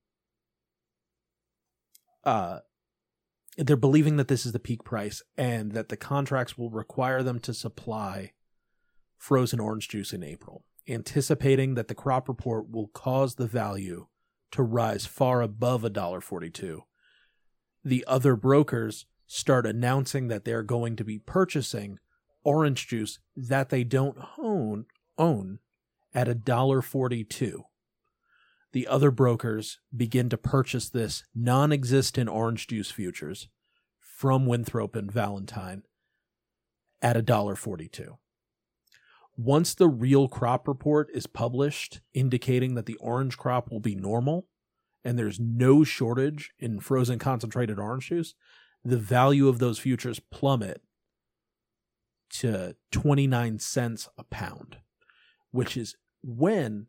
[2.23, 2.59] uh
[3.57, 7.39] they're believing that this is the peak price and that the contracts will require them
[7.39, 8.31] to supply
[9.19, 14.07] frozen orange juice in April, anticipating that the crop report will cause the value
[14.51, 16.81] to rise far above $1.42.
[17.83, 21.99] The other brokers start announcing that they're going to be purchasing
[22.43, 24.85] orange juice that they don't own
[25.17, 25.59] own
[26.15, 27.63] at $1.42.
[28.71, 33.49] The other brokers begin to purchase this non-existent orange juice futures
[33.99, 35.83] from Winthorpe and Valentine
[37.01, 38.17] at $1.42.
[39.41, 44.45] Once the real crop report is published, indicating that the orange crop will be normal
[45.05, 48.35] and there's no shortage in frozen concentrated orange juice,
[48.83, 50.81] the value of those futures plummet
[52.29, 54.79] to 29 cents a pound,
[55.51, 56.87] which is when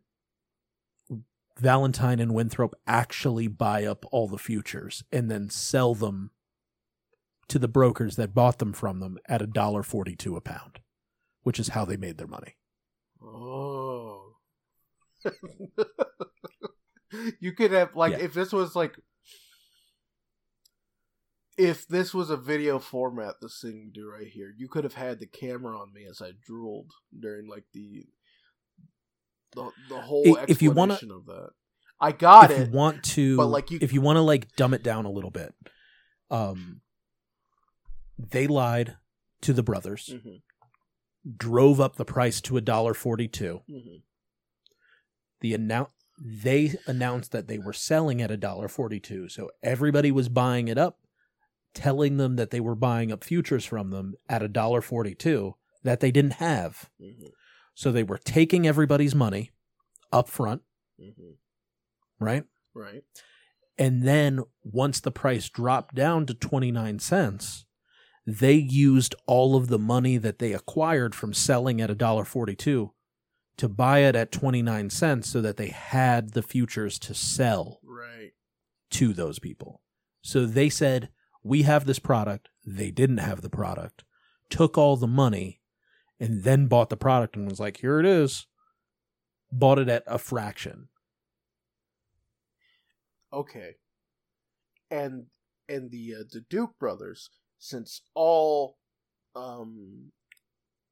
[1.57, 6.31] Valentine and Winthorpe actually buy up all the futures and then sell them
[7.47, 10.80] to the brokers that bought them from them at a dollar forty-two a pound,
[11.43, 12.55] which is how they made their money.
[13.23, 14.35] Oh.
[17.39, 18.19] you could have like Yeah.
[18.19, 18.95] if this was like
[21.57, 24.93] if this was a video format, this thing you do right here, you could have
[24.93, 28.05] had the camera on me as I drooled during like the
[29.53, 31.49] the, the whole I- if you wanna- explanation of that.
[32.03, 32.69] I got if it.
[32.71, 35.11] you want to, but, like, you- if you want to like dumb it down a
[35.11, 35.53] little bit,
[36.31, 36.81] um,
[38.17, 38.97] they lied
[39.41, 40.41] to the brothers, Mhm,
[41.37, 43.61] drove up the price to a dollar forty-two.
[43.69, 44.01] mhm.
[45.39, 45.89] the annou-
[46.23, 50.77] they announced that they were selling at a dollar 42 so everybody was buying it
[50.77, 50.99] up
[51.73, 55.99] telling them that they were buying up futures from them at a dollar 42 that
[55.99, 57.31] they didn't have Mhm,
[57.73, 59.49] so they were taking everybody's money
[60.11, 60.61] up front
[60.99, 61.37] mhm.
[62.19, 62.43] right
[62.75, 63.03] Right.
[63.79, 67.65] and then once the price dropped down to 29 cents
[68.25, 72.93] they used all of the money that they acquired from selling at a dollar 42
[73.57, 78.31] to buy it at 29 cents so that they had the futures to sell Right.
[78.91, 79.81] to those people.
[80.21, 81.09] So they said,
[81.43, 82.49] We have this product.
[82.65, 84.03] They didn't have the product,
[84.49, 85.59] took all the money,
[86.19, 88.45] and then bought the product and was like, Here it is.
[89.51, 90.87] Bought it at a fraction.
[93.33, 93.75] Okay.
[94.89, 95.25] And
[95.69, 97.29] and the uh, the Duke brothers,
[97.61, 98.77] since all
[99.35, 100.11] um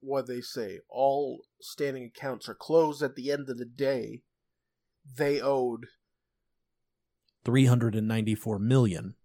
[0.01, 4.21] what they say, all standing accounts are closed at the end of the day,
[5.17, 5.87] they owed
[7.43, 9.15] 394 million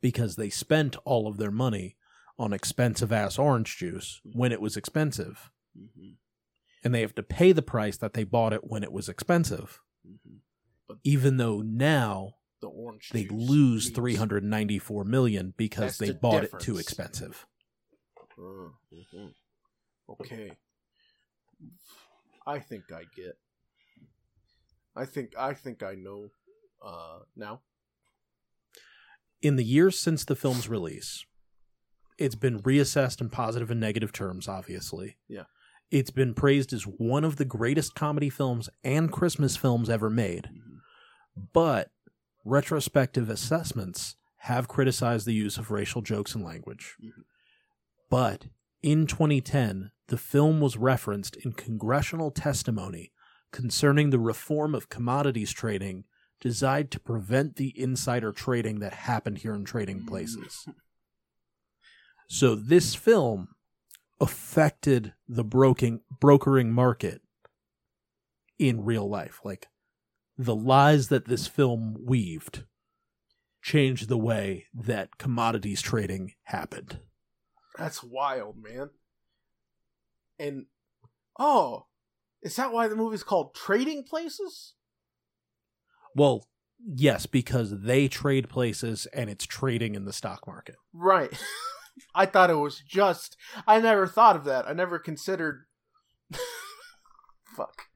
[0.00, 1.96] because they spent all of their money
[2.38, 5.50] on expensive ass orange juice when it was expensive.
[5.76, 6.16] Mhm,
[6.82, 9.80] And they have to pay the price that they bought it when it was expensive.
[10.06, 10.40] mhm.
[11.04, 16.44] Even though now the orange they lose means- 394 million because That's they the bought
[16.44, 17.46] it too expensive.
[18.38, 19.34] Mhm.
[20.08, 20.56] Okay.
[22.46, 23.38] I think I get.
[24.96, 26.28] I think I think I know
[26.84, 27.62] uh now.
[29.40, 31.24] In the years since the film's release,
[32.18, 35.18] it's been reassessed in positive and negative terms, obviously.
[35.28, 35.44] Yeah.
[35.90, 40.48] It's been praised as one of the greatest comedy films and Christmas films ever made.
[40.52, 40.80] Mhm.
[41.52, 41.91] But
[42.44, 46.96] retrospective assessments have criticized the use of racial jokes and language.
[47.00, 47.24] Mhm.
[48.10, 48.48] But
[48.82, 53.12] in 2010, the film was referenced in congressional testimony
[53.52, 56.04] concerning the reform of commodities trading
[56.40, 60.66] designed to prevent the insider trading that happened here in trading places.
[62.28, 63.54] So this film
[64.20, 67.22] affected the broking brokering market
[68.58, 69.40] in real life.
[69.44, 69.68] Like
[70.36, 72.64] the lies that this film weaved
[73.62, 76.98] changed the way that commodities trading happened.
[77.78, 78.90] That's wild, man.
[80.38, 80.66] And
[81.38, 81.86] oh,
[82.42, 84.74] is that why the movie's called Trading Places?
[86.14, 86.48] Well,
[86.84, 90.76] yes, because they trade places and it's trading in the stock market.
[90.92, 91.32] Right.
[92.14, 93.36] I thought it was just.
[93.66, 94.66] I never thought of that.
[94.66, 95.64] I never considered.
[97.44, 97.86] Fuck.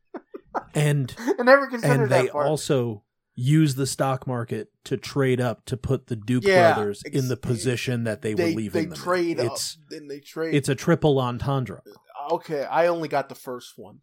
[0.76, 2.46] And I never considered and they that part.
[2.46, 3.02] also
[3.34, 7.36] use the stock market to trade up to put the Duke Yeah, brothers in the
[7.36, 8.92] position that they, they were leaving they them.
[8.92, 8.98] in.
[8.98, 9.46] trade up.
[9.52, 10.54] It's Then they trade.
[10.54, 11.82] it's a triple entendre.
[12.30, 12.64] okay.
[12.64, 14.00] I only got the first one.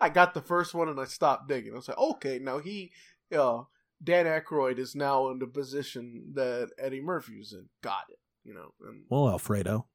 [0.00, 1.72] I got the first one and I stopped digging.
[1.72, 2.92] I was like, okay, now he,
[3.36, 3.62] uh,
[4.02, 7.68] Dan Aykroyd is now in the position that Eddie Murphy was in.
[7.82, 8.18] Got it.
[8.44, 9.86] You know, and Well, Alfredo,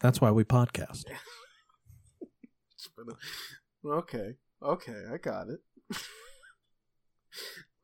[0.00, 1.04] that's why we podcast.
[2.78, 5.60] it's been a- okay, okay, I got it.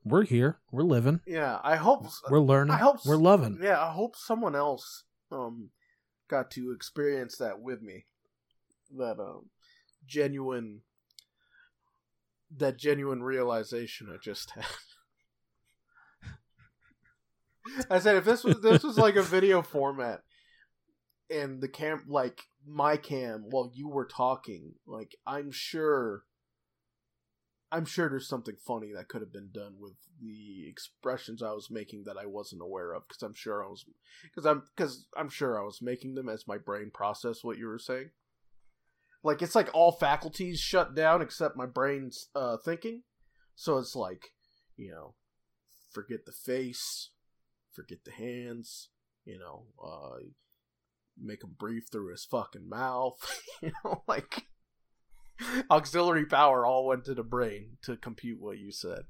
[0.05, 0.59] We're here.
[0.71, 1.21] We're living.
[1.27, 2.07] Yeah, I hope.
[2.31, 2.75] We're learning.
[2.75, 3.05] I hope.
[3.07, 3.59] We're loving.
[3.61, 5.71] Yeah, I hope someone else um
[6.29, 8.05] got to experience that with me.
[8.97, 9.51] That um
[10.07, 10.83] genuine
[12.57, 14.66] that genuine realization I just had.
[17.91, 20.21] I said if this was this was like a video format
[21.31, 26.25] and the cam like my cam while you were talking, like I'm sure
[27.75, 31.71] I'm sure there's something funny that could have been done with the expressions I was
[31.71, 33.85] making that I wasn't aware of because I'm sure I was
[34.23, 37.67] because I'm because I'm sure I was making them as my brain processed what you
[37.67, 38.11] were saying.
[39.25, 43.03] Like it's like all faculties shut down except my brain's uh, thinking,
[43.57, 44.31] so it's like
[44.77, 45.15] you know,
[45.91, 47.11] forget the face,
[47.73, 48.91] forget the hands,
[49.25, 50.19] you know, uh,
[51.20, 53.16] make him breathe through his fucking mouth,
[53.62, 54.47] you know, like
[55.70, 59.03] auxiliary power all went to the brain to compute what you said,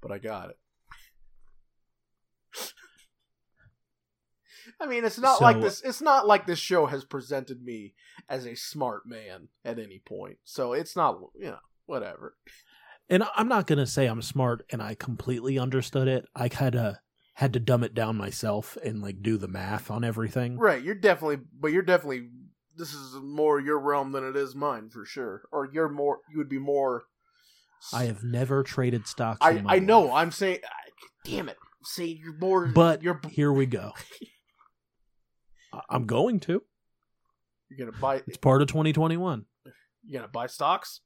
[0.00, 0.58] but I got it.
[4.80, 5.80] I mean, it's not like this.
[5.82, 7.94] It's not like this show has presented me
[8.28, 10.38] as a smart man at any point.
[10.44, 12.36] So it's not, you know, whatever.
[13.08, 16.26] And I'm not gonna say I'm smart and I completely understood it.
[16.34, 16.96] I kind of
[17.42, 20.56] had to dumb it down myself and like do the math on everything.
[20.58, 20.80] Right.
[20.80, 22.28] You're definitely, but you're definitely.
[22.76, 25.42] This is more your realm than it is mine for sure.
[25.50, 26.20] Or you're more.
[26.30, 27.02] You would be more.
[27.92, 29.38] I have never traded stocks.
[29.42, 30.02] I in my I know.
[30.02, 30.14] life.
[30.14, 30.58] I'm saying.
[31.24, 31.56] Damn it.
[31.84, 32.66] See, you're more.
[32.68, 33.90] but you're here we go.
[35.90, 36.62] I'm going to.
[37.68, 38.22] you're gonna buy.
[38.28, 39.46] It's part of 2021.
[40.04, 41.00] You're gonna buy stocks.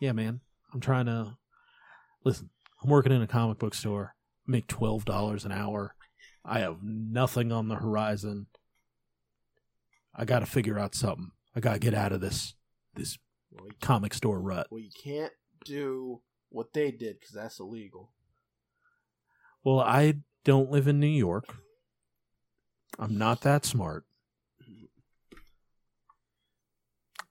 [0.00, 0.40] Yeah, man.
[0.74, 1.36] I'm trying to
[2.24, 2.50] listen.
[2.82, 4.14] I'm working in a comic book store.
[4.48, 5.94] Make twelve dollars an hour.
[6.44, 8.46] I have nothing on the horizon.
[10.14, 11.30] I got to figure out something.
[11.54, 12.54] I got to get out of this
[12.94, 13.18] this
[13.52, 14.66] Well, comic store rut.
[14.70, 15.32] well, you can't
[15.64, 18.10] do what they did because that's illegal.
[19.62, 20.14] Well, I
[20.44, 21.44] don't live in New York.
[22.98, 24.04] I'm not that smart.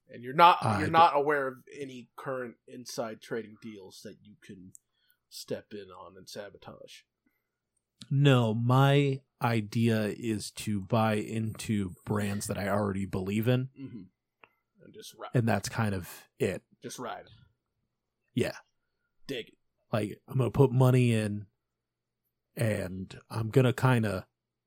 [0.10, 4.36] and you're not I you're not aware of any current inside trading deals that you
[4.46, 4.72] can
[5.30, 7.02] step in on and sabotage.
[8.10, 14.02] No, my idea is to buy into brands that I already believe in, Mm-hmm.
[14.84, 16.10] And just ride, and that's kind of
[16.40, 16.62] it.
[16.82, 17.26] just ride.
[18.34, 18.54] Yeah.
[19.26, 19.54] dig it.
[19.92, 21.48] like I'm gonna put money in
[22.56, 24.24] and I'm gonna kind of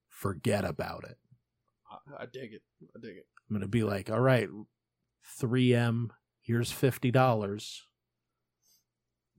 [0.08, 1.16] forget about it.
[1.90, 2.62] I, I dig it.
[2.94, 3.26] I dig it.
[3.48, 4.48] I'm gonna be like, all right,
[5.40, 6.10] 3M,
[6.40, 7.86] here's fifty dollars.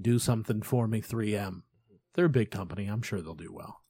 [0.01, 1.61] Do something for me, 3M.
[2.13, 2.87] They're a big company.
[2.87, 3.81] I'm sure they'll do well.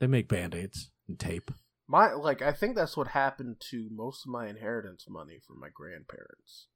[0.00, 1.50] They make band aids and tape.
[1.86, 5.68] My like I think that's what happened to most of my inheritance money from my
[5.72, 6.66] grandparents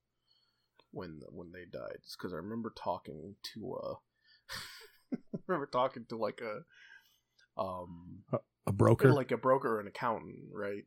[0.90, 1.96] when when they died.
[1.96, 3.94] It's because I remember talking to uh
[5.12, 8.22] I remember talking to like a um
[8.66, 9.12] A broker.
[9.12, 10.84] like a broker or an accountant, right?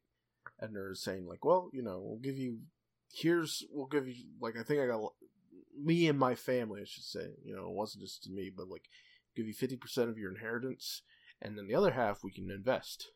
[0.59, 2.59] And they're saying like, well, you know, we'll give you
[3.11, 5.01] here's we'll give you like I think I got
[5.83, 8.67] me and my family, I should say, you know, it wasn't just to me, but
[8.67, 8.89] like
[9.35, 11.01] give you fifty percent of your inheritance,
[11.41, 13.09] and then the other half we can invest.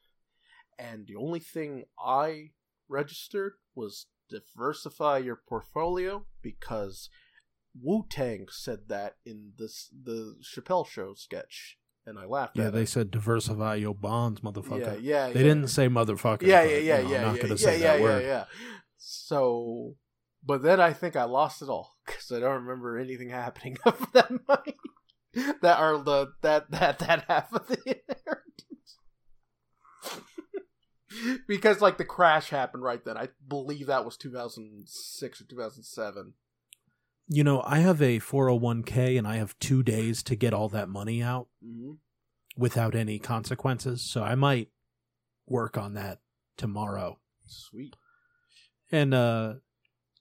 [0.80, 2.52] And the only thing I
[2.90, 7.10] registered was diversify your portfolio because
[7.80, 12.84] Wu Tang said that in this the Chappelle Show sketch, and I laughed yeah, they
[12.84, 12.90] it.
[12.90, 14.80] said diversify your bonds, motherfucker.
[14.80, 15.30] yeah, yeah.
[15.30, 15.48] They yeah.
[15.48, 16.44] didn't say motherfucker.
[16.44, 18.03] Yeah, yeah, yeah, you know, yeah, I'm not yeah, gonna yeah, say yeah, that yeah,
[18.03, 18.23] word.
[18.23, 18.45] yeah.
[18.98, 19.95] So,
[20.45, 24.11] but then I think I lost it all because I don't remember anything happening of
[24.13, 24.75] that money.
[25.61, 28.97] That are the that that that half of the inheritance.
[31.47, 33.17] because like the crash happened right then.
[33.17, 36.34] I believe that was 2006 or 2007.
[37.30, 40.89] You know, I have a 401k and I have two days to get all that
[40.89, 41.93] money out Mm-hmm.
[42.57, 44.01] without any consequences.
[44.01, 44.69] So I might
[45.47, 46.19] work on that
[46.57, 47.95] tomorrow Sweet.
[48.91, 49.53] and uh,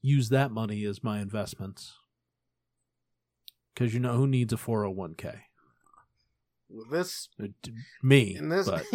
[0.02, 1.94] use that money as my investments.
[3.72, 5.40] Because you know who needs a 401k?
[6.68, 7.48] With this Uh,
[8.02, 8.34] Me.
[8.36, 8.84] in this but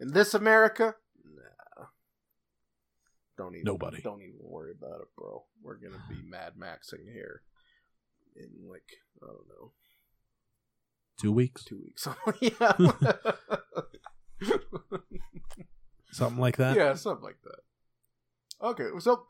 [0.00, 1.84] in this America, nah.
[3.36, 4.00] don't even Nobody.
[4.02, 5.44] Don't even worry about it, bro.
[5.62, 7.42] We're gonna be Mad Maxing here
[8.34, 9.72] in like I don't know
[11.18, 12.08] two weeks, two weeks.
[12.40, 12.72] yeah,
[16.12, 16.76] something like that.
[16.76, 18.66] yeah, something like that.
[18.66, 19.26] Okay, so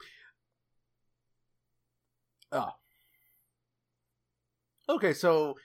[2.53, 2.77] ah,
[4.89, 5.57] okay, so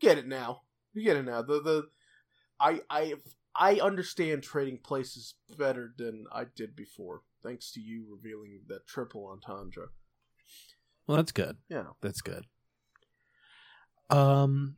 [0.00, 0.62] get it now.
[0.92, 1.42] You get it now.
[1.42, 1.88] The the
[2.60, 3.14] I I
[3.56, 9.26] I understand trading places better than I did before, thanks to you revealing that triple
[9.28, 9.88] entendre.
[11.06, 11.56] Well, that's good.
[11.68, 11.84] Yeah.
[12.00, 12.46] That's good.
[14.10, 14.76] Um,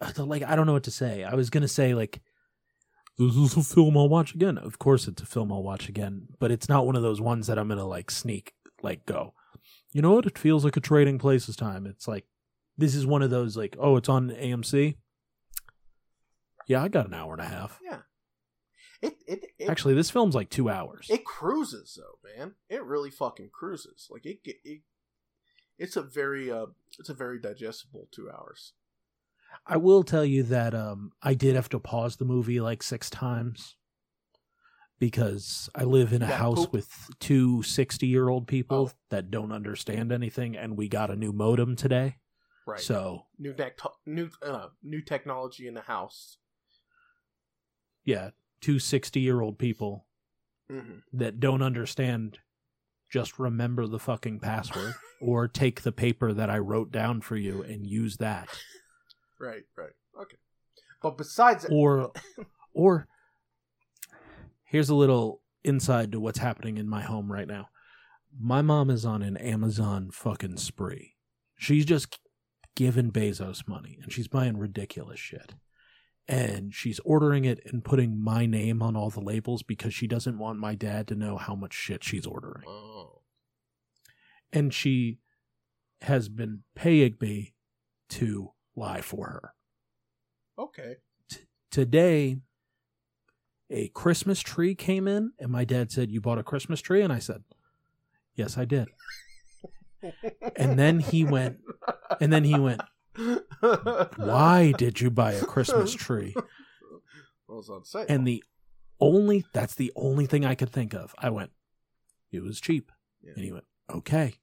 [0.00, 1.24] uh, like I don't know what to say.
[1.24, 2.20] I was gonna say like
[3.18, 4.58] this is a film I'll watch again.
[4.58, 7.46] Of course, it's a film I'll watch again, but it's not one of those ones
[7.46, 9.34] that I'm gonna like sneak like go.
[9.92, 10.26] You know what?
[10.26, 11.86] It feels like a trading places time.
[11.86, 12.24] It's like
[12.76, 14.96] this is one of those like oh, it's on AMC.
[16.68, 17.78] Yeah, I got an hour and a half.
[17.84, 17.98] Yeah.
[19.02, 21.08] It it, it Actually, this film's like two hours.
[21.10, 22.54] it cruises though, man.
[22.68, 24.08] It really fucking cruises.
[24.10, 24.82] Like it get it.
[25.78, 26.66] It's a very uh,
[26.98, 28.72] it's a very digestible two hours.
[29.66, 33.08] I will tell you that um, I did have to pause the movie like six
[33.10, 33.76] times
[34.98, 36.72] because I live in a house poop.
[36.72, 38.96] with two 60 year old people Oh.
[39.10, 42.16] that don't understand anything, and we got a new modem today.
[42.66, 42.80] Right.
[42.80, 46.38] So, new tech, new uh, new technology in the house.
[48.04, 48.30] yeah,
[48.60, 50.06] two 60 year old people
[50.70, 51.18] Mm-hmm.
[51.18, 52.38] that don't understand
[53.10, 57.62] just remember the fucking password or take the paper that I wrote down for you
[57.62, 58.48] and use that.
[59.42, 59.92] Right, right.
[60.20, 60.36] Okay.
[61.02, 62.12] But besides Or
[62.72, 63.08] or
[64.64, 67.68] here's a little inside to what's happening in my home right now.
[68.40, 71.16] My mom is on an Amazon fucking spree.
[71.56, 72.18] She's just
[72.76, 75.54] giving Bezos money and she's buying ridiculous shit.
[76.28, 80.38] And she's ordering it and putting my name on all the labels because she doesn't
[80.38, 82.64] want my dad to know how much shit she's ordering.
[82.66, 83.22] Oh.
[84.52, 85.18] And she
[86.02, 87.54] has been paying me
[88.10, 89.54] to lie for her.
[90.58, 90.96] Okay.
[91.70, 92.36] today
[93.70, 97.00] a Christmas tree came in and my dad said, You bought a Christmas tree?
[97.00, 97.42] And I said,
[98.34, 98.88] Yes, I did.
[100.56, 101.60] And then he went
[102.20, 102.82] and then he went,
[104.16, 106.34] Why did you buy a Christmas tree?
[106.36, 108.06] I was on sale.
[108.08, 108.42] And the
[109.00, 111.14] only that's the only thing I could think of.
[111.18, 111.50] I went,
[112.30, 112.92] It was cheap.
[113.22, 113.32] Yeah.
[113.36, 114.34] And he went, Okay.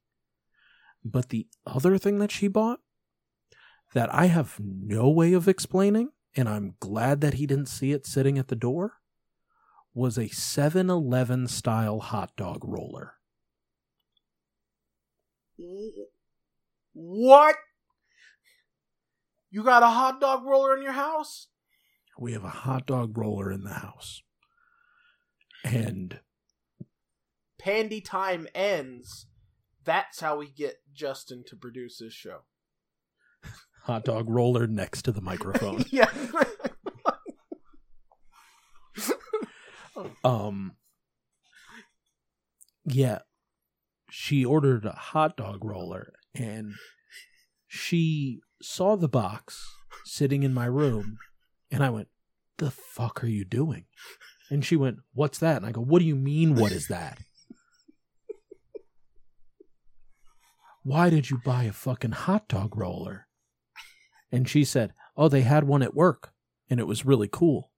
[1.05, 2.79] But the other thing that she bought
[3.93, 8.05] that I have no way of explaining, and I'm glad that he didn't see it
[8.05, 8.93] sitting at the door,
[9.93, 13.15] was a 7 Eleven style hot dog roller.
[16.93, 17.55] What?
[19.49, 21.47] You got a hot dog roller in your house?
[22.17, 24.21] We have a hot dog roller in the house.
[25.63, 26.19] And
[27.57, 29.27] Pandy time ends.
[29.83, 32.41] That's how we get Justin to produce this show.
[33.89, 35.83] Hot dog roller next to the microphone.
[35.89, 36.11] yeah.
[40.23, 40.73] um
[42.85, 43.19] yeah
[44.09, 46.73] she ordered a hot dog roller and
[47.67, 49.67] she saw the box
[50.05, 51.17] sitting in my room
[51.71, 52.07] and i went
[52.59, 53.85] the fuck are you doing
[54.49, 57.17] and she went what's that and i go what do you mean what is that
[60.83, 63.27] why did you buy a fucking hot dog roller
[64.31, 66.31] and she said oh they had one at work
[66.69, 67.71] and it was really cool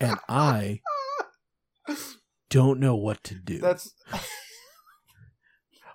[0.00, 0.80] and i
[2.50, 3.94] don't know what to do That's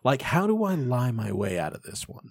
[0.04, 2.30] Like, how do I lie my way out of this one?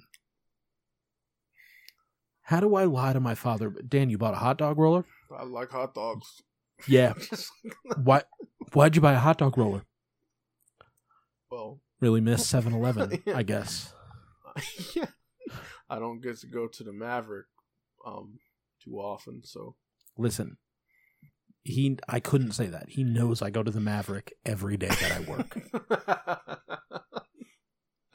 [2.42, 3.68] How do I lie to my father?
[3.68, 5.04] Dan, you bought a hot dog roller?
[5.36, 6.40] I like hot dogs.
[6.88, 7.12] Yeah.
[8.02, 8.22] Why?
[8.72, 9.82] Why'd you buy a hot dog roller?
[11.50, 13.36] well, Really miss 7-Eleven, Yeah.
[13.36, 13.92] I guess.
[14.94, 15.06] yeah.
[15.88, 17.46] I don't get to go to the Maverick
[18.06, 18.38] um
[18.82, 19.76] too often, so
[20.18, 20.56] Listen,
[21.62, 21.98] he.
[22.08, 22.88] I couldn't say that.
[22.90, 25.58] He knows I go to the Maverick every day that I work.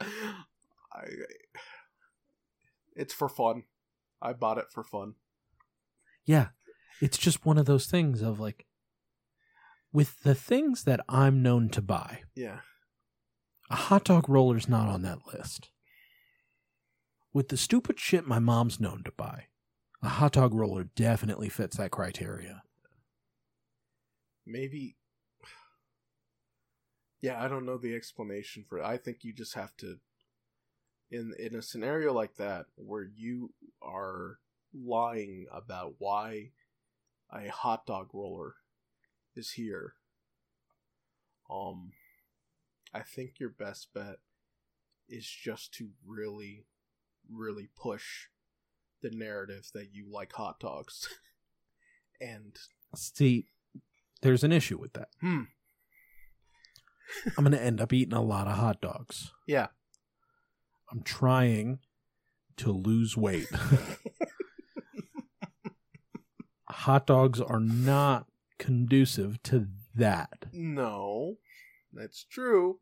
[0.92, 1.04] I
[2.94, 3.64] it's for fun.
[4.20, 5.14] I bought it for fun.
[6.24, 6.48] yeah,
[7.00, 8.66] it's just one of those things of like,
[9.92, 12.60] with the things that I'm known to buy, Yeah.
[13.70, 15.70] a hot dog roller's not on that list.
[17.32, 19.46] With the stupid shit my mom's known to buy,
[20.02, 22.62] a hot dog roller definitely fits that criteria.
[24.44, 24.96] Maybe
[27.22, 28.84] Yeah, I don't know the explanation for it.
[28.84, 29.98] I think you just have to
[31.10, 34.38] in in a scenario like that where you are
[34.74, 36.50] lying about why
[37.32, 38.56] a hot dog roller
[39.36, 39.94] is here.
[41.48, 41.92] Um
[42.92, 44.16] I think your best bet
[45.08, 46.66] is just to really
[47.34, 48.28] really push
[49.02, 51.08] the narrative that you like hot dogs.
[52.20, 52.56] and
[52.94, 53.46] See,
[54.20, 55.08] there's an issue with that.
[55.20, 55.42] hmm,
[57.36, 59.32] I'm going to end up eating a lot of hot dogs.
[59.46, 59.68] yeah.
[60.90, 61.78] I'm trying
[62.58, 63.48] to lose weight.
[66.68, 68.26] hot dogs are not
[68.58, 70.46] conducive to that.
[70.52, 71.36] No,
[71.92, 72.80] that's true.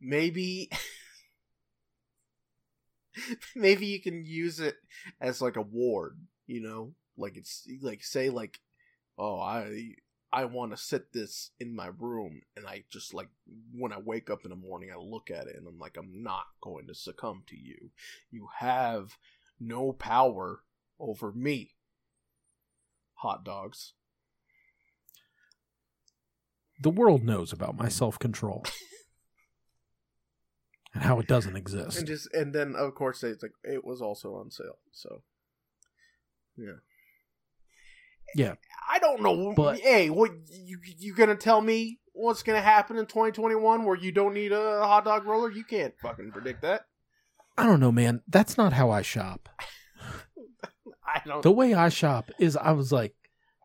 [0.00, 0.70] Maybe,
[3.56, 4.76] maybe you can use it
[5.20, 6.18] as like a ward.
[6.46, 8.60] You know, like it's like say like,
[9.18, 9.94] oh, I
[10.32, 13.28] I want to sit this in my room, and I just like
[13.72, 16.22] when I wake up in the morning, I look at it, and I'm like, I'm
[16.22, 17.90] not going to succumb to you.
[18.30, 19.16] You have
[19.60, 20.62] no power
[20.98, 21.74] over me.
[23.16, 23.92] Hot dogs.
[26.80, 28.64] The world knows about my self control
[30.94, 31.98] and how it doesn't exist.
[31.98, 35.22] and just and then of course it's like it was also on sale so
[36.56, 36.72] yeah
[38.34, 38.54] Yeah.
[38.90, 43.06] i don't know But- hey what you you gonna tell me what's gonna happen in
[43.06, 46.86] 2021 where you don't need a hot dog roller you can't fucking predict that
[47.58, 48.22] I don't know, man.
[48.26, 49.46] That's not how I shop.
[51.06, 53.14] i don't The way I shop is I was like,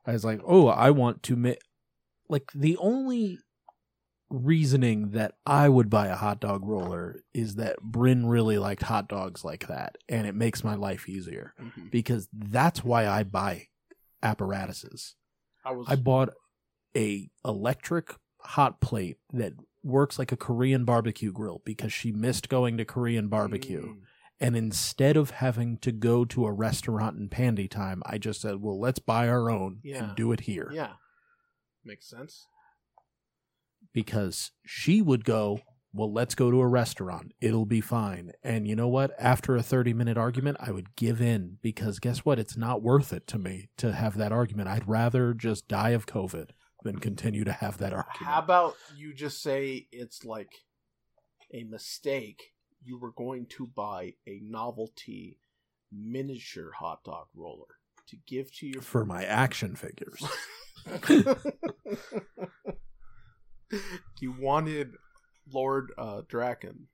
[0.05, 1.59] I was like, oh, I want to make,
[2.27, 3.39] like, the only
[4.29, 9.07] reasoning that I would buy a hot dog roller is that Bryn really liked hot
[9.07, 11.89] dogs like that, and it makes my life easier Mhm.
[11.91, 13.67] because that's why I buy
[14.21, 15.15] apparatuses.
[15.63, 16.29] I was I bought
[16.95, 22.77] a electric hot plate that works like a Korean barbecue grill because she missed going
[22.77, 23.93] to Korean barbecue.
[23.95, 24.01] Mm.
[24.39, 28.61] And instead of having to go to a restaurant in Pandy Time, I just said,
[28.61, 30.09] "Well, let's buy our own Yeah.
[30.09, 30.93] and do it here." Yeah,
[31.83, 32.45] makes sense.
[33.97, 35.61] Because she would go,
[35.91, 37.31] "Well, let's go to a restaurant.
[37.41, 39.11] It'll be fine." And you know what?
[39.17, 42.37] After a 30-minute argument, I would give in because guess what?
[42.37, 44.69] It's not worth it to me to have that argument.
[44.69, 46.51] I'd rather just die of COVID
[46.83, 48.27] than continue to have that argument.
[48.27, 50.51] How about you just say it's like
[51.51, 52.53] a mistake?
[52.83, 55.39] You were going to buy a novelty
[55.91, 57.79] miniature hot dog roller
[58.09, 60.23] to give to your for my action figures.
[64.19, 64.93] you wanted
[65.51, 66.87] Lord uh, Draken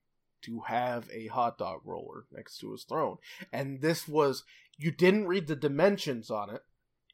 [0.44, 3.18] to have a hot dog roller next to his throne,
[3.52, 4.44] and this was
[4.78, 6.62] you didn't read the dimensions on it.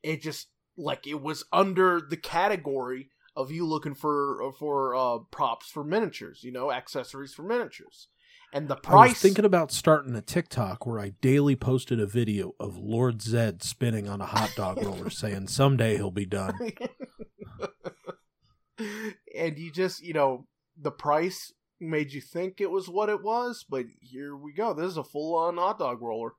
[0.03, 5.69] It just like it was under the category of you looking for for uh, props
[5.69, 8.07] for miniatures, you know, accessories for miniatures,
[8.53, 9.09] and the price.
[9.09, 13.21] I was thinking about starting a TikTok where I daily posted a video of Lord
[13.21, 16.53] Zed spinning on a hot dog roller, saying someday he'll be done.
[19.35, 20.45] and you just you know
[20.79, 24.73] the price made you think it was what it was but here we go.
[24.73, 26.33] This is a full-on hot dog roller.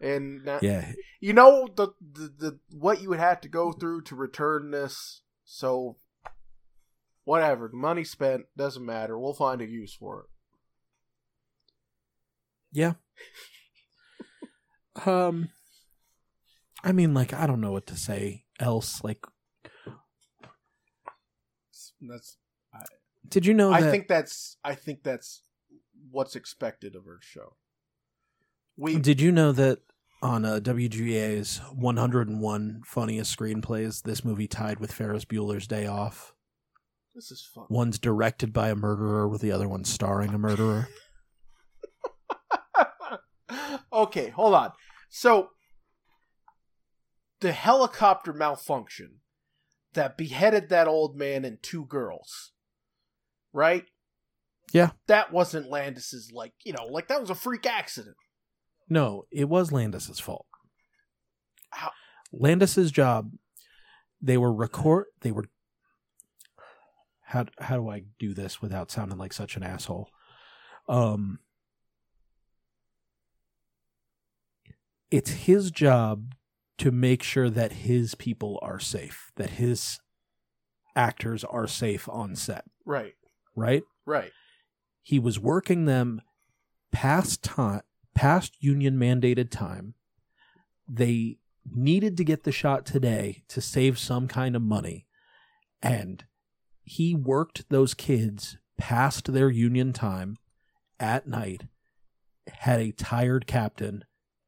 [0.00, 4.02] And now, Yeah, you know the, the the what you would have to go through
[4.02, 5.22] to return this.
[5.44, 5.96] So
[7.24, 7.68] whatever.
[7.72, 8.44] Money spent.
[8.56, 9.18] Doesn't matter.
[9.18, 10.26] We'll find a use for it.
[12.72, 12.94] Yeah.
[15.06, 15.50] Um,
[16.82, 19.04] I mean, like I don't know what to say else.
[19.04, 19.24] Like,
[22.00, 22.36] that's
[22.74, 22.80] I,
[23.28, 23.90] did you know i that?
[23.90, 25.42] think that's i think that's
[26.10, 27.56] what's expected of our show
[28.78, 29.80] we Did you know that
[30.22, 36.32] on uh, WGA's 101 funniest screenplays, this movie tied with Ferris Bueller's Day Off?
[37.12, 40.88] this is fun One's directed by a murderer, with the other one starring a murderer.
[43.92, 44.70] okay, hold on.
[45.08, 45.50] So
[47.40, 49.16] the helicopter malfunction
[49.94, 52.52] that beheaded that old man and two girls,
[53.52, 53.84] right?
[54.72, 54.90] Yeah.
[55.06, 58.16] That wasn't Landis's like, you know, like that was a freak accident.
[58.88, 60.46] No, it was Landis's fault.
[61.70, 61.92] How-
[62.32, 63.32] Landis's job,
[64.20, 65.06] they were record.
[65.20, 65.46] They were.
[67.22, 70.08] How how do I do this without sounding like such an asshole?
[70.88, 71.38] Um,
[75.10, 76.34] it's his job
[76.78, 80.00] to make sure that his people are safe, that his
[80.96, 83.14] actors are safe on set, Right.
[83.54, 83.82] right?
[84.06, 84.32] Right.
[85.02, 86.22] he was working them
[86.92, 87.82] past time
[88.14, 89.94] past union mandated time
[90.88, 91.36] they
[91.70, 95.06] needed to get the shot today to save some kind of money
[95.82, 96.24] and
[96.82, 100.36] he worked those kids past their union time
[100.98, 101.64] at night
[102.50, 104.02] had a tired captain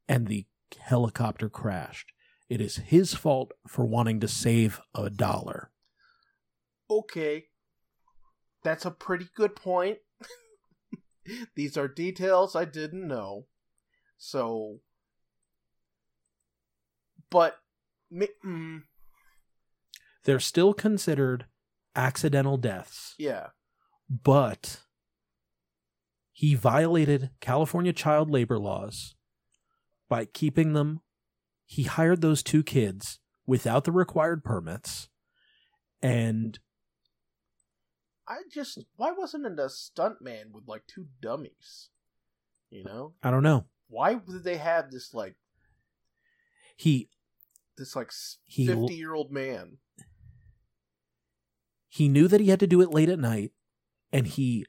[0.09, 0.47] and the
[0.79, 2.13] helicopter crashed
[2.51, 5.71] it is his fault for wanting to save a dollar
[6.91, 7.45] Okay.
[8.65, 9.99] That's a pretty good point.
[11.55, 13.47] These are details I didn't know.
[14.19, 14.81] So
[17.31, 17.61] but
[18.13, 18.83] mm,
[20.25, 21.47] they're still considered
[21.95, 23.47] accidental deaths yeah.
[24.09, 24.81] but
[26.33, 29.15] he violated California child labor laws
[30.09, 31.03] by keeping them.
[31.71, 35.09] He hired those two kids without the required permits,
[36.03, 36.59] and
[38.27, 41.91] I just why wasn't it a stunt man with like two dummies?
[42.71, 43.15] You know?
[43.23, 43.67] I don't know.
[43.87, 45.37] Why did they have this like
[46.75, 47.09] He
[47.79, 48.11] this like
[48.49, 49.79] fifty year old man?
[51.89, 53.53] he knew that he had to do it late at night,
[54.13, 54.67] and he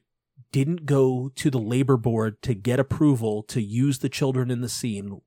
[0.52, 4.68] didn't go to the labor board to get approval to use the children in the
[4.68, 5.20] scene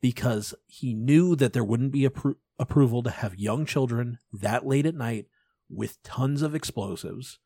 [0.00, 4.86] because he knew that there wouldn't be appro- approval to have young children that late
[4.86, 5.26] at night
[5.68, 7.38] with tons of explosives.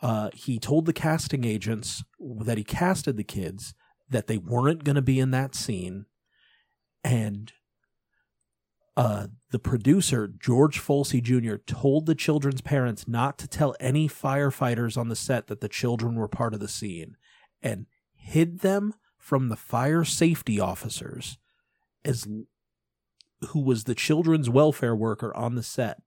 [0.00, 2.02] Uh, he told the casting agents
[2.40, 3.74] that he casted the kids
[4.08, 6.06] that they weren't going to be in that scene,
[7.02, 7.52] and
[8.96, 11.56] uh, the producer George Folsey Jr.
[11.56, 16.14] told the children's parents not to tell any firefighters on the set that the children
[16.14, 17.16] were part of the scene,
[17.62, 21.38] and hid them from the fire safety officers,
[22.04, 22.26] as
[23.48, 26.00] who was the children's welfare worker on the set.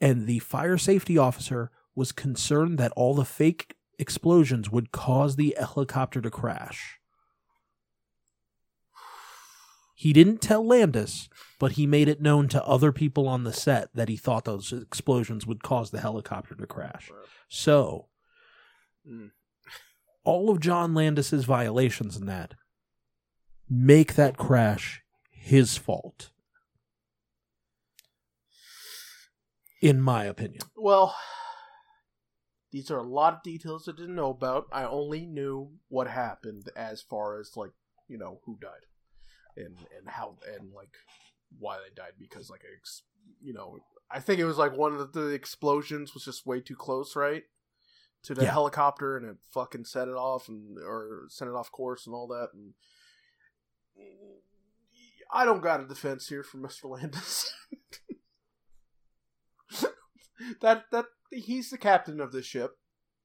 [0.00, 5.54] and the fire safety officer was concerned that all the fake explosions would cause the
[5.58, 6.98] helicopter to crash.
[9.94, 11.28] He didn't tell Landis,
[11.60, 14.72] but he made it known to other people on the set that he thought those
[14.72, 17.10] explosions would cause the helicopter to crash.
[17.48, 18.08] So,
[19.08, 19.30] Mm.
[20.24, 22.54] all of John Landis's violations in that
[23.68, 26.30] make that crash his fault.
[29.80, 30.62] In my opinion.
[30.76, 31.14] Well,
[32.70, 34.66] these are a lot of details I didn't know about.
[34.72, 37.72] I only knew what happened as far as like
[38.08, 38.86] you know who died,
[39.56, 40.94] and and how and like
[41.58, 42.62] why they died because like
[43.42, 43.78] you know
[44.10, 47.42] I think it was like one of the explosions was just way too close, right?
[48.24, 48.52] To the Yeah.
[48.52, 52.28] helicopter and it fucking set it off and or sent it off course and all
[52.28, 52.74] that and
[55.32, 56.90] I don't got a defense here for Mr.
[56.90, 57.52] Landis.
[60.60, 62.72] that that he's the captain of this ship,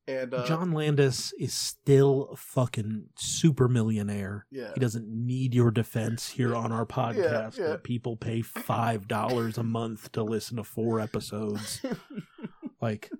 [0.07, 4.45] and uh, John Landis is still a fucking super millionaire.
[4.49, 7.67] Yeah, He doesn't need your defense here on our podcast yeah.
[7.67, 11.81] that people pay five dollars a month to listen to four episodes.
[12.81, 13.11] like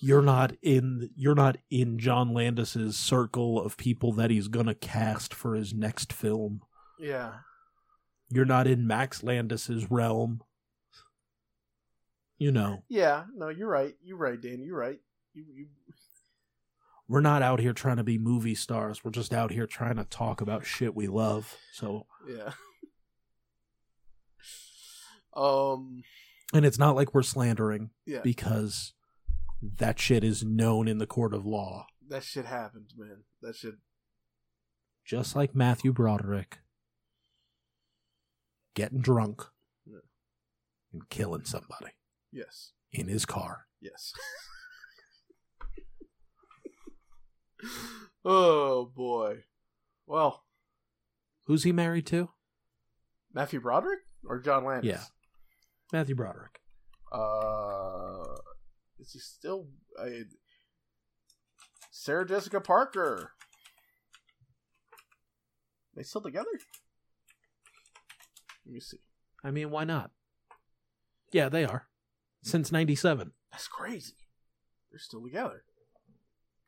[0.00, 5.34] you're not in you're not in John Landis's circle of people that he's gonna cast
[5.34, 6.62] for his next film.
[6.98, 7.32] yeah,
[8.30, 10.42] You're not in Max Landis's realm.
[12.38, 13.24] You know, yeah.
[13.34, 13.94] No, you're right.
[14.02, 14.62] You're right, Dan.
[14.62, 15.00] You're right.
[15.34, 15.66] You, you
[17.08, 19.02] we're not out here trying to be movie stars.
[19.02, 21.56] We're just out here trying to talk about shit we love.
[21.72, 22.52] So, yeah.
[25.36, 26.02] um.
[26.52, 28.92] and it's not like we're slandering Yeah, because
[29.62, 31.86] that shit is known in the court of law.
[32.08, 33.24] that shit happened, man.
[33.42, 33.74] That shit.
[35.04, 36.58] Just like Matthew Broderick
[38.74, 39.42] getting drunk
[39.86, 39.98] Yeah.
[40.92, 41.92] and killing somebody
[42.32, 42.72] Yes.
[42.92, 43.66] in his car.
[43.80, 44.12] Yes.
[48.24, 49.44] oh boy.
[50.06, 50.44] Well,
[51.46, 52.28] Who's he married to?
[53.32, 54.90] Matthew Broderick or John Landis?
[54.90, 55.02] Yeah.
[55.92, 56.60] Matthew Broderick.
[57.10, 58.36] Uh,
[58.98, 59.68] is he still
[59.98, 60.06] uh,
[61.90, 63.32] Sarah Jessica Parker?
[65.94, 66.46] They still together?
[68.66, 68.98] Let me see.
[69.42, 70.10] I mean, why not?
[71.32, 71.88] Yeah, they are.
[72.42, 73.32] Since 97.
[73.50, 74.14] That's crazy.
[74.90, 75.64] They're still together.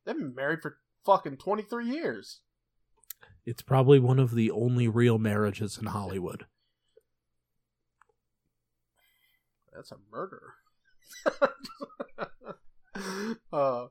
[0.04, 2.40] They've been married for fucking twenty three years.
[3.46, 6.46] It's probably one of the only real marriages in Hollywood.
[9.72, 10.54] That's a murder.
[13.52, 13.86] uh,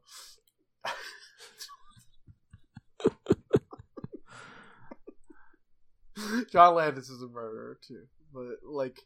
[6.52, 9.02] John Landis is a murderer too, but like,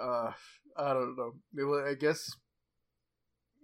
[0.00, 0.32] uh,
[0.76, 1.84] I don't know.
[1.86, 2.30] I guess.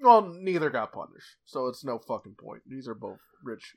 [0.00, 2.62] Well, neither got punished, so it's no fucking point.
[2.66, 3.76] These are both rich,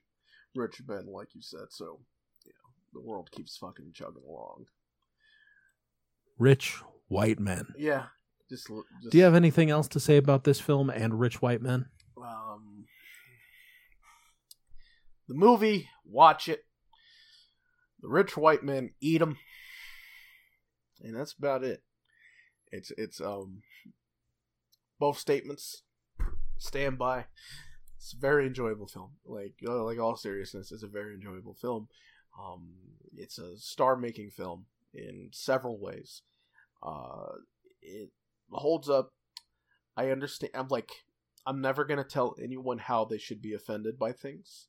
[0.55, 1.67] rich men, like you said.
[1.69, 1.99] So,
[2.45, 4.65] you know, the world keeps fucking chugging along.
[6.37, 7.67] Rich white men.
[7.77, 8.07] Yeah,
[8.49, 8.67] just.
[8.67, 11.87] just Do you have anything else to say about this film and Rich White Men?
[12.17, 12.85] um,
[15.27, 16.65] the movie, watch it.
[18.01, 19.37] The rich white men eat them,
[21.01, 21.83] and that's about it.
[22.71, 23.63] It's it's um
[24.99, 25.83] both statements
[26.57, 27.25] stand by.
[27.97, 29.13] It's a very enjoyable film.
[29.25, 31.87] Like uh, like all seriousness, it's a very enjoyable film.
[32.39, 32.69] Um,
[33.15, 36.21] it's a star-making film in several ways.
[36.83, 37.31] Uh,
[37.81, 38.11] it
[38.51, 39.13] holds up.
[39.95, 40.51] I understand.
[40.53, 40.91] I'm like
[41.45, 44.67] I'm never gonna tell anyone how they should be offended by things,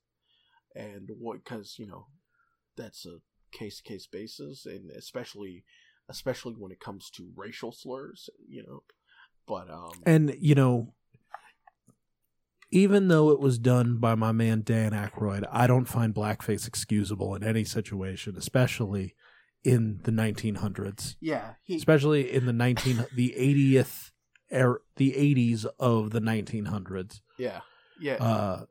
[0.75, 2.07] and what because you know
[2.77, 3.19] that's a
[3.51, 5.65] case to case basis, and especially
[6.09, 8.83] especially when it comes to racial slurs, you know.
[9.47, 10.93] But um, And, you know,
[12.71, 17.35] even though it was done by my man Dan Aykroyd, I don't find blackface excusable
[17.35, 19.15] in any situation, especially
[19.65, 24.11] in the 1900s, yeah, he especially in the 19 the 80th
[24.53, 27.21] er, the 80s of the 1900s.
[27.39, 27.61] yeah
[28.01, 28.65] yeah Uh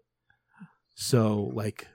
[0.95, 1.87] so like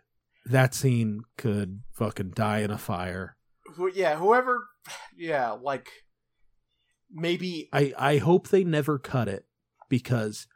[0.47, 3.37] that scene could fucking die in a fire.
[3.95, 4.67] Yeah whoever
[5.17, 5.89] yeah like
[7.11, 9.47] maybe I I hope they never cut it
[9.89, 10.47] because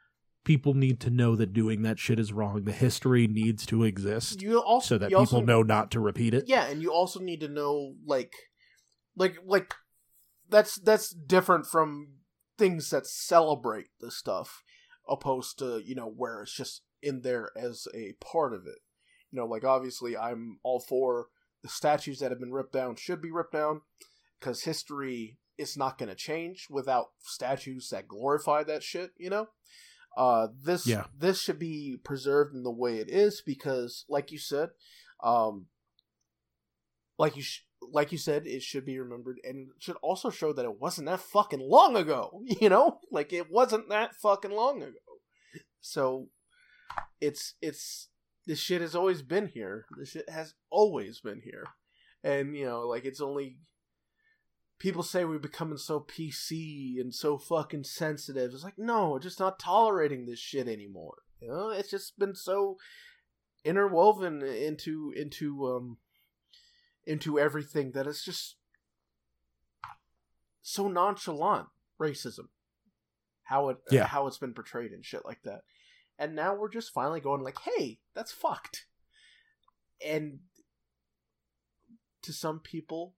[0.47, 2.64] people need to know that doing that shit is wrong.
[2.64, 6.32] The history needs to exist you also so that people also, know not to repeat
[6.32, 6.44] it.
[6.47, 8.32] yeah and you also need to know like
[9.16, 9.74] like like
[10.48, 12.12] that's that's different from
[12.56, 14.62] things that celebrate the stuff
[15.09, 18.78] opposed to you know where it's just in there as a part of it
[19.31, 21.27] you know like obviously i'm all for
[21.62, 23.82] the statues that have been ripped down should be ripped down
[24.39, 29.12] because history is not going to change without statues that glorify that shit.
[29.16, 29.48] You know,
[30.17, 31.05] uh, this Yeah.
[31.17, 34.71] this should be preserved in the way it is because, like you said,
[35.23, 35.67] um,
[37.19, 37.63] like you sh-
[37.93, 41.07] like you said, it should be remembered and it should also show that it wasn't
[41.07, 42.43] that fucking long ago.
[42.61, 44.93] You know, like it wasn't that fucking long ago.
[45.81, 46.29] So
[47.21, 48.09] it's it's
[48.47, 49.87] this shit has always been here.
[49.99, 51.65] This shit has always been here,
[52.25, 53.59] and you know, like it's only
[54.78, 58.53] people say we're becoming so PC and so fucking sensitive.
[58.53, 61.19] It's like no, we're just not tolerating this shit anymore.
[61.40, 62.77] You know, it's just been so
[63.65, 65.98] interwoven into into um
[67.05, 68.57] into everything that it's just
[70.62, 71.66] so nonchalant
[72.01, 72.48] racism
[73.44, 74.07] how it Yeah.
[74.07, 75.61] how it's been portrayed and shit like that
[76.19, 78.86] and now we're just finally going like hey that's fucked
[80.05, 80.40] and
[82.23, 83.15] to some people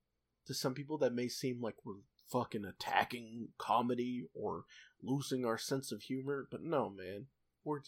[0.48, 2.00] to some people that may seem like we're
[2.32, 4.64] fucking attacking comedy or
[5.02, 7.26] losing our sense of humor but no man.
[7.64, 7.80] We're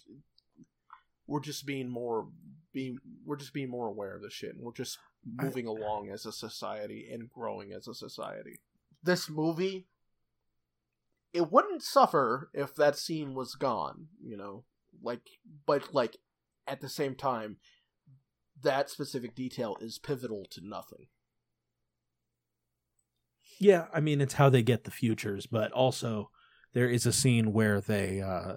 [1.26, 2.28] we're just being more
[2.72, 6.26] being we're just being more aware of this shit and we're just moving along as
[6.26, 8.60] a society and growing as a society.
[9.02, 9.86] This movie
[11.32, 14.64] it wouldn't suffer if that scene was gone you know?
[15.02, 15.22] Like
[15.64, 16.18] but like
[16.66, 17.56] at the same time
[18.62, 21.06] that specific detail is pivotal to nothing
[23.60, 26.30] Yeah, I mean it's how they get the futures, but also
[26.72, 28.56] there is a scene where they uh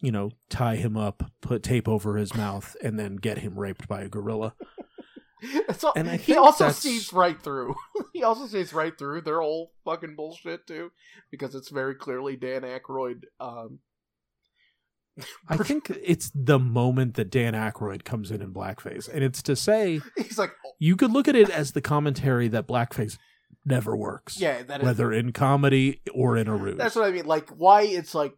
[0.00, 3.88] you know, tie him up, put tape over his mouth and then get him raped
[3.88, 4.54] by a gorilla.
[5.84, 7.74] All, And I he also that's- sees right through.
[8.12, 10.90] he also sees right through their whole fucking bullshit too,
[11.32, 13.24] because it's very clearly Dan Aykroyd.
[13.40, 13.80] Um,
[15.48, 19.56] I think it's the moment that Dan Aykroyd comes in in blackface, and it's to
[19.56, 23.18] say he's like, oh, you could look at it as the commentary that blackface
[23.68, 24.84] never works, yeah, that is.
[24.84, 26.78] whether in comedy or in a ruse.
[26.78, 27.26] That's what I mean.
[27.26, 28.34] Like, why it's like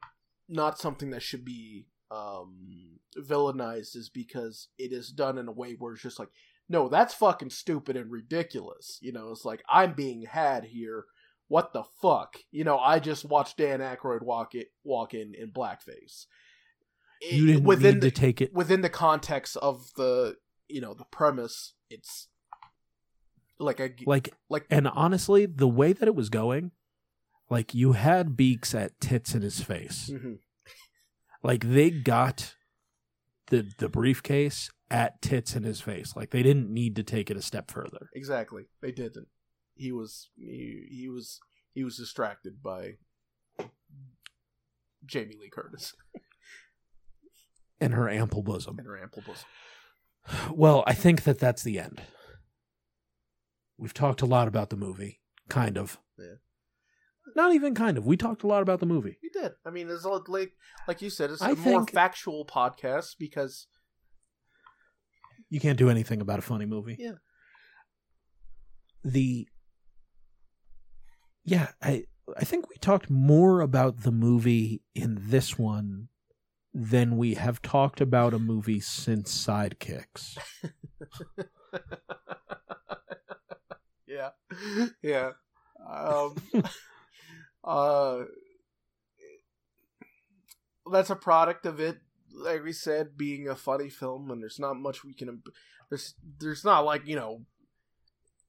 [0.49, 5.75] not something that should be um villainized is because it is done in a way
[5.79, 6.29] where it's just like,
[6.69, 8.99] no, that's fucking stupid and ridiculous.
[9.01, 11.05] You know, it's like I'm being had here.
[11.49, 12.37] What the fuck?
[12.53, 16.27] You know, I just watched Dan Aykroyd walk it walk in in blackface.
[17.21, 18.55] you didn't within need the, to take it.
[18.55, 20.37] within the context of the
[20.69, 21.75] you know the premise.
[21.91, 22.29] It's
[23.61, 26.73] like a Like like And honestly, the way that it was going,
[27.49, 30.11] like you had Beeks at tits in his face.
[30.13, 30.39] Mhm.
[31.43, 32.55] Like they got
[33.49, 36.15] the the briefcase at tits in his face.
[36.17, 38.09] Like they didn't need to take it a step further.
[38.15, 38.65] Exactly.
[38.83, 39.29] They didn't.
[39.75, 41.39] He was he, he was
[41.73, 42.95] he was distracted by
[45.07, 45.95] Jamie Lee Curtis
[47.81, 48.79] And her ample bosom.
[48.79, 49.47] and her ample bosom.
[50.55, 52.03] Well, I think that that's the end.
[53.81, 55.99] We've talked a lot about the movie, kind of.
[56.19, 56.35] Yeah.
[57.35, 58.05] Not even kind of.
[58.05, 59.17] We talked a lot about the movie.
[59.23, 59.53] He did.
[59.65, 60.53] I mean, it's a- like
[60.87, 63.67] like you said, it's a I more think- factual podcast because
[65.49, 66.97] You can't do anything about a funny movie.
[66.99, 67.15] Yeah.
[69.03, 69.49] The
[71.45, 72.05] Yeah, I
[72.37, 76.09] I think we talked more about the movie in this one
[76.75, 80.37] than we have talked about a movie since Sidekicks.
[84.21, 85.31] yeah, yeah.
[85.89, 86.35] Um,
[87.65, 88.25] uh,
[90.91, 91.99] that's a product of it.
[92.33, 95.43] Like we said, being a funny film, and there's not much we can.
[95.89, 97.43] There's, there's not like you know,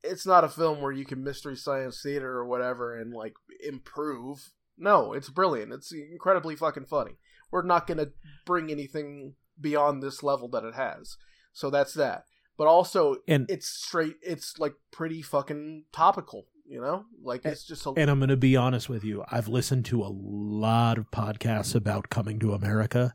[0.04, 3.34] it's not a film where you can mystery science theater or whatever and like
[3.66, 4.52] improve.
[4.78, 5.74] No, it's brilliant.
[5.74, 7.18] It's incredibly fucking funny.
[7.52, 8.08] We're not gonna
[8.46, 11.18] bring anything beyond this level that it has.
[11.54, 12.24] So that's that.
[12.58, 17.86] But also, And it's straight it's like pretty fucking topical you know like it's just
[17.86, 19.24] a and I'm going to be honest with you.
[19.30, 23.14] I've listened to a lot of podcasts about coming to America,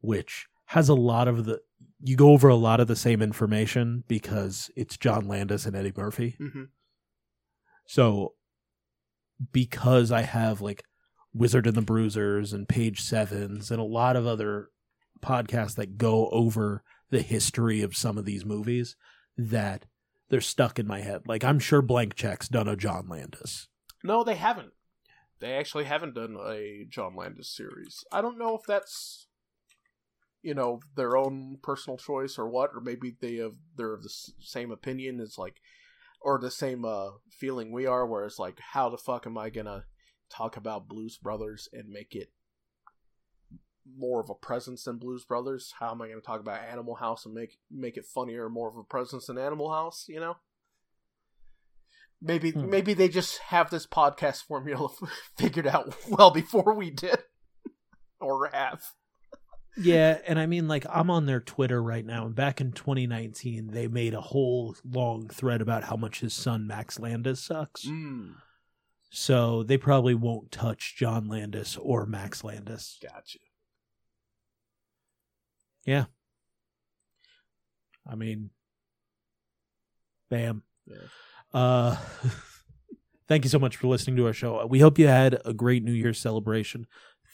[0.00, 1.60] which has a lot of the
[2.04, 5.92] you go over a lot of the same information because it's John Landis and Eddie
[5.96, 6.36] Murphy.
[6.40, 6.68] Mhm.
[7.86, 8.34] So
[9.52, 10.84] because I have like
[11.34, 14.68] Wizard and the Bruisers and Page Sevens and a lot of other
[15.20, 16.82] podcasts that go over
[17.12, 18.96] the history of some of these movies
[19.36, 19.86] that
[20.30, 21.22] they're stuck in my head.
[21.26, 23.68] Like I'm sure Blank Check's done a John Landis.
[24.02, 24.72] no they haven't
[25.38, 29.26] they actually haven't done a john landis series i don't know if that's
[30.42, 34.14] you know their own personal choice or what or maybe they have they're of the
[34.40, 35.56] same opinion as like
[36.20, 39.50] or the same uh feeling we are where it's like how the fuck am i
[39.50, 39.84] gonna
[40.30, 42.30] talk about blues brothers and make it
[43.98, 47.24] more of a presence than blues brothers how am i gonna talk about animal house
[47.26, 50.36] and make make it funnier more of a presence than animal house you know
[52.24, 52.70] Maybe Hmm.
[52.70, 54.88] maybe they just have this podcast formula
[55.36, 57.18] figured out well before we did,
[58.20, 58.84] or have.
[59.76, 63.68] Yeah, and I mean, like, I'm on their Twitter right now, and back in 2019,
[63.72, 67.86] they made a whole long thread about how much his son Max Landis sucks.
[67.86, 68.34] Mm,
[69.10, 72.98] So they probably won't touch John Landis or Max Landis.
[73.02, 73.38] gotcha.
[78.06, 78.50] I mean,
[80.30, 80.62] bam.
[80.86, 80.96] Yeah.
[81.52, 81.96] Uh,
[83.28, 84.64] thank you so much for listening to our show.
[84.66, 86.86] We hope you had a great New Year's celebration.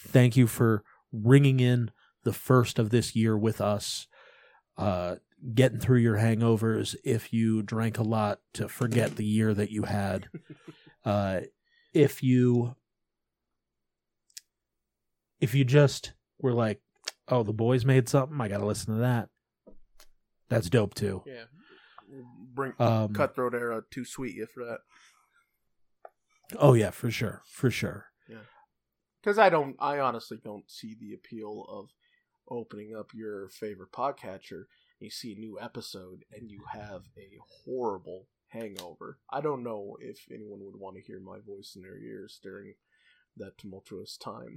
[0.07, 1.91] Thank you for ringing in
[2.25, 4.07] the first of this year with us.
[4.77, 5.17] Uh,
[5.55, 9.85] getting through your hangovers if you drank a lot to forget the year that you
[9.85, 10.29] had.
[11.05, 11.41] Uh,
[11.95, 12.75] if you
[15.41, 16.81] if you just were like,
[17.31, 19.29] oh, the boys made something, I got to listen to that.
[20.49, 21.23] That's dope too.
[21.27, 21.45] Yeah.
[22.55, 24.79] Bring Um, Cutthroat Era too sweet you for that.
[26.59, 28.07] Oh yeah, for sure, for sure.
[28.29, 28.39] Yeah.
[29.21, 31.91] Because I don't, I honestly don't see the appeal of
[32.51, 34.65] opening up your favorite podcatcher.
[35.01, 39.19] You see a new episode and you have a horrible hangover.
[39.31, 42.75] I don't know if anyone would want to hear my voice in their ears during
[43.37, 44.57] that tumultuous time.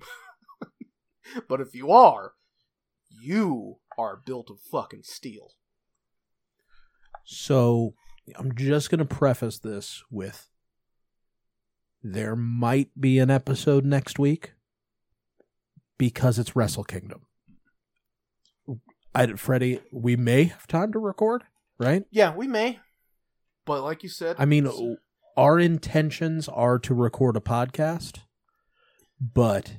[1.50, 2.34] but if you are,
[3.20, 5.52] you are built of fucking steel.
[7.26, 7.94] So
[8.36, 10.50] I'm just gonna preface this with
[12.04, 14.54] there might be an episode next week
[15.98, 17.28] because it's Wrestle Kingdom.
[19.14, 21.44] I, Freddie, we may have time to record,
[21.78, 22.04] right?
[22.10, 22.80] Yeah, we may.
[23.66, 24.98] But like you said, I mean,
[25.38, 28.20] our intentions are to record a podcast,
[29.20, 29.74] but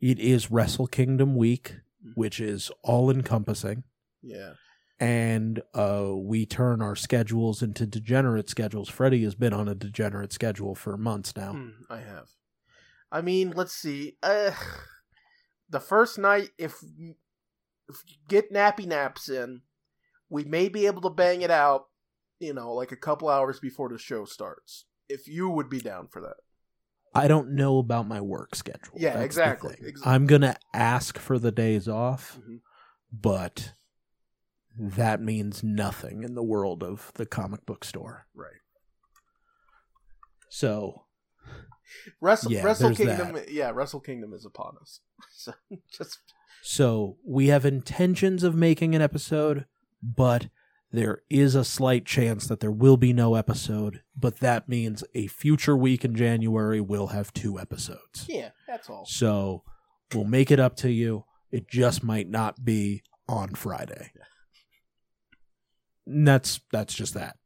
[0.00, 1.76] it is Wrestle Kingdom week,
[2.14, 3.84] which is all encompassing.
[4.22, 4.52] yeah.
[5.00, 8.88] and uh, we turn our schedules into degenerate schedules.
[8.88, 11.52] Freddie has been on a degenerate schedule for months now.
[11.52, 12.28] Hmm, I have.
[13.10, 14.16] I mean, let's see.
[14.22, 14.52] Uh,
[15.68, 16.76] the first night, if
[17.88, 19.62] if you get nappy naps in,
[20.28, 21.86] we may be able to bang it out.
[22.40, 24.86] You know, like a couple hours before the show starts.
[25.08, 26.36] If you would be down for that.
[27.14, 28.94] I don't know about my work schedule.
[28.96, 30.02] Yeah, exactly, exactly.
[30.12, 32.60] I'm gonna ask for the days off, Mhm.
[33.12, 33.74] but
[34.76, 38.26] that means nothing in the world of the comic book store.
[38.34, 38.60] Right.
[40.48, 41.04] So
[42.20, 43.38] Wrestle Yeah, Wrestle Kingdom.
[43.48, 45.00] Yeah, Wrestle Kingdom is upon us.
[45.30, 45.52] So
[45.90, 46.18] just
[46.62, 49.66] So we have intentions of making an episode,
[50.02, 50.48] but
[50.94, 54.02] there is a slight chance that there will be no episode.
[54.16, 58.26] But that means a future week in January will have two episodes.
[58.28, 59.04] yeah, that's all.
[59.04, 59.64] So
[60.14, 61.24] we'll make it up to you.
[61.50, 64.12] It just might not be on Friday.
[66.06, 67.36] And that's that's just that.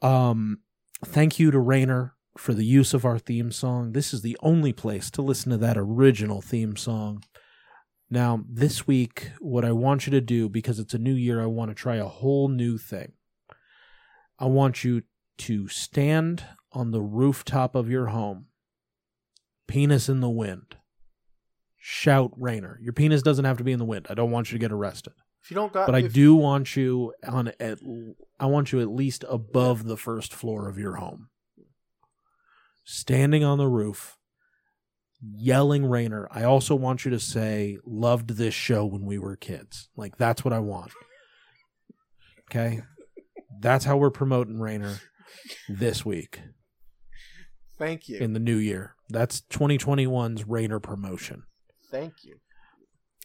[0.00, 0.60] Um
[1.04, 3.92] thank you to Rayner for the use of our theme song.
[3.92, 7.22] This is the only place to listen to that original theme song.
[8.10, 11.46] Now, this week, what I want you to do, because it's a new year, I
[11.46, 13.12] want to try a whole new thing.
[14.38, 15.02] I want you
[15.38, 18.46] to stand on the rooftop of your home,
[19.66, 20.76] penis in the wind.
[21.76, 22.78] Shout Rainer.
[22.82, 24.06] Your penis doesn't have to be in the wind.
[24.08, 25.12] I don't want you to get arrested.
[25.42, 27.78] If you don't got, But I do want you on at
[28.40, 31.28] I want you at least above the first floor of your home.
[32.84, 34.16] Standing on the roof,
[35.22, 36.28] yelling Rainer.
[36.30, 39.88] I also want you to say loved this show when we were kids.
[39.96, 40.92] Like that's what I want.
[42.50, 42.82] Okay?
[43.60, 44.98] That's how we're promoting Rainer
[45.68, 46.40] this week
[47.78, 48.18] Thank you.
[48.18, 48.94] in the new year.
[49.08, 51.44] That's 2021's Rainer promotion.
[51.90, 52.36] Thank you.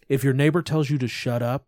[0.08, 1.66] if your neighbor tells you to shut up,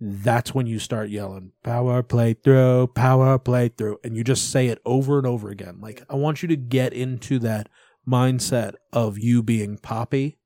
[0.00, 3.96] that's when you start yelling, power play playthrough, power play playthrough.
[4.04, 5.80] And you just say it over and over again.
[5.80, 7.68] Like, I want you to get into that
[8.08, 10.38] mindset of you being Poppy,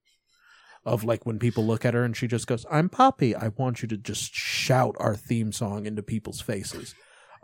[0.84, 3.34] of like when people look at her and she just goes, I'm Poppy.
[3.34, 6.94] I want you to just shout our theme song into people's faces.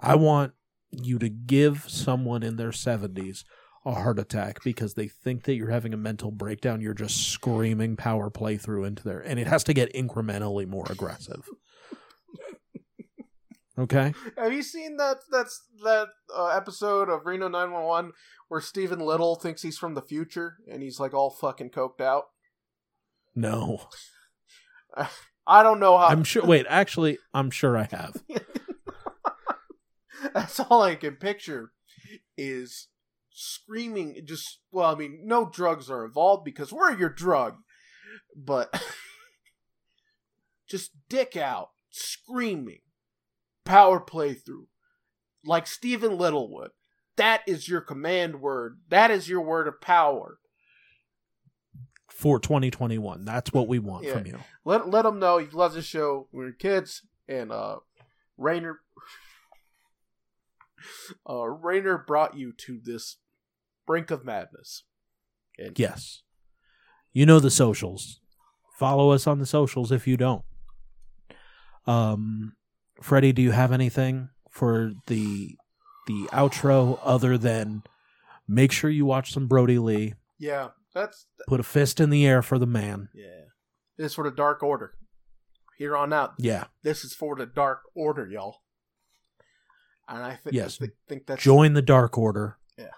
[0.00, 0.52] I want
[0.90, 3.44] you to give someone in their 70s
[3.84, 6.80] a heart attack because they think that you're having a mental breakdown.
[6.80, 11.48] You're just screaming power playthrough into there, and it has to get incrementally more aggressive.
[13.78, 14.12] Okay.
[14.36, 18.12] Have you seen that that's that uh, episode of Reno 911
[18.48, 22.24] where Stephen Little thinks he's from the future and he's like all fucking coked out?
[23.36, 23.88] No,
[25.46, 26.08] I don't know how.
[26.08, 26.44] I'm sure.
[26.44, 28.22] Wait, actually, I'm sure I have.
[30.34, 31.70] That's all I can picture
[32.36, 32.88] is
[33.30, 34.20] screaming.
[34.24, 37.58] Just well, I mean, no drugs are involved because we're your drug,
[38.36, 38.74] but
[40.68, 42.80] just dick out, screaming,
[43.68, 44.66] power playthrough,
[45.44, 46.70] like Stephen Littlewood.
[47.16, 48.80] That is your command word.
[48.88, 50.38] That is your word of power.
[52.10, 54.14] For 2021, that's what we want Yeah.
[54.14, 54.38] from you.
[54.64, 56.28] Let let them know you love the show.
[56.32, 57.76] We're kids, and uh,
[58.36, 58.80] Rainer,
[61.28, 63.18] uh, Rainer brought you to this
[63.86, 64.84] brink of madness.
[65.58, 66.22] And Yes.
[67.12, 68.20] You know the socials.
[68.78, 70.44] Follow us on the socials if you don't.
[71.86, 72.54] Um
[73.00, 75.56] Freddie, do you have anything for the
[76.06, 77.82] the outro other than
[78.48, 82.40] make sure you watch some Brodie Lee, yeah, that's put a fist in the air
[82.42, 83.08] for the man.
[83.14, 83.42] yeah.
[83.98, 84.94] This for the Dark Order.
[85.76, 86.64] Here on out, Yeah.
[86.82, 88.62] this is for the Dark Order, y'all.
[90.08, 90.78] And I think Yes.
[90.80, 92.58] I thi- think that's Join the Dark Order.
[92.76, 92.90] Yeah.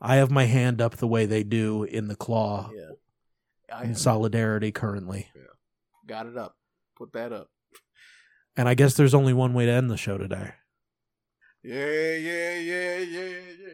[0.00, 2.90] I have my hand up the way they do in the claw yeah.
[3.74, 5.28] I in solidarity currently.
[5.34, 5.42] Yeah,
[6.06, 6.56] got it up.
[6.96, 7.48] Put that up.
[8.56, 10.52] And I guess there's only one way to end the show today.
[11.62, 13.28] Yeah, yeah, yeah, yeah,
[13.58, 13.70] yeah.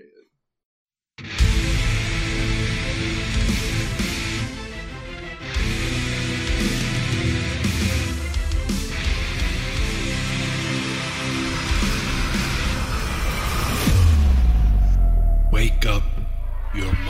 [15.52, 16.02] Wake up
[16.74, 17.10] your mind.